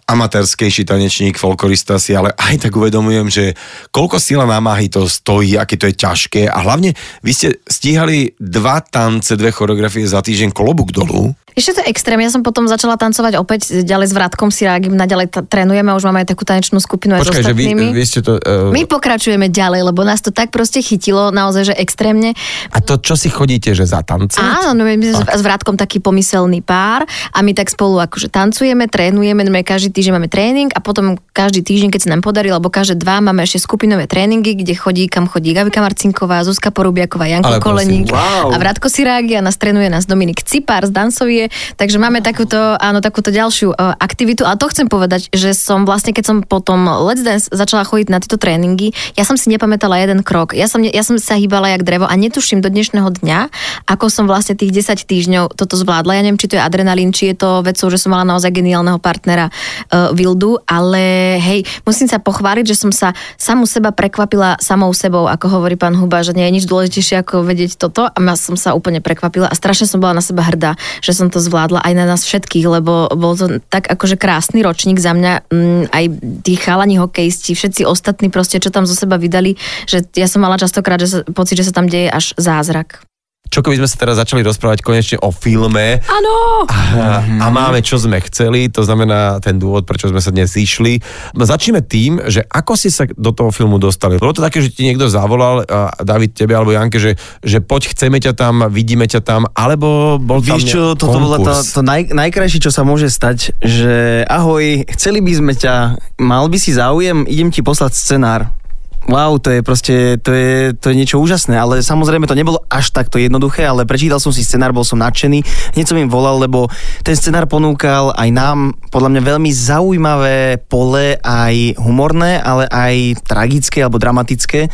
amatérskejší 0.07 0.87
tanečník, 0.87 1.35
folklorista 1.35 1.99
si, 1.99 2.15
ale 2.15 2.31
aj 2.39 2.63
tak 2.63 2.71
uvedomujem, 2.79 3.27
že 3.27 3.45
koľko 3.91 4.23
sila 4.23 4.47
námahy 4.47 4.87
to 4.87 5.03
stojí, 5.03 5.59
aké 5.59 5.75
to 5.75 5.91
je 5.91 5.99
ťažké 5.99 6.41
a 6.47 6.63
hlavne 6.63 6.95
vy 7.19 7.31
ste 7.35 7.59
stíhali 7.67 8.39
dva 8.39 8.79
tance, 8.79 9.35
dve 9.35 9.51
choreografie 9.51 10.07
za 10.07 10.23
týždeň 10.23 10.55
klobúk 10.55 10.95
dolu. 10.95 11.35
Ešte 11.53 11.77
to 11.77 11.79
je 11.85 11.91
extrém, 11.93 12.17
ja 12.17 12.33
som 12.33 12.41
potom 12.41 12.65
začala 12.65 12.97
tancovať 12.97 13.37
opäť 13.37 13.85
ďalej 13.85 14.09
s 14.09 14.13
Vratkom 14.17 14.49
Sirágim, 14.49 14.97
naďalej 14.97 15.29
ta- 15.29 15.45
trénujeme, 15.45 15.93
už 15.93 16.09
máme 16.09 16.25
aj 16.25 16.33
takú 16.33 16.49
tanečnú 16.49 16.81
skupinu 16.81 17.13
aj 17.13 17.21
s 17.21 17.29
Počkaj, 17.29 17.45
že 17.45 17.53
vy, 17.53 17.65
ostatnými. 17.69 17.85
vy 17.93 18.03
ste 18.09 18.19
to... 18.25 18.41
Uh, 18.41 18.73
My 18.73 18.89
pokračujeme 18.89 19.53
ďalej, 19.53 19.85
lebo 19.85 20.01
nás 20.01 20.17
to 20.25 20.33
tak 20.33 20.49
proste 20.49 20.81
chytilo, 20.81 21.29
naozaj, 21.29 21.69
že 21.69 21.75
extrémne. 22.13 22.29
a 22.69 22.77
to 22.79 22.93
čo 23.01 23.17
si 23.17 23.29
chodíte, 23.33 23.73
že 23.73 23.89
za 23.89 24.05
tance? 24.05 24.37
Áno, 24.37 24.77
no 24.77 24.85
my 24.85 24.93
sme 25.01 25.25
s 25.25 25.41
Vratkom 25.41 25.75
taký 25.75 25.97
pomyselný 25.99 26.61
pár 26.61 27.03
a 27.33 27.39
my 27.41 27.51
tak 27.57 27.73
spolu 27.73 27.99
akože 27.99 28.29
tancujeme, 28.29 28.85
trénujeme, 28.87 29.41
no 29.41 29.49
my 29.49 29.65
každý 29.65 29.89
týždeň 29.89 30.13
máme 30.21 30.29
tréning 30.29 30.69
a 30.71 30.79
potom 30.79 31.17
každý 31.33 31.65
týždeň, 31.65 31.89
keď 31.89 32.01
sa 32.05 32.09
nám 32.13 32.21
podarí, 32.21 32.53
lebo 32.53 32.69
každé 32.69 33.01
dva 33.01 33.19
máme 33.19 33.41
ešte 33.43 33.65
skupinové 33.65 34.05
tréningy, 34.05 34.53
kde 34.53 34.73
chodí, 34.77 35.09
kam 35.09 35.25
chodí 35.25 35.51
Gavika 35.51 35.81
Marcinková, 35.81 36.45
Zuzka 36.45 36.69
Porubiaková, 36.69 37.25
Janko 37.27 37.57
Koleník 37.59 38.13
wow. 38.13 38.53
a 38.53 38.57
Vratko 38.61 38.87
Sirági 38.87 39.39
a 39.39 39.41
nás 39.41 39.57
trénuje 39.57 39.89
nás 39.89 40.05
Dominik 40.05 40.45
Cipár 40.45 40.85
z 40.85 40.93
Dancovie, 40.93 41.49
takže 41.75 41.97
máme 41.97 42.21
takúto, 42.21 42.77
áno, 42.77 43.01
takúto 43.01 43.33
ďalšiu 43.33 43.73
uh, 43.73 43.97
aktivitu 43.97 44.45
a 44.45 44.55
to 44.59 44.69
chcem 44.69 44.85
povedať, 44.85 45.33
že 45.33 45.55
som 45.57 45.87
vlastne, 45.87 46.13
keď 46.13 46.25
som 46.25 46.37
potom 46.45 46.85
Let's 47.09 47.25
Dance 47.25 47.49
začala 47.49 47.87
chodiť 47.87 48.07
na 48.11 48.19
tieto 48.21 48.37
tréningy, 48.37 48.93
ja 49.17 49.23
som 49.25 49.39
si 49.39 49.49
nepamätala 49.49 49.99
jeden 49.99 50.21
krok. 50.21 50.53
Ja 50.53 50.67
som, 50.69 50.83
ja 50.83 51.03
som 51.05 51.15
sa 51.17 51.39
hýbala 51.39 51.71
jak 51.71 51.87
drevo 51.87 52.02
a 52.07 52.13
netuším 52.15 52.59
do 52.59 52.69
dnešného 52.71 53.09
dňa, 53.23 53.39
ako 53.87 54.09
som 54.09 54.25
vlastne 54.25 54.57
tých 54.57 54.73
10 54.73 55.03
týždňov 55.05 55.43
toto 55.53 55.77
zvládla. 55.77 56.19
Ja 56.19 56.23
neviem, 56.25 56.39
či 56.41 56.49
to 56.51 56.57
je 56.57 56.63
adrenalín, 56.63 57.15
či 57.15 57.31
je 57.31 57.35
to 57.39 57.63
vecou, 57.63 57.87
že 57.87 58.01
som 58.01 58.11
mala 58.11 58.27
naozaj 58.27 58.51
geniálneho 58.51 58.99
partnera 58.99 59.47
uh, 59.49 60.11
Vildu, 60.11 60.59
ale 60.67 61.37
hej, 61.39 61.63
musím 61.87 62.09
sa 62.09 62.19
pochváliť, 62.19 62.65
že 62.67 62.75
som 62.75 62.91
sa 62.91 63.15
samú 63.37 63.63
seba 63.69 63.93
prekvapila 63.93 64.59
samou 64.59 64.91
sebou, 64.91 65.29
ako 65.29 65.59
hovorí 65.59 65.77
pán 65.79 65.95
Huba, 65.95 66.25
že 66.25 66.35
nie 66.35 66.43
je 66.49 66.55
nič 66.59 66.65
dôležitejšie 66.67 67.21
ako 67.21 67.45
vedieť 67.45 67.77
toto 67.77 68.09
a 68.09 68.17
ja 68.17 68.35
som 68.35 68.57
sa 68.57 68.73
úplne 68.73 68.99
prekvapila 68.99 69.47
a 69.47 69.55
strašne 69.55 69.85
som 69.85 70.01
bola 70.01 70.17
na 70.17 70.23
seba 70.25 70.41
hrdá, 70.41 70.73
že 70.99 71.13
som 71.13 71.29
to 71.29 71.37
zvládla 71.37 71.85
aj 71.85 71.93
na 71.93 72.05
nás 72.09 72.25
všetkých, 72.25 72.65
lebo 72.65 73.07
bol 73.13 73.37
to 73.37 73.61
tak 73.69 73.85
akože 73.87 74.17
krásny 74.17 74.65
ročník 74.65 74.97
za 74.97 75.13
mňa, 75.13 75.33
mm, 75.47 75.83
aj 75.93 76.03
tí 76.41 76.53
chalani 76.57 76.97
hokejisti, 76.97 77.53
všetci 77.53 77.85
ostatní 77.85 78.33
proste, 78.33 78.57
čo 78.57 78.73
tam 78.73 78.89
zo 78.89 78.97
seba 78.97 79.21
vydali, 79.21 79.53
že 79.85 80.01
ja 80.17 80.25
som 80.25 80.41
mala 80.41 80.57
častokrát 80.57 80.97
že 80.97 81.07
sa, 81.07 81.19
pocit, 81.27 81.59
že 81.59 81.67
sa 81.69 81.73
tam 81.75 81.85
deje 81.93 82.09
až 82.09 82.33
zázrak. 82.41 83.05
Čo 83.53 83.61
keby 83.61 83.77
sme 83.77 83.85
sa 83.85 84.01
teraz 84.01 84.17
začali 84.17 84.41
rozprávať 84.41 84.81
konečne 84.81 85.21
o 85.21 85.29
filme 85.29 86.01
Áno! 86.09 86.65
a, 86.65 87.21
a 87.21 87.45
máme, 87.53 87.85
čo 87.85 88.01
sme 88.01 88.17
chceli, 88.25 88.65
to 88.65 88.81
znamená 88.81 89.37
ten 89.45 89.61
dôvod, 89.61 89.85
prečo 89.85 90.09
sme 90.09 90.17
sa 90.17 90.33
dnes 90.33 90.57
zišli. 90.57 90.97
No, 91.37 91.45
Začneme 91.45 91.85
tým, 91.85 92.17
že 92.25 92.41
ako 92.49 92.73
ste 92.73 92.89
sa 92.89 93.05
do 93.05 93.29
toho 93.29 93.53
filmu 93.53 93.77
dostali. 93.77 94.17
Bolo 94.17 94.33
to 94.33 94.41
také, 94.41 94.57
že 94.57 94.73
ti 94.73 94.89
niekto 94.89 95.05
zavolal, 95.05 95.69
a 95.69 95.93
David, 96.01 96.33
tebe 96.33 96.57
alebo 96.57 96.73
Janke, 96.73 96.97
že, 96.97 97.13
že 97.45 97.61
poď, 97.61 97.93
chceme 97.93 98.17
ťa 98.17 98.33
tam, 98.33 98.65
vidíme 98.73 99.05
ťa 99.05 99.21
tam, 99.21 99.45
alebo 99.53 100.17
bol 100.17 100.41
tam 100.41 100.57
Vieš 100.57 100.73
čo, 100.73 100.81
ne- 100.89 100.97
toto 100.97 101.21
bola 101.21 101.37
to, 101.37 101.53
to 101.53 101.85
naj, 101.85 102.09
najkrajšie, 102.09 102.57
čo 102.57 102.73
sa 102.73 102.81
môže 102.81 103.05
stať, 103.13 103.53
že 103.61 104.25
ahoj, 104.33 104.81
chceli 104.97 105.21
by 105.21 105.33
sme 105.37 105.53
ťa, 105.53 106.01
mal 106.17 106.49
by 106.49 106.57
si 106.57 106.73
záujem, 106.73 107.29
idem 107.29 107.53
ti 107.53 107.61
poslať 107.61 107.93
scenár. 107.93 108.62
Wow, 109.03 109.35
to 109.35 109.51
je 109.51 109.59
proste, 109.59 110.15
to 110.23 110.31
je, 110.31 110.71
to 110.79 110.87
je 110.87 110.95
niečo 110.95 111.19
úžasné, 111.19 111.59
ale 111.59 111.83
samozrejme 111.83 112.23
to 112.23 112.39
nebolo 112.39 112.63
až 112.71 112.95
takto 112.95 113.19
jednoduché, 113.19 113.67
ale 113.67 113.83
prečítal 113.83 114.15
som 114.15 114.31
si 114.31 114.47
scenár, 114.47 114.71
bol 114.71 114.87
som 114.87 114.95
nadšený, 114.95 115.43
hneď 115.75 115.85
som 115.85 115.99
im 115.99 116.07
volal, 116.07 116.39
lebo 116.39 116.71
ten 117.03 117.11
scenár 117.11 117.51
ponúkal 117.51 118.15
aj 118.15 118.29
nám 118.31 118.79
podľa 118.95 119.11
mňa 119.11 119.21
veľmi 119.27 119.51
zaujímavé 119.51 120.37
pole, 120.71 121.19
aj 121.19 121.75
humorné, 121.83 122.39
ale 122.39 122.63
aj 122.71 123.27
tragické 123.27 123.83
alebo 123.83 123.99
dramatické. 123.99 124.71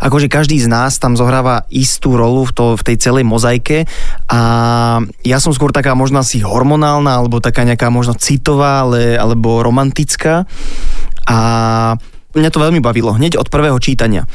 Akože 0.00 0.32
každý 0.32 0.56
z 0.56 0.72
nás 0.72 0.96
tam 0.96 1.12
zohráva 1.12 1.68
istú 1.68 2.16
rolu 2.16 2.48
v, 2.48 2.52
to, 2.56 2.64
v 2.80 2.82
tej 2.92 2.96
celej 2.96 3.28
mozaike 3.28 3.84
a 4.32 4.40
ja 5.20 5.36
som 5.36 5.52
skôr 5.52 5.68
taká 5.68 5.92
možno 5.92 6.24
asi 6.24 6.40
hormonálna 6.40 7.12
alebo 7.12 7.44
taká 7.44 7.68
nejaká 7.68 7.92
možno 7.92 8.16
citová, 8.16 8.88
ale, 8.88 9.20
alebo 9.20 9.60
romantická 9.60 10.48
a 11.28 11.38
mňa 12.36 12.52
to 12.52 12.62
veľmi 12.62 12.80
bavilo, 12.84 13.16
hneď 13.16 13.40
od 13.40 13.48
prvého 13.48 13.76
čítania. 13.80 14.28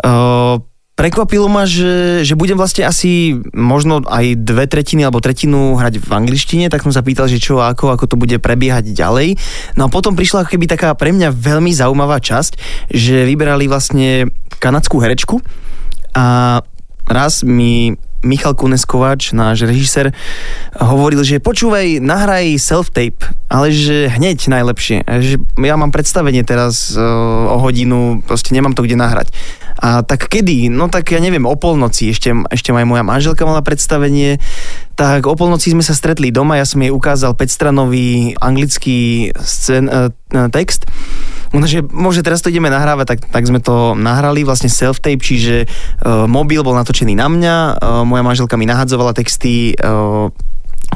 Uh, 0.00 0.62
prekvapilo 0.92 1.48
ma, 1.48 1.64
že, 1.64 2.22
že 2.22 2.36
budem 2.36 2.54
vlastne 2.54 2.84
asi 2.84 3.34
možno 3.56 4.04
aj 4.04 4.38
dve 4.38 4.68
tretiny 4.68 5.02
alebo 5.02 5.24
tretinu 5.24 5.74
hrať 5.74 5.98
v 5.98 6.10
angličtine, 6.12 6.68
tak 6.68 6.84
som 6.84 6.92
sa 6.92 7.02
pýtal, 7.02 7.26
že 7.26 7.40
čo 7.40 7.58
ako, 7.58 7.96
ako 7.96 8.04
to 8.06 8.16
bude 8.20 8.36
prebiehať 8.38 8.92
ďalej. 8.92 9.34
No 9.74 9.88
a 9.88 9.92
potom 9.92 10.14
prišla 10.14 10.46
keby 10.46 10.68
taká 10.68 10.92
pre 10.94 11.10
mňa 11.10 11.32
veľmi 11.32 11.72
zaujímavá 11.72 12.20
časť, 12.20 12.86
že 12.92 13.24
vyberali 13.26 13.66
vlastne 13.66 14.28
kanadskú 14.60 15.00
herečku 15.02 15.42
a 16.12 16.60
raz 17.08 17.42
mi 17.42 17.96
Michal 18.22 18.54
Kuneskovač, 18.54 19.34
náš 19.34 19.66
režisér, 19.66 20.14
hovoril, 20.78 21.26
že 21.26 21.42
počúvaj, 21.42 21.98
nahraj 21.98 22.54
self-tape, 22.58 23.34
ale 23.50 23.74
že 23.74 24.08
hneď 24.08 24.38
najlepšie. 24.48 25.02
Že 25.02 25.34
ja 25.62 25.74
mám 25.74 25.90
predstavenie 25.90 26.46
teraz 26.46 26.94
uh, 26.94 27.02
o 27.52 27.58
hodinu, 27.58 28.22
proste 28.22 28.54
nemám 28.54 28.78
to 28.78 28.86
kde 28.86 28.94
nahrať. 28.94 29.34
A 29.82 30.06
tak 30.06 30.30
kedy? 30.30 30.70
No 30.70 30.86
tak 30.86 31.10
ja 31.10 31.18
neviem, 31.18 31.42
o 31.42 31.58
polnoci, 31.58 32.14
ešte, 32.14 32.30
ešte 32.54 32.70
aj 32.70 32.86
moja 32.86 33.02
manželka 33.02 33.42
mala 33.42 33.66
predstavenie, 33.66 34.38
tak 34.94 35.26
o 35.26 35.34
polnoci 35.34 35.74
sme 35.74 35.82
sa 35.82 35.98
stretli 35.98 36.30
doma, 36.30 36.62
ja 36.62 36.66
som 36.68 36.78
jej 36.78 36.94
ukázal 36.94 37.34
5-stranový 37.34 38.38
anglický 38.38 39.34
scén, 39.42 39.90
uh, 39.90 40.14
text 40.50 40.88
No, 41.52 41.68
že 41.68 41.84
môže 41.84 42.24
teraz 42.24 42.40
to 42.40 42.48
ideme 42.48 42.72
nahrávať, 42.72 43.06
tak, 43.12 43.20
tak 43.28 43.44
sme 43.44 43.60
to 43.60 43.92
nahrali, 43.92 44.40
vlastne 44.40 44.72
self-tape, 44.72 45.20
čiže 45.20 45.68
uh, 45.68 46.24
mobil 46.24 46.64
bol 46.64 46.72
natočený 46.72 47.12
na 47.12 47.28
mňa, 47.28 47.56
uh, 47.76 48.02
moja 48.08 48.24
manželka 48.24 48.56
mi 48.56 48.64
nahadzovala 48.64 49.12
texty 49.12 49.76
uh, 49.76 50.32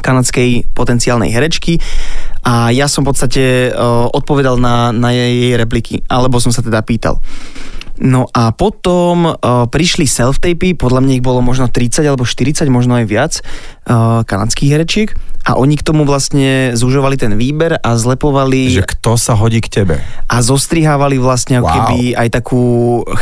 kanadskej 0.00 0.64
potenciálnej 0.72 1.28
herečky 1.28 1.76
a 2.40 2.72
ja 2.72 2.88
som 2.88 3.04
v 3.04 3.12
podstate 3.12 3.44
uh, 3.68 4.08
odpovedal 4.08 4.56
na, 4.56 4.96
na 4.96 5.12
jej 5.12 5.52
repliky, 5.60 6.00
alebo 6.08 6.40
som 6.40 6.56
sa 6.56 6.64
teda 6.64 6.80
pýtal. 6.80 7.20
No 7.96 8.28
a 8.32 8.52
potom 8.52 9.28
uh, 9.28 9.68
prišli 9.68 10.08
self-tapy, 10.08 10.76
podľa 10.76 11.00
mňa 11.04 11.12
ich 11.20 11.24
bolo 11.24 11.44
možno 11.44 11.68
30 11.68 12.04
alebo 12.04 12.28
40, 12.28 12.68
možno 12.68 12.96
aj 12.96 13.04
viac, 13.08 13.32
kanadských 14.26 14.70
herečiek 14.74 15.10
a 15.46 15.54
oni 15.54 15.78
k 15.78 15.86
tomu 15.86 16.02
vlastne 16.02 16.74
zúžovali 16.74 17.14
ten 17.14 17.38
výber 17.38 17.78
a 17.78 17.94
zlepovali... 17.94 18.82
Že 18.82 18.98
kto 18.98 19.14
sa 19.14 19.38
hodí 19.38 19.62
k 19.62 19.70
tebe. 19.70 20.02
A 20.26 20.36
zostrihávali 20.42 21.22
vlastne 21.22 21.62
wow. 21.62 21.70
keby 21.70 22.18
aj 22.18 22.42
takú 22.42 22.62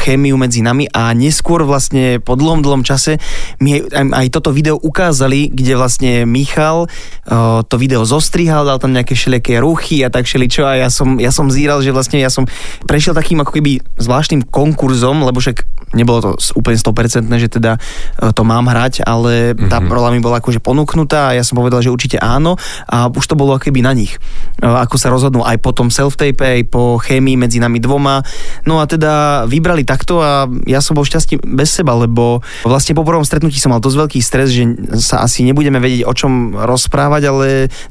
chémiu 0.00 0.40
medzi 0.40 0.64
nami 0.64 0.88
a 0.88 1.12
neskôr 1.12 1.68
vlastne 1.68 2.24
po 2.24 2.33
dlhom, 2.33 2.64
dlhom 2.64 2.81
čase 2.81 3.20
mi 3.61 3.77
aj, 3.77 4.09
aj 4.09 4.27
toto 4.33 4.57
video 4.57 4.81
ukázali, 4.81 5.53
kde 5.53 5.77
vlastne 5.77 6.12
Michal 6.24 6.88
uh, 6.88 7.61
to 7.68 7.77
video 7.77 8.09
zostrihal, 8.09 8.64
dal 8.64 8.81
tam 8.81 8.96
nejaké 8.96 9.12
všelijaké 9.12 9.61
ruchy 9.61 10.00
a 10.00 10.09
tak 10.09 10.24
všeličo 10.24 10.64
a 10.64 10.81
ja 10.81 10.88
som, 10.88 11.20
ja 11.20 11.29
som 11.29 11.53
zíral, 11.53 11.85
že 11.85 11.92
vlastne 11.92 12.24
ja 12.24 12.33
som 12.33 12.48
prešiel 12.88 13.12
takým 13.12 13.44
ako 13.44 13.61
keby 13.61 13.85
zvláštnym 14.00 14.48
konkurzom, 14.48 15.29
lebo 15.29 15.44
však 15.44 15.74
nebolo 15.94 16.18
to 16.20 16.31
úplne 16.59 16.77
100%, 16.77 17.29
že 17.38 17.48
teda 17.48 17.79
e, 17.79 18.33
to 18.35 18.42
mám 18.42 18.66
hrať, 18.66 19.07
ale 19.07 19.55
tá 19.55 19.79
mm-hmm. 19.79 19.94
rola 19.94 20.09
mi 20.11 20.18
bola 20.18 20.42
akože 20.42 20.53
ponúknutá 20.60 21.32
a 21.32 21.36
ja 21.36 21.42
som 21.46 21.56
povedal, 21.58 21.80
že 21.80 21.90
určite 21.90 22.18
áno 22.18 22.58
a 22.90 23.08
už 23.08 23.24
to 23.24 23.38
bolo 23.38 23.54
akoby 23.54 23.80
na 23.80 23.94
nich. 23.94 24.18
E, 24.60 24.66
ako 24.66 24.96
sa 24.98 25.08
rozhodnú 25.10 25.46
aj 25.46 25.58
po 25.62 25.70
tom 25.72 25.88
self-tape, 25.88 26.42
aj 26.42 26.62
po 26.68 26.98
chémii 26.98 27.38
medzi 27.38 27.62
nami 27.62 27.78
dvoma. 27.78 28.20
No 28.68 28.82
a 28.82 28.84
teda 28.84 29.44
vybrali 29.46 29.86
takto 29.86 30.20
a 30.20 30.50
ja 30.68 30.82
som 30.82 30.98
bol 30.98 31.06
šťastný 31.06 31.40
bez 31.42 31.74
seba, 31.74 31.94
lebo 31.94 32.44
vlastne 32.66 32.92
po 32.92 33.06
prvom 33.06 33.24
stretnutí 33.24 33.56
som 33.58 33.72
mal 33.72 33.82
dosť 33.82 33.96
veľký 34.06 34.20
stres, 34.20 34.52
že 34.52 34.64
sa 35.00 35.24
asi 35.24 35.46
nebudeme 35.46 35.78
vedieť 35.78 36.04
o 36.04 36.12
čom 36.12 36.58
rozprávať, 36.58 37.22
ale 37.30 37.46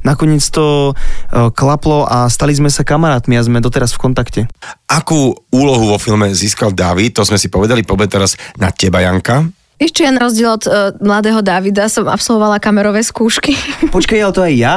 nakoniec 0.06 0.44
to 0.48 0.92
e, 0.92 1.52
klaplo 1.52 2.04
a 2.04 2.28
stali 2.28 2.54
sme 2.54 2.68
sa 2.70 2.86
kamarátmi 2.86 3.34
a 3.34 3.44
sme 3.46 3.64
doteraz 3.64 3.96
v 3.96 4.02
kontakte. 4.02 4.40
Akú 4.86 5.34
úlohu 5.50 5.90
vo 5.90 5.98
filme 5.98 6.30
získal 6.30 6.70
David, 6.70 7.16
to 7.16 7.26
sme 7.26 7.40
si 7.40 7.48
povedali, 7.48 7.82
poďme 7.82 8.06
teraz 8.10 8.36
na 8.60 8.70
teba, 8.70 9.00
Janka. 9.02 9.63
Ešte 9.74 10.06
na 10.06 10.22
rozdiel 10.22 10.54
od 10.54 10.64
uh, 10.70 10.74
mladého 11.02 11.42
Davida 11.42 11.90
som 11.90 12.06
absolvovala 12.06 12.62
kamerové 12.62 13.02
skúšky. 13.02 13.58
Počkaj, 13.94 14.18
ale 14.22 14.32
to 14.32 14.42
aj 14.46 14.54
ja? 14.54 14.74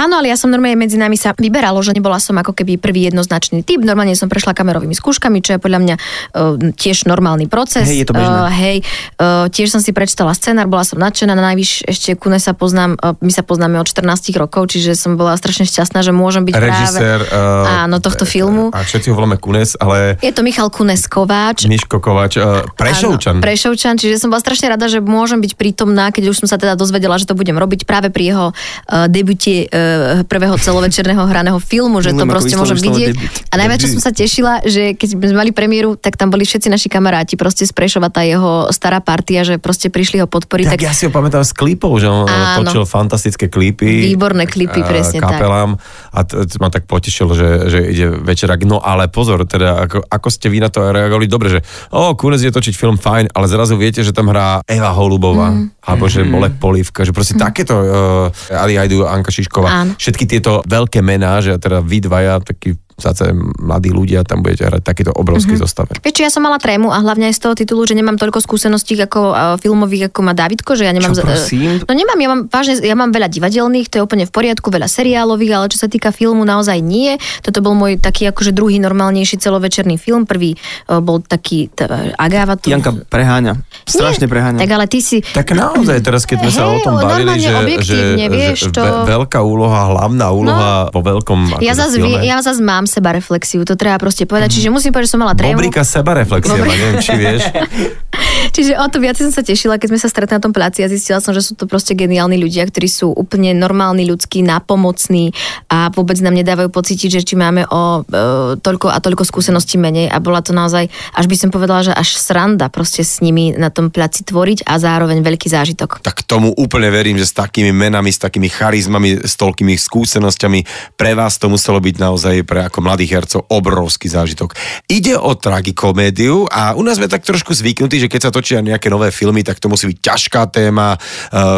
Áno, 0.00 0.16
ale 0.16 0.32
ja 0.32 0.36
som 0.40 0.48
normálne 0.48 0.80
medzi 0.80 0.96
nami 0.96 1.20
sa 1.20 1.36
vyberalo, 1.36 1.76
že 1.84 1.92
nebola 1.92 2.16
som 2.16 2.32
ako 2.40 2.56
keby 2.56 2.80
prvý 2.80 3.12
jednoznačný 3.12 3.60
typ. 3.60 3.84
Normálne 3.84 4.16
som 4.16 4.32
prešla 4.32 4.56
kamerovými 4.56 4.96
skúškami, 4.96 5.44
čo 5.44 5.56
je 5.56 5.60
podľa 5.60 5.80
mňa 5.84 5.94
uh, 6.00 6.56
tiež 6.72 7.04
normálny 7.04 7.52
proces. 7.52 7.84
Hej, 7.84 8.04
je 8.04 8.06
to 8.08 8.16
bežné. 8.16 8.32
Uh, 8.32 8.48
hej, 8.48 8.76
uh, 9.20 9.52
tiež 9.52 9.68
som 9.68 9.84
si 9.84 9.92
prečítala 9.92 10.32
scenár, 10.32 10.72
bola 10.72 10.88
som 10.88 10.96
nadšená, 10.96 11.36
na 11.36 11.52
najvyš 11.52 11.84
ešte 11.84 12.16
Kune 12.16 12.40
sa 12.40 12.56
poznám, 12.56 12.96
uh, 12.96 13.12
my 13.20 13.28
sa 13.28 13.44
poznáme 13.44 13.76
od 13.76 13.84
14 13.84 14.32
rokov, 14.40 14.72
čiže 14.72 14.96
som 14.96 15.20
bola 15.20 15.36
strašne 15.36 15.68
šťastná, 15.68 16.00
že 16.00 16.16
môžem 16.16 16.48
byť 16.48 16.54
Režisér, 16.56 17.20
práve 17.20 17.68
uh, 17.68 17.84
áno, 17.84 18.00
tohto 18.00 18.24
filmu. 18.24 18.72
A 18.72 18.80
všetci 18.80 19.12
ho 19.12 19.14
voláme 19.20 19.36
Kunes, 19.36 19.76
ale... 19.76 20.16
Je 20.24 20.32
to 20.32 20.40
Michal 20.40 20.72
Kunes 20.72 21.04
Kováč. 21.12 21.68
Miško 21.68 22.00
Kováč, 22.00 22.40
uh, 22.40 22.64
Prešovčan. 22.72 23.36
Áno, 23.36 23.44
Prešovčan, 23.44 24.00
čiže 24.00 24.16
som 24.16 24.32
bola 24.32 24.40
strašne 24.40 24.72
rada, 24.72 24.88
že 24.88 25.04
môžem 25.04 25.44
byť 25.44 25.60
prítomná, 25.60 26.08
keď 26.08 26.32
už 26.32 26.40
som 26.40 26.48
sa 26.48 26.56
teda 26.56 26.72
dozvedela, 26.72 27.20
že 27.20 27.28
to 27.28 27.36
budem 27.36 27.60
robiť 27.60 27.84
práve 27.84 28.08
pri 28.08 28.32
jeho 28.32 28.46
uh, 28.56 29.04
debute 29.12 29.68
uh, 29.68 29.89
prvého 30.26 30.56
celovečerného 30.56 31.22
hraného 31.24 31.58
filmu, 31.58 32.02
že 32.04 32.14
to 32.14 32.24
proste 32.26 32.54
môžem 32.56 32.78
vidieť. 32.78 33.14
A 33.50 33.54
najviac, 33.58 33.78
čo 33.82 33.88
som 33.96 34.02
sa 34.02 34.12
tešila, 34.14 34.64
že 34.66 34.94
keď 34.94 35.08
sme 35.16 35.36
mali 35.36 35.50
premiéru, 35.54 35.94
tak 35.98 36.16
tam 36.16 36.30
boli 36.30 36.44
všetci 36.44 36.68
naši 36.70 36.88
kamaráti, 36.90 37.34
proste 37.34 37.64
z 37.66 37.72
Prešova 37.74 38.10
tá 38.12 38.26
jeho 38.26 38.68
stará 38.74 39.00
partia, 39.00 39.46
že 39.46 39.56
proste 39.56 39.88
prišli 39.88 40.20
ho 40.20 40.26
podporiť. 40.28 40.66
Tak, 40.68 40.74
tak 40.76 40.86
ja 40.86 40.92
si 40.92 41.06
ho 41.06 41.10
pamätám 41.12 41.46
z 41.46 41.52
klipov, 41.54 41.96
že 41.98 42.10
on 42.10 42.26
Áno. 42.28 42.66
točil 42.66 42.84
fantastické 42.84 43.48
klipy. 43.48 44.12
Výborné 44.12 44.44
klipy, 44.44 44.84
presne 44.84 45.22
kapelám, 45.22 45.78
tak. 45.78 46.16
A 46.16 46.18
t- 46.26 46.58
ma 46.60 46.68
tak 46.68 46.84
potešilo, 46.84 47.32
že, 47.32 47.70
že 47.70 47.78
ide 47.88 48.06
večerak. 48.20 48.62
No 48.68 48.82
ale 48.82 49.08
pozor, 49.08 49.48
teda 49.48 49.88
ako, 49.88 50.04
ako 50.04 50.28
ste 50.28 50.52
vy 50.52 50.60
na 50.60 50.68
to 50.68 50.84
reagovali? 50.84 51.30
Dobre, 51.30 51.48
že 51.48 51.60
o, 51.94 52.12
Kunec 52.18 52.42
je 52.42 52.52
točiť 52.52 52.74
film 52.76 53.00
fajn, 53.00 53.32
ale 53.32 53.46
zrazu 53.48 53.78
viete, 53.78 54.04
že 54.04 54.12
tam 54.12 54.28
hrá 54.28 54.60
Eva 54.66 54.92
Holubová, 54.92 55.54
mm. 55.54 55.86
alebo 55.86 56.10
že 56.10 56.26
mm. 56.26 56.30
Bolek 56.30 56.54
Polivka, 56.60 57.00
že 57.06 57.14
proste 57.14 57.38
mm. 57.38 57.40
takéto 57.40 57.74
uh, 57.78 58.28
Ali 58.52 58.76
Hajdu, 58.76 59.06
Anka 59.06 59.32
Šišková, 59.32 59.69
Áno. 59.70 59.94
všetky 59.94 60.26
tieto 60.26 60.66
veľké 60.66 60.98
mená, 60.98 61.38
že 61.38 61.54
teda 61.62 61.78
vy 61.78 62.02
dvaja, 62.02 62.42
takí 62.42 62.74
zase 63.00 63.32
mladí 63.34 63.90
ľudia, 63.90 64.22
tam 64.22 64.44
budete 64.44 64.68
hrať 64.68 64.82
takýto 64.84 65.12
obrovský 65.16 65.56
mm-hmm. 65.56 65.64
zostave. 65.64 65.92
Vieš, 66.04 66.20
ja 66.20 66.30
som 66.30 66.44
mala 66.44 66.60
trému 66.60 66.92
a 66.92 67.00
hlavne 67.00 67.32
aj 67.32 67.34
z 67.36 67.40
toho 67.42 67.54
titulu, 67.56 67.88
že 67.88 67.96
nemám 67.96 68.20
toľko 68.20 68.44
skúseností 68.44 68.94
ako 69.00 69.20
uh, 69.32 69.56
filmových, 69.56 70.12
ako 70.12 70.20
má 70.20 70.32
Davidko, 70.36 70.76
že 70.76 70.84
ja 70.86 70.92
nemám... 70.92 71.16
Čo, 71.16 71.24
prosím? 71.24 71.80
No 71.84 71.92
nemám, 71.96 72.18
ja 72.20 72.28
mám, 72.28 72.40
vážne, 72.52 72.74
ja 72.84 72.96
mám 72.96 73.10
veľa 73.10 73.28
divadelných, 73.32 73.88
to 73.88 73.98
je 73.98 74.02
úplne 74.04 74.28
v 74.28 74.32
poriadku, 74.32 74.68
veľa 74.68 74.86
seriálových, 74.86 75.52
ale 75.56 75.66
čo 75.72 75.78
sa 75.80 75.88
týka 75.88 76.12
filmu, 76.12 76.44
naozaj 76.44 76.78
nie. 76.84 77.16
Toto 77.40 77.64
bol 77.64 77.72
môj 77.72 77.96
taký 77.96 78.28
akože 78.28 78.52
druhý 78.52 78.76
normálnejší 78.82 79.40
celovečerný 79.40 79.96
film. 79.96 80.28
Prvý 80.28 80.58
uh, 80.90 81.00
bol 81.00 81.24
taký 81.24 81.72
t- 81.72 81.88
Agáva. 82.18 82.60
Tu... 82.60 82.68
Janka 82.68 82.92
preháňa. 83.08 83.56
Strašne 83.88 84.28
nie, 84.28 84.32
preháňa. 84.32 84.58
Tak 84.60 84.70
ale 84.70 84.84
ty 84.90 84.98
si... 85.00 85.24
Tak 85.24 85.56
naozaj, 85.56 86.04
teraz 86.04 86.28
keď 86.28 86.36
sme 86.44 86.50
hey, 86.50 86.58
sa 86.58 86.64
o 86.68 86.76
tom 86.84 86.94
bavili, 87.00 87.38
že, 87.40 87.52
že, 87.80 87.98
vieš, 88.28 88.58
že 88.68 88.76
to... 88.76 88.82
veľká 89.06 89.40
úloha, 89.40 89.94
hlavná 89.94 90.26
úloha 90.34 90.90
no, 90.90 90.94
vo 90.94 91.00
veľkom 91.00 91.62
ja 91.62 91.72
zase, 91.76 92.00
ja 92.02 92.42
zase 92.42 92.60
mám 92.60 92.89
seba 92.90 93.14
reflexiu 93.14 93.62
to 93.62 93.78
treba 93.78 93.96
proste 94.02 94.26
povedať. 94.26 94.58
Čiže 94.58 94.74
musím 94.74 94.90
povedať, 94.90 95.06
že 95.06 95.12
som 95.14 95.22
mala 95.22 95.38
trému. 95.38 95.62
Bobrika 95.62 95.86
seba 95.86 96.18
reflexia, 96.18 96.58
Bobri... 96.58 96.74
neviem, 96.74 96.94
či 96.98 97.12
vieš. 97.14 97.42
Čiže 98.50 98.74
o 98.82 98.86
to 98.90 98.98
viac 98.98 99.14
som 99.14 99.30
sa 99.30 99.46
tešila, 99.46 99.78
keď 99.78 99.94
sme 99.94 100.00
sa 100.00 100.08
stretli 100.10 100.34
na 100.34 100.42
tom 100.42 100.50
pláci 100.50 100.82
a 100.82 100.90
zistila 100.90 101.22
som, 101.22 101.30
že 101.30 101.44
sú 101.44 101.54
to 101.54 101.70
proste 101.70 101.94
geniálni 101.94 102.40
ľudia, 102.40 102.66
ktorí 102.66 102.88
sú 102.90 103.12
úplne 103.14 103.54
normálni, 103.54 104.02
ľudskí, 104.08 104.42
napomocní 104.42 105.30
a 105.70 105.92
vôbec 105.94 106.18
nám 106.18 106.34
nedávajú 106.34 106.72
pocítiť, 106.72 107.20
že 107.20 107.22
či 107.22 107.34
máme 107.38 107.68
o 107.70 108.02
e, 108.02 108.58
toľko 108.58 108.90
a 108.90 108.98
toľko 108.98 109.22
skúseností 109.22 109.78
menej 109.78 110.10
a 110.10 110.18
bola 110.18 110.42
to 110.42 110.50
naozaj, 110.50 110.90
až 111.14 111.24
by 111.30 111.36
som 111.38 111.54
povedala, 111.54 111.86
že 111.86 111.92
až 111.94 112.18
sranda 112.18 112.72
proste 112.72 113.06
s 113.06 113.22
nimi 113.22 113.54
na 113.54 113.70
tom 113.70 113.92
pláci 113.92 114.26
tvoriť 114.26 114.66
a 114.66 114.80
zároveň 114.80 115.22
veľký 115.22 115.46
zážitok. 115.46 116.02
Tak 116.02 116.26
tomu 116.26 116.50
úplne 116.56 116.90
verím, 116.90 117.20
že 117.20 117.30
s 117.30 117.34
takými 117.36 117.70
menami, 117.70 118.10
s 118.10 118.18
takými 118.18 118.50
charizmami, 118.50 119.22
s 119.22 119.36
toľkými 119.38 119.78
skúsenosťami 119.78 120.60
pre 120.96 121.14
vás 121.14 121.38
to 121.38 121.46
muselo 121.46 121.78
byť 121.78 121.94
naozaj 122.00 122.34
pre 122.48 122.66
ako 122.66 122.79
ako 122.80 122.88
mladých 122.88 123.12
hercov 123.20 123.40
obrovský 123.52 124.08
zážitok. 124.08 124.56
Ide 124.88 125.20
o 125.20 125.36
tragikomédiu 125.36 126.48
a 126.48 126.72
u 126.72 126.80
nás 126.80 126.96
sme 126.96 127.12
tak 127.12 127.20
trošku 127.28 127.52
zvyknutí, 127.52 128.00
že 128.00 128.08
keď 128.08 128.20
sa 128.24 128.30
točia 128.32 128.64
nejaké 128.64 128.88
nové 128.88 129.12
filmy, 129.12 129.44
tak 129.44 129.60
to 129.60 129.68
musí 129.68 129.84
byť 129.92 129.98
ťažká 130.00 130.48
téma 130.48 130.96
e, 130.96 130.98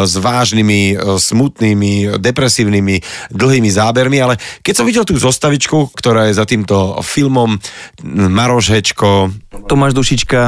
s 0.03 0.19
vážnymi, 0.19 0.81
e, 0.91 1.15
smutnými, 1.15 2.19
depresívnymi, 2.19 2.95
dlhými 3.31 3.69
zábermi, 3.71 4.19
ale 4.19 4.35
keď 4.59 4.73
som 4.75 4.85
videl 4.85 5.07
tú 5.07 5.15
zostavičku, 5.15 5.95
ktorá 5.95 6.27
je 6.27 6.35
za 6.35 6.43
týmto 6.43 6.99
filmom 6.99 7.55
Maroš 8.03 8.75
Hečko, 8.75 9.31
Tomáš 9.53 9.93
Dušička, 9.93 10.41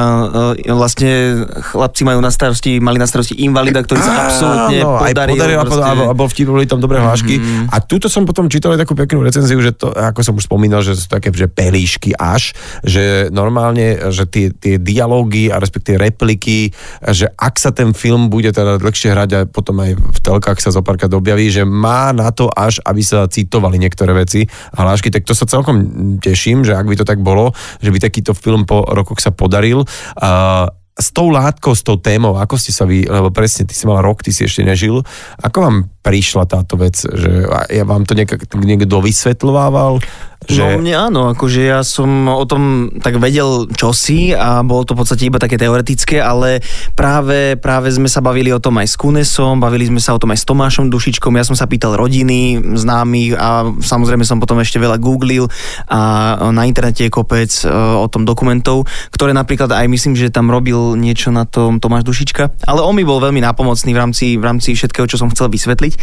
e, 0.65 0.73
vlastne 0.73 1.45
chlapci 1.71 2.01
majú 2.01 2.19
na 2.25 2.33
starosti, 2.33 2.81
mali 2.81 2.97
na 2.97 3.05
starosti 3.05 3.37
invalida, 3.37 3.85
ktorý 3.85 4.01
sa 4.01 4.11
absolútne 4.27 4.81
aj 4.81 5.13
podaril. 5.13 5.61
proste. 5.61 5.85
a 5.85 6.13
bol 6.17 6.27
vtip, 6.27 6.47
boli 6.49 6.65
tam 6.65 6.81
dobré 6.81 6.97
hlášky. 6.97 7.37
Mhm. 7.37 7.69
A 7.69 7.77
túto 7.85 8.09
som 8.09 8.25
potom 8.25 8.49
čítal 8.49 8.73
aj 8.73 8.81
takú 8.81 8.97
peknú 8.97 9.21
recenziu, 9.21 9.61
že 9.61 9.77
to, 9.77 9.93
ako 9.93 10.25
som 10.25 10.33
už 10.33 10.49
spomínal, 10.49 10.54
že 10.63 10.97
sú 10.97 11.07
také, 11.07 11.29
že 11.33 11.47
pelíšky 11.49 12.15
až, 12.15 12.55
že 12.81 13.29
normálne, 13.29 14.11
že 14.11 14.25
tie, 14.27 14.51
tie 14.51 14.75
dialógy 14.81 15.51
a 15.51 15.59
respektíve 15.59 15.99
repliky, 15.99 16.71
že 17.11 17.29
ak 17.35 17.55
sa 17.59 17.71
ten 17.71 17.91
film 17.91 18.27
bude 18.31 18.51
teda 18.51 18.79
dlhšie 18.79 19.11
hrať 19.11 19.29
a 19.35 19.39
potom 19.47 19.79
aj 19.81 19.91
v 19.95 20.19
telkách 20.19 20.59
sa 20.59 20.73
zopárkrát 20.73 21.11
objaví, 21.13 21.51
že 21.51 21.63
má 21.63 22.11
na 22.15 22.31
to 22.31 22.49
až, 22.51 22.81
aby 22.83 23.01
sa 23.03 23.27
citovali 23.27 23.79
niektoré 23.79 24.15
veci 24.15 24.45
a 24.75 24.87
hlášky, 24.87 25.11
tak 25.11 25.27
to 25.27 25.35
sa 25.35 25.47
celkom 25.47 25.77
teším, 26.19 26.63
že 26.63 26.75
ak 26.75 26.87
by 26.87 26.95
to 26.97 27.05
tak 27.07 27.19
bolo, 27.21 27.51
že 27.79 27.91
by 27.91 27.99
takýto 28.01 28.35
film 28.35 28.67
po 28.67 28.83
rokoch 28.85 29.19
sa 29.21 29.31
podaril. 29.31 29.83
A 30.19 30.65
s 30.95 31.11
tou 31.11 31.27
látkou, 31.27 31.75
s 31.75 31.83
tou 31.83 31.99
témou, 31.99 32.39
ako 32.39 32.55
ste 32.55 32.71
sa 32.71 32.87
vy, 32.87 33.03
lebo 33.03 33.27
presne, 33.27 33.67
ty 33.67 33.75
si 33.75 33.83
mal 33.83 33.99
rok, 33.99 34.23
ty 34.23 34.31
si 34.31 34.47
ešte 34.47 34.63
nežil, 34.63 35.03
ako 35.43 35.57
vám 35.59 35.77
prišla 35.99 36.47
táto 36.47 36.79
vec, 36.79 36.95
že 36.95 37.43
ja 37.67 37.83
vám 37.83 38.07
to 38.07 38.15
niek- 38.15 38.47
niekto 38.55 39.03
vysvetľoval, 39.03 39.99
že... 40.47 40.61
No 40.61 40.81
mne 40.81 40.93
áno, 40.93 41.21
akože 41.33 41.61
ja 41.65 41.81
som 41.81 42.29
o 42.29 42.45
tom 42.45 42.93
tak 43.01 43.17
vedel 43.17 43.69
čosi 43.73 44.31
a 44.31 44.61
bolo 44.61 44.85
to 44.85 44.93
v 44.93 44.99
podstate 45.01 45.23
iba 45.27 45.41
také 45.41 45.57
teoretické, 45.57 46.21
ale 46.21 46.61
práve, 46.93 47.57
práve 47.57 47.89
sme 47.89 48.05
sa 48.05 48.21
bavili 48.21 48.53
o 48.53 48.61
tom 48.61 48.77
aj 48.77 48.87
s 48.91 48.95
Kunesom, 48.95 49.57
bavili 49.57 49.89
sme 49.89 50.01
sa 50.01 50.13
o 50.13 50.21
tom 50.21 50.31
aj 50.31 50.39
s 50.41 50.47
Tomášom 50.47 50.87
Dušičkom, 50.93 51.33
ja 51.35 51.45
som 51.45 51.57
sa 51.57 51.65
pýtal 51.65 51.97
rodiny, 51.97 52.61
známych 52.77 53.33
a 53.37 53.65
samozrejme 53.81 54.23
som 54.27 54.37
potom 54.37 54.61
ešte 54.61 54.77
veľa 54.77 55.01
googlil 55.01 55.49
a 55.89 55.99
na 56.53 56.69
internete 56.69 57.07
je 57.07 57.13
kopec 57.13 57.51
e, 57.63 57.69
o 57.73 58.05
tom 58.11 58.23
dokumentov, 58.23 58.85
ktoré 59.11 59.33
napríklad 59.33 59.71
aj 59.73 59.85
myslím, 59.89 60.13
že 60.13 60.33
tam 60.33 60.53
robil 60.53 60.97
niečo 60.99 61.33
na 61.33 61.49
tom 61.49 61.81
Tomáš 61.81 62.05
Dušička, 62.05 62.67
ale 62.69 62.85
on 62.85 62.93
mi 62.93 63.07
bol 63.07 63.17
veľmi 63.23 63.41
nápomocný 63.41 63.91
v 63.95 63.99
rámci, 63.99 64.25
v 64.37 64.43
rámci 64.43 64.77
všetkého, 64.77 65.09
čo 65.09 65.17
som 65.17 65.31
chcel 65.31 65.49
vysvetliť. 65.49 65.93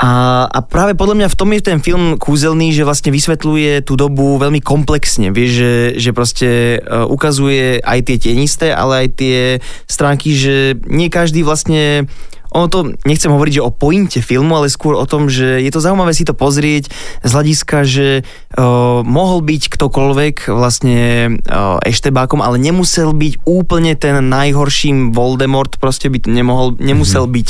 A, 0.00 0.44
a 0.48 0.58
práve 0.64 0.96
podľa 0.96 1.16
mňa 1.20 1.28
v 1.28 1.38
tom 1.38 1.52
je 1.52 1.60
ten 1.60 1.78
film 1.84 2.16
kúzelný, 2.16 2.72
že 2.72 2.88
vlastne 2.88 3.12
vysvetľuje 3.12 3.59
tú 3.84 3.94
dobu 3.94 4.36
veľmi 4.40 4.60
komplexne. 4.64 5.30
Vieš, 5.30 5.50
že, 5.50 5.72
že 5.98 6.10
proste 6.16 6.48
uh, 6.80 7.06
ukazuje 7.06 7.80
aj 7.80 7.98
tie 8.06 8.16
tienisté, 8.16 8.68
ale 8.72 9.06
aj 9.06 9.08
tie 9.18 9.38
stránky, 9.86 10.34
že 10.34 10.78
nie 10.88 11.12
každý 11.12 11.44
vlastne 11.44 12.08
ono 12.50 12.66
to, 12.66 12.78
nechcem 13.06 13.30
hovoriť, 13.30 13.62
že 13.62 13.66
o 13.66 13.70
pointe 13.70 14.18
filmu, 14.18 14.58
ale 14.58 14.66
skôr 14.66 14.98
o 14.98 15.06
tom, 15.06 15.30
že 15.30 15.62
je 15.62 15.70
to 15.70 15.78
zaujímavé 15.78 16.10
si 16.10 16.26
to 16.26 16.34
pozrieť 16.34 16.90
z 17.22 17.30
hľadiska, 17.30 17.76
že 17.86 18.08
uh, 18.26 19.06
mohol 19.06 19.38
byť 19.46 19.62
ktokoľvek 19.70 20.50
vlastne 20.50 20.98
uh, 21.46 21.78
eštebákom, 21.86 22.42
ale 22.42 22.58
nemusel 22.58 23.14
byť 23.14 23.46
úplne 23.46 23.94
ten 23.94 24.18
najhorším 24.26 25.14
Voldemort, 25.14 25.78
proste 25.78 26.10
by 26.10 26.26
nemohol, 26.26 26.74
nemusel 26.82 27.30
mm-hmm. 27.30 27.38
byť. 27.38 27.48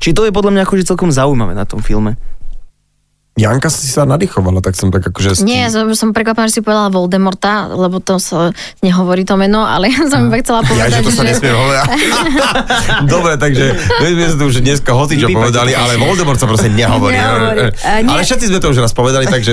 Čiže 0.00 0.16
to 0.16 0.24
je 0.24 0.32
podľa 0.32 0.52
mňa 0.56 0.62
akože 0.64 0.88
celkom 0.88 1.12
zaujímavé 1.12 1.52
na 1.52 1.68
tom 1.68 1.84
filme. 1.84 2.16
Janka 3.38 3.70
si 3.70 3.86
sa 3.86 4.02
nadýchovala, 4.04 4.58
tak 4.58 4.74
som 4.74 4.90
tak 4.90 5.06
akože... 5.06 5.46
Nie, 5.46 5.64
ja 5.64 5.70
som, 5.70 5.86
som 5.94 6.10
prekvapená, 6.10 6.50
že 6.50 6.60
si 6.60 6.62
povedala 6.66 6.90
Voldemorta, 6.90 7.70
lebo 7.72 8.02
to 8.02 8.18
sa 8.18 8.50
nehovorí 8.82 9.22
to 9.22 9.38
meno, 9.38 9.64
ale 9.64 9.88
ja 9.88 10.02
som 10.10 10.28
iba 10.28 10.42
chcela 10.42 10.60
Ja, 10.60 10.68
povedať, 10.68 10.88
že 10.92 11.02
to 11.06 11.12
sa 11.14 11.22
nesmie 11.24 11.48
hovoriť. 11.48 11.80
Dobre, 13.14 13.32
takže 13.40 13.64
my 14.02 14.24
sme 14.28 14.36
tu 14.36 14.44
už 14.44 14.60
dneska 14.60 14.92
hoci 14.92 15.16
čo 15.16 15.30
povedali, 15.30 15.72
to, 15.72 15.78
ale 15.78 15.92
Voldemort 15.96 16.36
sa 16.36 16.50
proste 16.50 16.68
nehovorí. 16.68 17.16
Nehovorí. 17.16 17.70
Nie- 18.04 18.10
Ale 18.12 18.20
všetci 18.26 18.44
sme 18.50 18.58
to 18.60 18.68
už 18.74 18.78
raz 18.82 18.92
povedali, 18.92 19.24
takže 19.24 19.52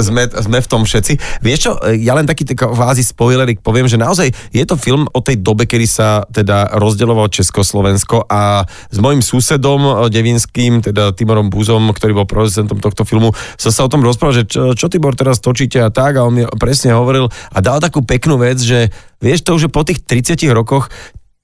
sme, 0.00 0.22
sme 0.30 0.58
v 0.62 0.68
tom 0.70 0.86
všetci. 0.86 1.42
Vieš 1.42 1.58
čo, 1.60 1.72
ja 1.92 2.14
len 2.14 2.24
taký 2.24 2.46
tak 2.46 2.62
kvázi 2.62 3.04
spoilerik 3.04 3.60
poviem, 3.60 3.84
že 3.84 3.98
naozaj 3.98 4.32
je 4.54 4.64
to 4.64 4.78
film 4.78 5.10
o 5.12 5.20
tej 5.20 5.42
dobe, 5.42 5.66
kedy 5.66 5.84
sa 5.84 6.24
teda 6.30 6.72
rozdeľoval 6.78 7.28
Československo 7.28 8.24
a 8.30 8.64
s 8.64 8.96
mojim 8.96 9.20
susedom 9.20 9.80
eh, 9.82 9.92
devinským, 10.08 10.80
teda 10.80 11.12
Timorom 11.12 11.50
Buzom, 11.52 11.90
ktorý 11.92 12.22
bol 12.22 12.26
producentom 12.28 12.78
tohto 12.80 13.02
filmu, 13.04 13.15
som 13.58 13.70
sa 13.72 13.82
o 13.84 13.92
tom 13.92 14.02
rozprával, 14.04 14.42
že 14.42 14.44
čo, 14.48 14.72
čo 14.72 14.86
Tibor 14.88 15.16
teraz 15.16 15.40
točíte 15.40 15.80
a 15.82 15.90
tak 15.92 16.18
a 16.18 16.26
on 16.26 16.32
mi 16.32 16.42
presne 16.58 16.94
hovoril 16.94 17.28
a 17.30 17.58
dal 17.60 17.78
takú 17.80 18.02
peknú 18.02 18.36
vec, 18.40 18.60
že 18.60 18.90
vieš 19.20 19.46
to 19.46 19.56
už 19.56 19.72
po 19.72 19.82
tých 19.82 20.04
30 20.04 20.46
rokoch 20.52 20.92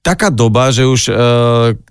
taká 0.03 0.27
doba, 0.27 0.67
že 0.67 0.83
už 0.83 1.01
e, 1.07 1.13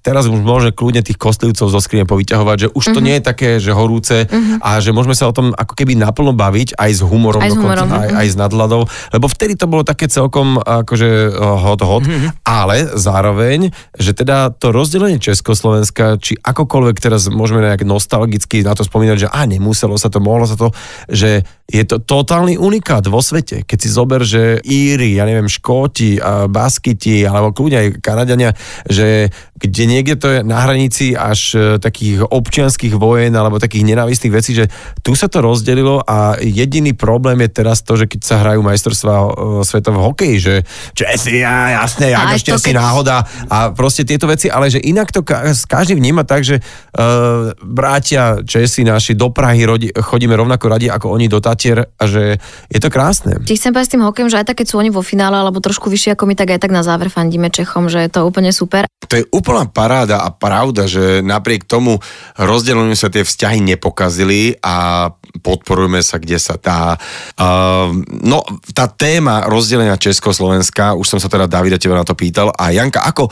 teraz 0.05 0.29
už 0.29 0.45
môže 0.45 0.69
kľudne 0.77 1.01
tých 1.01 1.17
kostlivcov 1.17 1.73
zo 1.73 1.81
skrine 1.81 2.05
povyťahovať, 2.05 2.57
že 2.61 2.69
už 2.69 2.85
to 2.93 3.01
Mhm. 3.01 3.05
nie 3.09 3.17
je 3.17 3.23
také, 3.25 3.49
že 3.57 3.73
horúce 3.73 4.29
a 4.61 4.71
že 4.85 4.93
môžeme 4.93 5.17
sa 5.17 5.27
o 5.27 5.35
tom 5.35 5.57
ako 5.57 5.73
keby 5.73 5.97
naplno 5.97 6.37
baviť 6.37 6.77
aj 6.77 6.91
s 6.93 7.01
humorom, 7.01 7.41
Aj 7.41 7.49
s 7.49 7.57
dokonca, 7.57 7.89
humorom, 7.89 7.89
aj, 7.89 8.09
mhm. 8.13 8.17
aj 8.21 8.27
s 8.29 8.37
nadladou, 8.37 8.83
lebo 9.17 9.27
vtedy 9.27 9.57
to 9.57 9.65
bolo 9.65 9.81
také 9.81 10.13
celkom 10.13 10.61
akože 10.61 11.09
e, 11.09 11.41
hot 11.41 11.81
hot, 11.81 12.05
Mhm. 12.05 12.29
ale 12.45 12.77
zároveň, 12.93 13.73
že 13.97 14.13
teda 14.13 14.53
to 14.53 14.77
rozdelenie 14.77 15.17
Československa, 15.17 16.21
či 16.21 16.37
akokoľvek 16.37 16.97
teraz 17.01 17.33
môžeme 17.33 17.65
nejak 17.65 17.89
nostalgicky 17.89 18.61
na 18.61 18.77
to 18.77 18.85
spomínať, 18.85 19.25
že 19.25 19.33
a 19.33 19.41
nemuselo 19.49 19.97
sa 19.97 20.13
to, 20.13 20.21
mohlo 20.21 20.45
sa 20.45 20.61
to, 20.61 20.69
že 21.09 21.49
je 21.65 21.81
to 21.89 22.05
totálny 22.05 22.61
unikát 22.61 23.01
vo 23.09 23.25
svete. 23.25 23.65
Keď 23.65 23.79
si 23.81 23.89
zober, 23.89 24.21
že 24.21 24.61
Íri, 24.61 25.17
ja 25.17 25.25
neviem, 25.25 25.49
Škóti, 25.49 26.21
Baskiti, 26.53 27.25
alebo 27.25 27.57
kľudne 27.57 27.79
aj 27.81 27.89
Kanadiania, 28.03 28.53
že 28.91 29.31
kde 29.55 29.85
niekde 29.87 30.15
to 30.19 30.27
je 30.27 30.39
na 30.43 30.59
hranici 30.67 31.15
až 31.15 31.41
e, 31.55 31.59
takých 31.79 32.27
občianských 32.27 32.99
vojen 32.99 33.31
alebo 33.33 33.63
takých 33.63 33.87
nenávistných 33.87 34.35
vecí, 34.35 34.59
že 34.59 34.67
tu 35.07 35.15
sa 35.15 35.31
to 35.31 35.39
rozdelilo 35.39 36.03
a 36.03 36.35
jediný 36.43 36.99
problém 36.99 37.47
je 37.47 37.63
teraz 37.63 37.87
to, 37.87 37.95
že 37.95 38.11
keď 38.11 38.21
sa 38.27 38.43
hrajú 38.43 38.59
majstrovstvá 38.67 39.17
e, 39.23 39.29
sveta 39.63 39.95
v 39.95 39.99
hokeji, 40.03 40.37
že 40.43 40.55
Česi, 40.99 41.39
ja, 41.39 41.79
jasné, 41.79 42.11
A 42.11 42.27
ako 42.27 42.35
aj 42.35 42.41
to, 42.43 42.59
si 42.59 42.75
keď- 42.75 42.83
náhoda 42.83 43.17
a 43.47 43.71
proste 43.71 44.03
tieto 44.03 44.27
veci, 44.27 44.51
ale 44.51 44.67
že 44.67 44.83
inak 44.83 45.15
to 45.15 45.23
ka- 45.23 45.55
každý 45.55 45.95
vníma 45.95 46.27
tak, 46.27 46.43
že 46.43 46.59
uh, 46.59 47.55
bratia 47.63 48.43
Česi 48.43 48.83
naši 48.83 49.15
do 49.15 49.31
Prahy 49.31 49.63
rodi, 49.63 49.89
chodíme 49.95 50.35
rovnako 50.35 50.67
radi 50.67 50.91
ako 50.91 51.15
oni 51.15 51.31
do 51.31 51.39
Tatier 51.39 51.87
a 51.87 52.05
že 52.11 52.43
je 52.67 52.79
to 52.83 52.91
krásne. 52.91 53.39
Ti 53.47 53.55
chcem 53.55 53.71
povedať 53.71 53.87
s 53.89 53.93
tým 53.95 54.03
hokejom, 54.03 54.29
že 54.29 54.43
aj 54.43 54.47
tak, 54.51 54.65
keď 54.65 54.67
sú 54.75 54.77
oni 54.83 54.91
vo 54.91 55.07
finále 55.07 55.39
alebo 55.39 55.63
trošku 55.63 55.87
vyššie 55.87 56.19
ako 56.19 56.25
my, 56.27 56.35
tak 56.35 56.57
aj 56.57 56.61
tak 56.67 56.73
na 56.75 56.83
záver 56.83 57.13
fandíme 57.13 57.53
Čechom, 57.53 57.92
že 57.93 58.01
je 58.09 58.11
to 58.11 58.25
úplne 58.25 58.49
super. 58.51 58.89
To 59.07 59.21
je 59.21 59.29
úplná 59.29 59.69
paráda 59.69 60.25
a 60.25 60.33
pravda, 60.33 60.89
že 60.89 61.21
napriek 61.21 61.69
tomu 61.69 62.01
rozdeleniu 62.41 62.97
sa 62.97 63.13
tie 63.13 63.21
vzťahy 63.21 63.61
nepokazili 63.61 64.57
a 64.65 65.09
podporujeme 65.45 66.01
sa, 66.01 66.17
kde 66.17 66.41
sa 66.41 66.57
dá. 66.57 66.97
Uh, 67.37 67.93
no, 68.09 68.41
tá 68.73 68.89
téma 68.89 69.45
rozdelenia 69.49 70.01
Československa, 70.01 70.97
už 70.97 71.07
som 71.09 71.21
sa 71.21 71.29
teda 71.29 71.45
Davida 71.45 71.77
teba 71.77 72.01
na 72.01 72.07
to 72.09 72.17
pýtal 72.17 72.53
a 72.57 72.73
Janka, 72.73 73.05
ako 73.05 73.29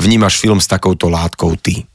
vnímaš 0.00 0.40
film 0.40 0.60
s 0.60 0.68
takouto 0.68 1.08
látkou 1.12 1.56
ty? 1.60 1.91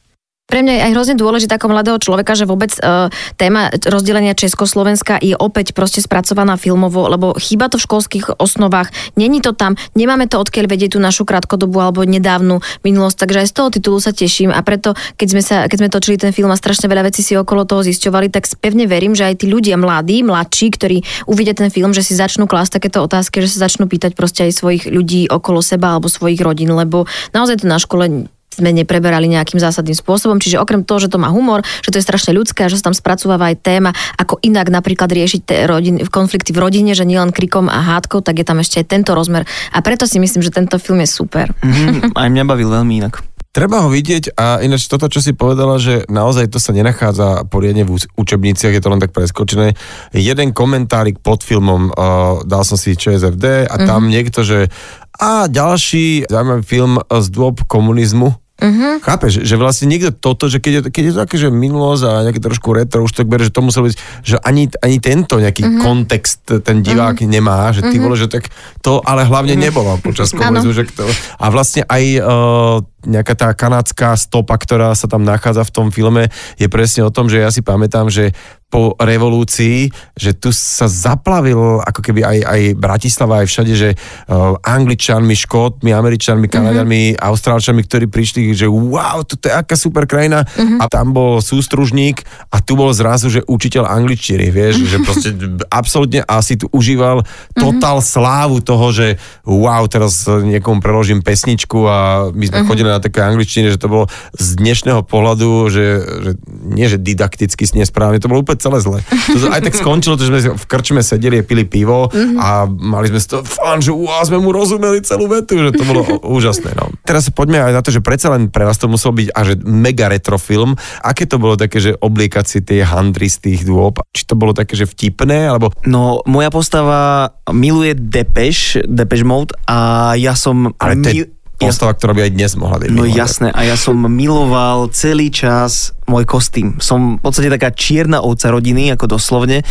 Pre 0.48 0.64
mňa 0.64 0.74
je 0.80 0.86
aj 0.88 0.94
hrozne 0.96 1.16
dôležité 1.20 1.60
ako 1.60 1.76
mladého 1.76 2.00
človeka, 2.00 2.32
že 2.32 2.48
vôbec 2.48 2.72
e, 2.80 3.12
téma 3.36 3.68
rozdelenia 3.84 4.32
Československa 4.32 5.20
je 5.20 5.36
opäť 5.36 5.76
proste 5.76 6.00
spracovaná 6.00 6.56
filmovo, 6.56 7.04
lebo 7.12 7.36
chýba 7.36 7.68
to 7.68 7.76
v 7.76 7.84
školských 7.84 8.40
osnovách, 8.40 8.88
není 9.20 9.44
to 9.44 9.52
tam, 9.52 9.76
nemáme 9.92 10.24
to 10.32 10.40
odkiaľ 10.40 10.72
vedieť 10.72 10.96
tú 10.96 11.04
našu 11.04 11.28
krátkodobú 11.28 11.84
alebo 11.84 12.08
nedávnu 12.08 12.64
minulosť, 12.88 13.28
takže 13.28 13.44
aj 13.44 13.48
z 13.52 13.56
toho 13.60 13.70
titulu 13.76 13.98
sa 14.00 14.16
teším 14.16 14.56
a 14.56 14.64
preto, 14.64 14.96
keď 15.20 15.28
sme, 15.28 15.44
sa, 15.44 15.58
keď 15.68 15.78
sme 15.84 15.90
točili 15.92 16.16
ten 16.16 16.32
film 16.32 16.48
a 16.48 16.56
strašne 16.56 16.88
veľa 16.88 17.12
vecí 17.12 17.28
si 17.28 17.36
okolo 17.36 17.68
toho 17.68 17.84
zisťovali, 17.84 18.32
tak 18.32 18.48
pevne 18.64 18.88
verím, 18.88 19.20
že 19.20 19.28
aj 19.28 19.44
tí 19.44 19.52
ľudia 19.52 19.76
mladí, 19.76 20.24
mladší, 20.24 20.72
ktorí 20.80 21.28
uvidia 21.28 21.60
ten 21.60 21.68
film, 21.68 21.92
že 21.92 22.08
si 22.08 22.16
začnú 22.16 22.48
klásť 22.48 22.80
takéto 22.80 23.04
otázky, 23.04 23.44
že 23.44 23.52
sa 23.52 23.68
začnú 23.68 23.92
pýtať 23.92 24.16
proste 24.16 24.48
aj 24.48 24.64
svojich 24.64 24.84
ľudí 24.88 25.28
okolo 25.28 25.60
seba 25.60 26.00
alebo 26.00 26.08
svojich 26.08 26.40
rodín, 26.40 26.72
lebo 26.72 27.04
naozaj 27.36 27.60
to 27.60 27.68
na 27.68 27.84
škole 27.84 28.32
sme 28.58 28.74
nepreberali 28.74 29.30
nejakým 29.30 29.62
zásadným 29.62 29.94
spôsobom. 29.94 30.42
Čiže 30.42 30.58
okrem 30.58 30.82
toho, 30.82 30.98
že 30.98 31.14
to 31.14 31.22
má 31.22 31.30
humor, 31.30 31.62
že 31.86 31.94
to 31.94 32.02
je 32.02 32.06
strašne 32.06 32.34
ľudské 32.34 32.66
a 32.66 32.72
že 32.72 32.82
sa 32.82 32.90
tam 32.90 32.98
spracováva 32.98 33.54
aj 33.54 33.62
téma, 33.62 33.94
ako 34.18 34.42
inak 34.42 34.74
napríklad 34.74 35.14
riešiť 35.14 35.70
rodin, 35.70 36.02
konflikty 36.10 36.52
v 36.52 36.62
rodine, 36.66 36.98
že 36.98 37.06
nielen 37.06 37.30
krikom 37.30 37.70
a 37.70 37.86
hádkou, 37.86 38.26
tak 38.26 38.42
je 38.42 38.46
tam 38.46 38.58
ešte 38.58 38.82
aj 38.82 38.86
tento 38.90 39.12
rozmer. 39.14 39.46
A 39.72 39.80
preto 39.86 40.10
si 40.10 40.18
myslím, 40.18 40.42
že 40.42 40.50
tento 40.50 40.82
film 40.82 41.06
je 41.06 41.10
super. 41.10 41.54
Mhm, 41.62 42.18
aj 42.18 42.30
mňa 42.34 42.44
bavil 42.44 42.74
veľmi 42.74 43.06
inak. 43.06 43.22
Treba 43.58 43.82
ho 43.82 43.90
vidieť 43.90 44.38
a 44.38 44.62
ináč 44.62 44.86
toto, 44.86 45.10
čo 45.10 45.18
si 45.18 45.34
povedala, 45.34 45.82
že 45.82 46.06
naozaj 46.14 46.54
to 46.54 46.62
sa 46.62 46.78
nenachádza 46.78 47.42
poriadne 47.50 47.90
v 47.90 47.98
učebniciach, 48.14 48.70
je 48.70 48.84
to 48.86 48.94
len 48.94 49.02
tak 49.02 49.18
preskočené. 49.18 49.74
Jeden 50.14 50.54
komentárik 50.54 51.18
pod 51.26 51.42
filmom, 51.42 51.90
uh, 51.90 52.46
dal 52.46 52.62
som 52.62 52.78
si 52.78 52.94
ČSFD 52.94 53.66
a 53.66 53.76
tam 53.82 54.06
mm-hmm. 54.06 54.14
niekto, 54.14 54.46
že 54.46 54.70
a 55.18 55.50
ďalší 55.50 56.30
zaujímavý 56.30 56.62
film 56.62 57.02
z 57.02 57.28
dôb 57.34 57.66
komunizmu, 57.66 58.38
Mhm. 58.58 59.06
Chápeš, 59.06 59.46
že 59.46 59.54
vlastne 59.54 59.86
niekto 59.86 60.10
toto, 60.10 60.50
že 60.50 60.58
keď 60.58 60.72
je, 60.74 60.82
keď 60.90 61.04
je 61.06 61.12
to 61.14 61.22
také, 61.22 61.36
že 61.38 61.54
minulosť 61.54 62.04
a 62.10 62.12
nejaké 62.26 62.42
trošku 62.42 62.74
retro, 62.74 63.06
už 63.06 63.14
tak 63.14 63.30
bere, 63.30 63.46
že 63.46 63.54
to 63.54 63.62
muselo 63.62 63.86
byť, 63.86 63.96
že 64.26 64.36
ani, 64.42 64.66
ani 64.82 64.98
tento 64.98 65.38
nejaký 65.38 65.62
Mhm. 65.62 65.80
kontext 65.86 66.42
ten 66.66 66.82
divák 66.82 67.22
nemá, 67.22 67.70
že 67.70 67.86
ty 67.86 68.02
vole, 68.02 68.18
že 68.18 68.26
tak 68.26 68.50
to 68.82 68.98
ale 69.06 69.30
hlavne 69.30 69.54
Mhm. 69.54 69.62
nebolo 69.62 69.92
počas 70.02 70.34
komunizmu, 70.34 70.74
že 70.74 70.90
to, 70.90 71.06
a 71.38 71.46
vlastne 71.54 71.86
aj 71.86 72.04
uh, 72.18 72.82
nejaká 73.06 73.34
tá 73.38 73.50
kanadská 73.54 74.18
stopa, 74.18 74.58
ktorá 74.58 74.92
sa 74.92 75.06
tam 75.06 75.22
nachádza 75.22 75.62
v 75.64 75.72
tom 75.72 75.88
filme, 75.94 76.28
je 76.58 76.66
presne 76.68 77.06
o 77.06 77.14
tom, 77.14 77.30
že 77.30 77.40
ja 77.40 77.54
si 77.54 77.62
pamätám, 77.62 78.10
že 78.10 78.34
po 78.68 79.00
revolúcii, 79.00 79.88
že 80.20 80.36
tu 80.36 80.52
sa 80.52 80.92
zaplavil 80.92 81.80
ako 81.88 82.04
keby 82.04 82.20
aj, 82.28 82.38
aj 82.44 82.62
Bratislava, 82.76 83.40
aj 83.40 83.48
všade, 83.48 83.74
že 83.74 83.90
uh, 83.96 84.60
Angličanmi, 84.60 85.32
Škótmi, 85.40 85.96
Američanmi, 85.96 86.52
Kanadianmi, 86.52 87.16
mm-hmm. 87.16 87.24
Austrálčanmi, 87.24 87.88
ktorí 87.88 88.12
prišli, 88.12 88.52
že 88.52 88.68
wow, 88.68 89.24
toto 89.24 89.48
je 89.48 89.56
aká 89.56 89.80
super 89.80 90.04
krajina 90.04 90.44
mm-hmm. 90.44 90.84
a 90.84 90.92
tam 90.92 91.16
bol 91.16 91.40
sústružník 91.40 92.28
a 92.52 92.60
tu 92.60 92.76
bol 92.76 92.92
zrazu, 92.92 93.32
že 93.32 93.48
učiteľ 93.48 93.88
angličtiny, 93.88 94.52
vieš, 94.52 94.84
že 94.84 95.00
proste 95.00 95.32
absolútne 95.72 96.28
asi 96.28 96.60
tu 96.60 96.68
užíval 96.76 97.24
totál 97.56 98.04
slávu 98.04 98.60
toho, 98.60 98.92
že 98.92 99.16
wow, 99.48 99.88
teraz 99.88 100.28
niekomu 100.28 100.84
preložím 100.84 101.24
pesničku 101.24 101.88
a 101.88 102.30
my 102.36 102.46
sme 102.52 102.68
chodili 102.68 102.92
na 102.92 103.00
také 103.00 103.24
angličtiny, 103.24 103.72
že 103.72 103.80
to 103.80 103.88
bolo 103.88 104.12
z 104.36 104.60
dnešného 104.60 105.08
pohľadu, 105.08 105.72
že, 105.72 105.86
že 106.04 106.32
nie, 106.68 106.92
že 106.92 107.00
didakticky 107.00 107.64
nesprávne, 107.80 108.20
to 108.20 108.28
bolo 108.28 108.44
úplne 108.44 108.57
celé 108.58 108.78
zle. 108.84 109.00
To 109.34 109.54
aj 109.54 109.62
tak 109.64 109.76
skončilo, 109.78 110.18
to, 110.18 110.28
že 110.28 110.32
sme 110.34 110.58
v 110.58 110.66
krčme 110.66 111.02
sedeli 111.02 111.40
pili 111.46 111.64
pivo 111.64 112.10
a 112.38 112.68
mali 112.68 113.08
sme 113.08 113.22
z 113.22 113.28
toho 113.38 113.44
fán, 113.46 113.80
že 113.80 113.94
wow, 113.94 114.26
sme 114.26 114.42
mu 114.42 114.52
rozumeli 114.52 115.02
celú 115.06 115.30
vetu, 115.32 115.58
že 115.58 115.72
to 115.74 115.84
bolo 115.86 116.02
úžasné. 116.38 116.76
No. 116.76 116.92
Teraz 117.06 117.30
sa 117.30 117.32
poďme 117.32 117.64
aj 117.64 117.74
na 117.74 117.82
to, 117.82 117.90
že 117.94 118.04
predsa 118.04 118.34
len 118.34 118.52
pre 118.52 118.68
vás 118.68 118.76
to 118.76 118.92
musel 118.92 119.14
byť 119.14 119.32
až 119.32 119.58
mega 119.64 120.12
retro 120.12 120.36
film. 120.42 120.76
Aké 121.02 121.30
to 121.30 121.40
bolo 121.40 121.56
také, 121.56 121.80
že 121.80 121.96
obliekať 121.98 122.46
si 122.46 122.60
tie 122.66 122.84
handry 122.84 123.32
z 123.32 123.38
tých 123.40 123.62
dôb? 123.64 124.02
Či 124.12 124.28
to 124.28 124.36
bolo 124.36 124.52
také, 124.52 124.76
že 124.76 124.90
vtipné, 124.90 125.48
alebo 125.48 125.72
No, 125.88 126.20
moja 126.26 126.50
postava 126.52 127.32
miluje 127.54 127.96
Depeš, 127.96 128.84
Depeš 128.84 129.22
Mode 129.24 129.56
a 129.70 130.12
ja 130.20 130.34
som... 130.34 130.74
ale 130.82 131.00
to 131.00 131.10
je 131.14 131.37
ja- 131.58 131.70
postava, 131.74 131.98
ktorá 131.98 132.14
by 132.14 132.22
aj 132.30 132.32
dnes 132.38 132.52
mohla 132.54 132.78
byť. 132.78 132.90
No 132.94 133.04
milá. 133.06 133.18
jasné, 133.26 133.50
a 133.50 133.62
ja 133.66 133.74
som 133.74 133.98
miloval 133.98 134.94
celý 134.94 135.34
čas 135.34 135.94
môj 136.06 136.24
kostým. 136.30 136.78
Som 136.78 137.18
v 137.18 137.22
podstate 137.26 137.50
taká 137.50 137.74
čierna 137.74 138.22
ovca 138.22 138.54
rodiny, 138.54 138.94
ako 138.94 139.18
doslovne. 139.18 139.66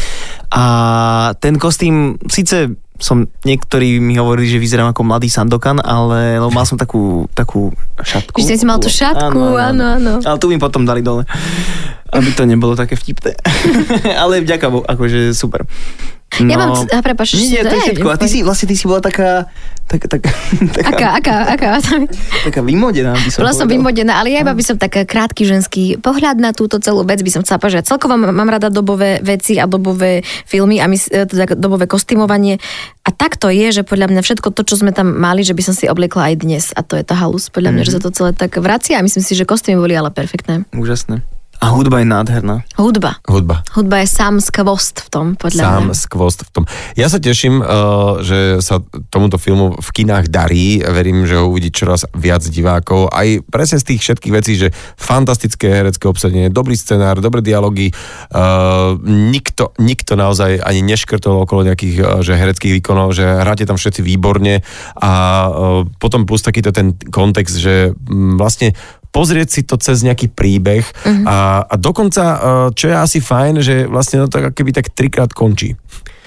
A 0.51 0.65
ten 1.39 1.57
kostým, 1.57 2.19
síce 2.27 2.75
som, 2.97 3.29
niektorí 3.45 4.01
mi 4.01 4.17
hovorili, 4.17 4.49
že 4.49 4.63
vyzerám 4.63 4.93
ako 4.93 5.05
mladý 5.05 5.29
Sandokan, 5.29 5.81
ale 5.85 6.41
lebo 6.41 6.49
mal 6.49 6.65
som 6.65 6.81
takú, 6.81 7.29
takú 7.37 7.73
šatku. 8.01 8.41
Že 8.41 8.57
si 8.57 8.65
mal 8.65 8.81
tú 8.81 8.89
šatku, 8.89 9.41
áno, 9.57 10.01
áno. 10.01 10.13
Ale 10.25 10.37
tu 10.41 10.49
mi 10.49 10.57
potom 10.57 10.89
dali 10.89 11.05
dole, 11.05 11.29
aby 12.13 12.31
to 12.33 12.49
nebolo 12.49 12.73
také 12.73 12.97
vtipné. 12.97 13.37
ale 14.23 14.41
vďaka 14.41 14.67
Bohu, 14.73 14.85
akože 14.85 15.37
super. 15.37 15.69
No, 16.37 16.51
Ja 16.53 16.57
mám 16.59 16.75
c- 16.77 16.91
a 16.91 17.01
prepáč, 17.01 17.39
nie, 17.39 17.63
to 17.63 17.71
je 17.71 17.81
všetko. 17.95 18.09
A 18.11 18.17
ty 18.19 18.27
si, 18.27 18.43
vlastne 18.43 18.67
ty 18.67 18.77
si 18.77 18.85
bola 18.85 19.01
taká, 19.01 19.49
tak, 19.87 20.05
tak, 20.05 20.21
taká, 20.77 20.85
Aká, 20.85 21.09
aká, 21.17 21.37
aká? 21.49 21.69
taká 22.51 22.61
vymodená, 22.61 23.15
by 23.15 23.29
som 23.31 23.41
Bola 23.41 23.55
som 23.55 23.65
vymodená, 23.65 24.21
ale 24.21 24.35
ja 24.35 24.43
iba 24.43 24.53
by 24.53 24.61
som 24.61 24.77
tak 24.77 25.01
krátky 25.01 25.47
ženský 25.47 25.97
pohľad 25.97 26.37
na 26.37 26.51
túto 26.53 26.77
celú 26.77 27.07
vec 27.07 27.23
by 27.23 27.31
som 27.31 27.41
chcela 27.41 27.57
povedať. 27.57 27.89
Celkovo 27.89 28.19
mám, 28.19 28.51
rada 28.51 28.69
dobové 28.69 29.23
veci 29.23 29.57
a 29.57 29.65
dobové 29.65 30.21
filmy 30.45 30.77
a 30.77 30.91
my, 30.91 30.99
teda 30.99 31.57
dobové 31.57 31.87
kostymovanie. 31.87 32.59
A 33.01 33.15
tak 33.15 33.39
to 33.39 33.49
je, 33.49 33.71
že 33.71 33.87
podľa 33.87 34.11
mňa 34.11 34.21
všetko 34.21 34.51
to, 34.51 34.67
čo 34.67 34.77
sme 34.77 34.91
tam 34.91 35.15
mali, 35.15 35.41
že 35.41 35.55
by 35.55 35.63
som 35.63 35.73
si 35.73 35.87
obliekla 35.87 36.35
aj 36.35 36.43
dnes. 36.43 36.65
A 36.75 36.83
to 36.83 36.99
je 36.99 37.07
tá 37.07 37.15
halus. 37.15 37.49
Podľa 37.49 37.71
mňa, 37.71 37.83
že 37.87 37.95
sa 37.97 38.03
to 38.03 38.11
celé 38.11 38.35
tak 38.35 38.59
vracia 38.59 38.99
a 38.99 39.05
myslím 39.07 39.23
si, 39.23 39.33
že 39.33 39.47
kostýmy 39.47 39.79
boli 39.79 39.95
ale 39.95 40.11
perfektné. 40.11 40.67
Úžasné. 40.75 41.23
A 41.61 41.73
hudba 41.73 42.05
je 42.05 42.07
nádherná. 42.07 42.63
Hudba. 42.77 43.17
Hudba. 43.25 43.65
Hudba 43.73 44.05
je 44.05 44.09
sám 44.09 44.45
skvost 44.45 45.03
v 45.03 45.09
tom, 45.09 45.27
podľa 45.41 45.63
Sám 45.65 45.83
mňa. 45.89 45.95
skvost 45.97 46.41
v 46.45 46.51
tom. 46.53 46.65
Ja 46.95 47.09
sa 47.09 47.17
teším, 47.17 47.65
uh, 47.65 48.21
že 48.21 48.61
sa 48.61 48.85
tomuto 49.09 49.41
filmu 49.41 49.73
v 49.81 49.89
kinách 49.91 50.29
darí. 50.29 50.85
Verím, 50.85 51.25
že 51.25 51.41
ho 51.41 51.49
uvidí 51.49 51.73
čoraz 51.73 52.05
viac 52.13 52.45
divákov. 52.45 53.09
Aj 53.09 53.27
presne 53.49 53.81
z 53.81 53.95
tých 53.95 54.01
všetkých 54.05 54.35
vecí, 54.37 54.53
že 54.61 54.69
fantastické 55.01 55.73
herecké 55.73 56.05
obsadenie, 56.07 56.53
dobrý 56.53 56.77
scenár, 56.77 57.25
dobré 57.25 57.41
dialógy. 57.41 57.89
Uh, 58.31 59.01
nikto, 59.07 59.73
nikto 59.81 60.15
naozaj 60.15 60.61
ani 60.61 60.85
neškrtol 60.85 61.49
okolo 61.49 61.65
nejakých 61.67 61.95
uh, 62.05 62.21
že 62.21 62.37
hereckých 62.37 62.79
výkonov, 62.83 63.17
že 63.17 63.25
hráte 63.25 63.65
tam 63.65 63.81
všetci 63.81 64.05
výborne 64.05 64.61
a 65.01 65.13
potom 65.97 66.29
plus 66.29 66.45
takýto 66.45 66.71
ten 66.75 66.95
kontext, 67.11 67.57
že 67.57 67.95
mm, 67.95 68.37
vlastne 68.37 68.77
pozrieť 69.17 69.49
si 69.49 69.61
to 69.65 69.81
cez 69.81 70.05
nejaký 70.05 70.29
príbeh 70.29 70.85
uh-huh. 70.85 71.25
a, 71.25 71.37
a 71.65 71.75
dokonca, 71.81 72.25
uh, 72.37 72.69
čo 72.77 72.93
je 72.93 72.97
asi 72.97 73.25
fajn, 73.25 73.55
že 73.65 73.75
vlastne 73.89 74.21
to 74.25 74.29
tak 74.29 74.53
keby 74.53 74.77
tak 74.77 74.93
trikrát 74.93 75.33
končí. 75.33 75.73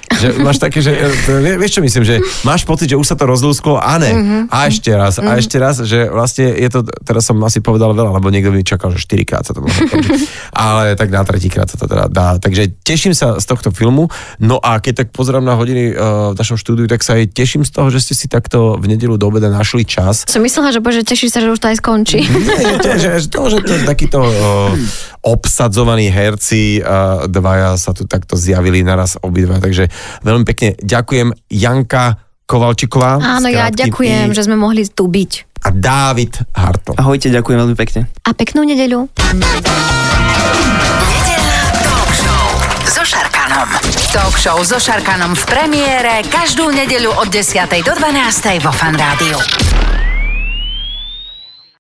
Že 0.10 0.28
máš 0.42 0.58
také, 0.58 0.82
že, 0.82 0.92
e, 0.92 1.06
vie- 1.40 1.58
vieš 1.62 1.78
čo 1.78 1.82
myslím, 1.86 2.04
že 2.04 2.16
máš 2.42 2.66
pocit, 2.66 2.90
že 2.90 2.98
už 2.98 3.06
sa 3.06 3.16
to 3.16 3.30
rozlúsklo 3.30 3.78
a 3.78 3.96
ne, 4.02 4.12
uh-huh. 4.12 4.42
a 4.50 4.66
ešte 4.66 4.90
raz, 4.92 5.22
a 5.22 5.32
ešte 5.38 5.62
raz, 5.62 5.80
že 5.86 6.10
vlastne 6.10 6.50
je 6.50 6.70
to, 6.70 6.82
teraz 7.06 7.30
som 7.30 7.38
asi 7.46 7.62
povedal 7.62 7.94
veľa, 7.94 8.18
lebo 8.18 8.28
niekto 8.34 8.50
mi 8.50 8.66
čakal, 8.66 8.92
že 8.92 9.06
4 9.06 9.30
krát 9.30 9.44
sa 9.46 9.54
to 9.54 9.62
mohlo. 9.62 9.80
Ale 10.50 10.98
tak 10.98 11.14
na 11.14 11.22
tretíkrát 11.22 11.70
sa 11.70 11.78
to 11.78 11.86
teda 11.86 12.10
dá. 12.10 12.42
Takže 12.42 12.82
teším 12.82 13.14
sa 13.14 13.38
z 13.38 13.46
tohto 13.46 13.70
filmu. 13.70 14.10
No 14.42 14.58
a 14.60 14.82
keď 14.82 15.06
tak 15.06 15.08
pozerám 15.14 15.46
na 15.46 15.54
hodiny 15.54 15.94
uh, 15.94 16.34
v 16.34 16.36
našom 16.36 16.58
štúdiu, 16.58 16.90
tak 16.90 17.06
sa 17.06 17.16
aj 17.16 17.32
teším 17.32 17.62
z 17.64 17.72
toho, 17.72 17.88
že 17.94 18.02
ste 18.02 18.14
si 18.18 18.26
takto 18.26 18.76
v 18.82 18.86
nedelu 18.90 19.16
do 19.16 19.30
obeda 19.30 19.48
našli 19.54 19.86
čas 19.86 20.26
Som 20.26 20.42
myslela, 20.44 20.74
že 20.74 20.82
bože, 20.82 21.06
tešíš 21.06 21.38
sa, 21.38 21.40
že 21.40 21.54
už 21.54 21.62
to 21.62 21.70
aj 21.70 21.78
skončí. 21.80 22.26
nie, 22.26 22.98
že, 22.98 23.22
že, 23.22 23.28
to, 23.30 23.50
že 23.50 23.60
to 23.62 23.74
takíto 23.86 24.20
uh, 24.20 24.74
obsadzovaní 25.24 26.10
herci 26.10 26.82
uh, 26.82 27.28
dvaja 27.30 27.78
sa 27.78 27.94
tu 27.94 28.10
takto 28.10 28.40
zjavili 28.40 28.82
naraz 28.82 29.20
obidva, 29.22 29.62
takže 29.62 29.92
veľmi 30.24 30.46
pekne 30.48 30.76
ďakujem 30.80 31.32
Janka 31.52 32.18
Kovalčiková. 32.50 33.22
Áno, 33.22 33.46
ja 33.46 33.70
ďakujem, 33.70 34.34
I, 34.34 34.36
že 34.36 34.50
sme 34.50 34.58
mohli 34.58 34.82
tu 34.90 35.06
byť. 35.06 35.32
A 35.60 35.70
Dávid 35.70 36.34
Hartl. 36.58 36.98
Ahojte, 36.98 37.30
ďakujem 37.30 37.62
veľmi 37.62 37.78
pekne. 37.78 38.10
A 38.26 38.34
peknú 38.34 38.66
nedeľu. 38.66 39.06
Nedeľná 41.14 41.62
talk 41.86 42.10
show 42.16 42.46
so 42.90 43.04
Šarkanom. 43.06 43.70
Talk 44.10 44.36
show 44.40 44.58
so 44.66 44.82
Šarkanom 44.82 45.38
v 45.38 45.44
premiére 45.46 46.26
každú 46.26 46.74
nedeľu 46.74 47.14
od 47.22 47.30
10. 47.30 47.70
do 47.86 47.94
12. 47.94 48.66
vo 48.66 48.72
Fan 48.74 48.98
Rádiu. 48.98 49.38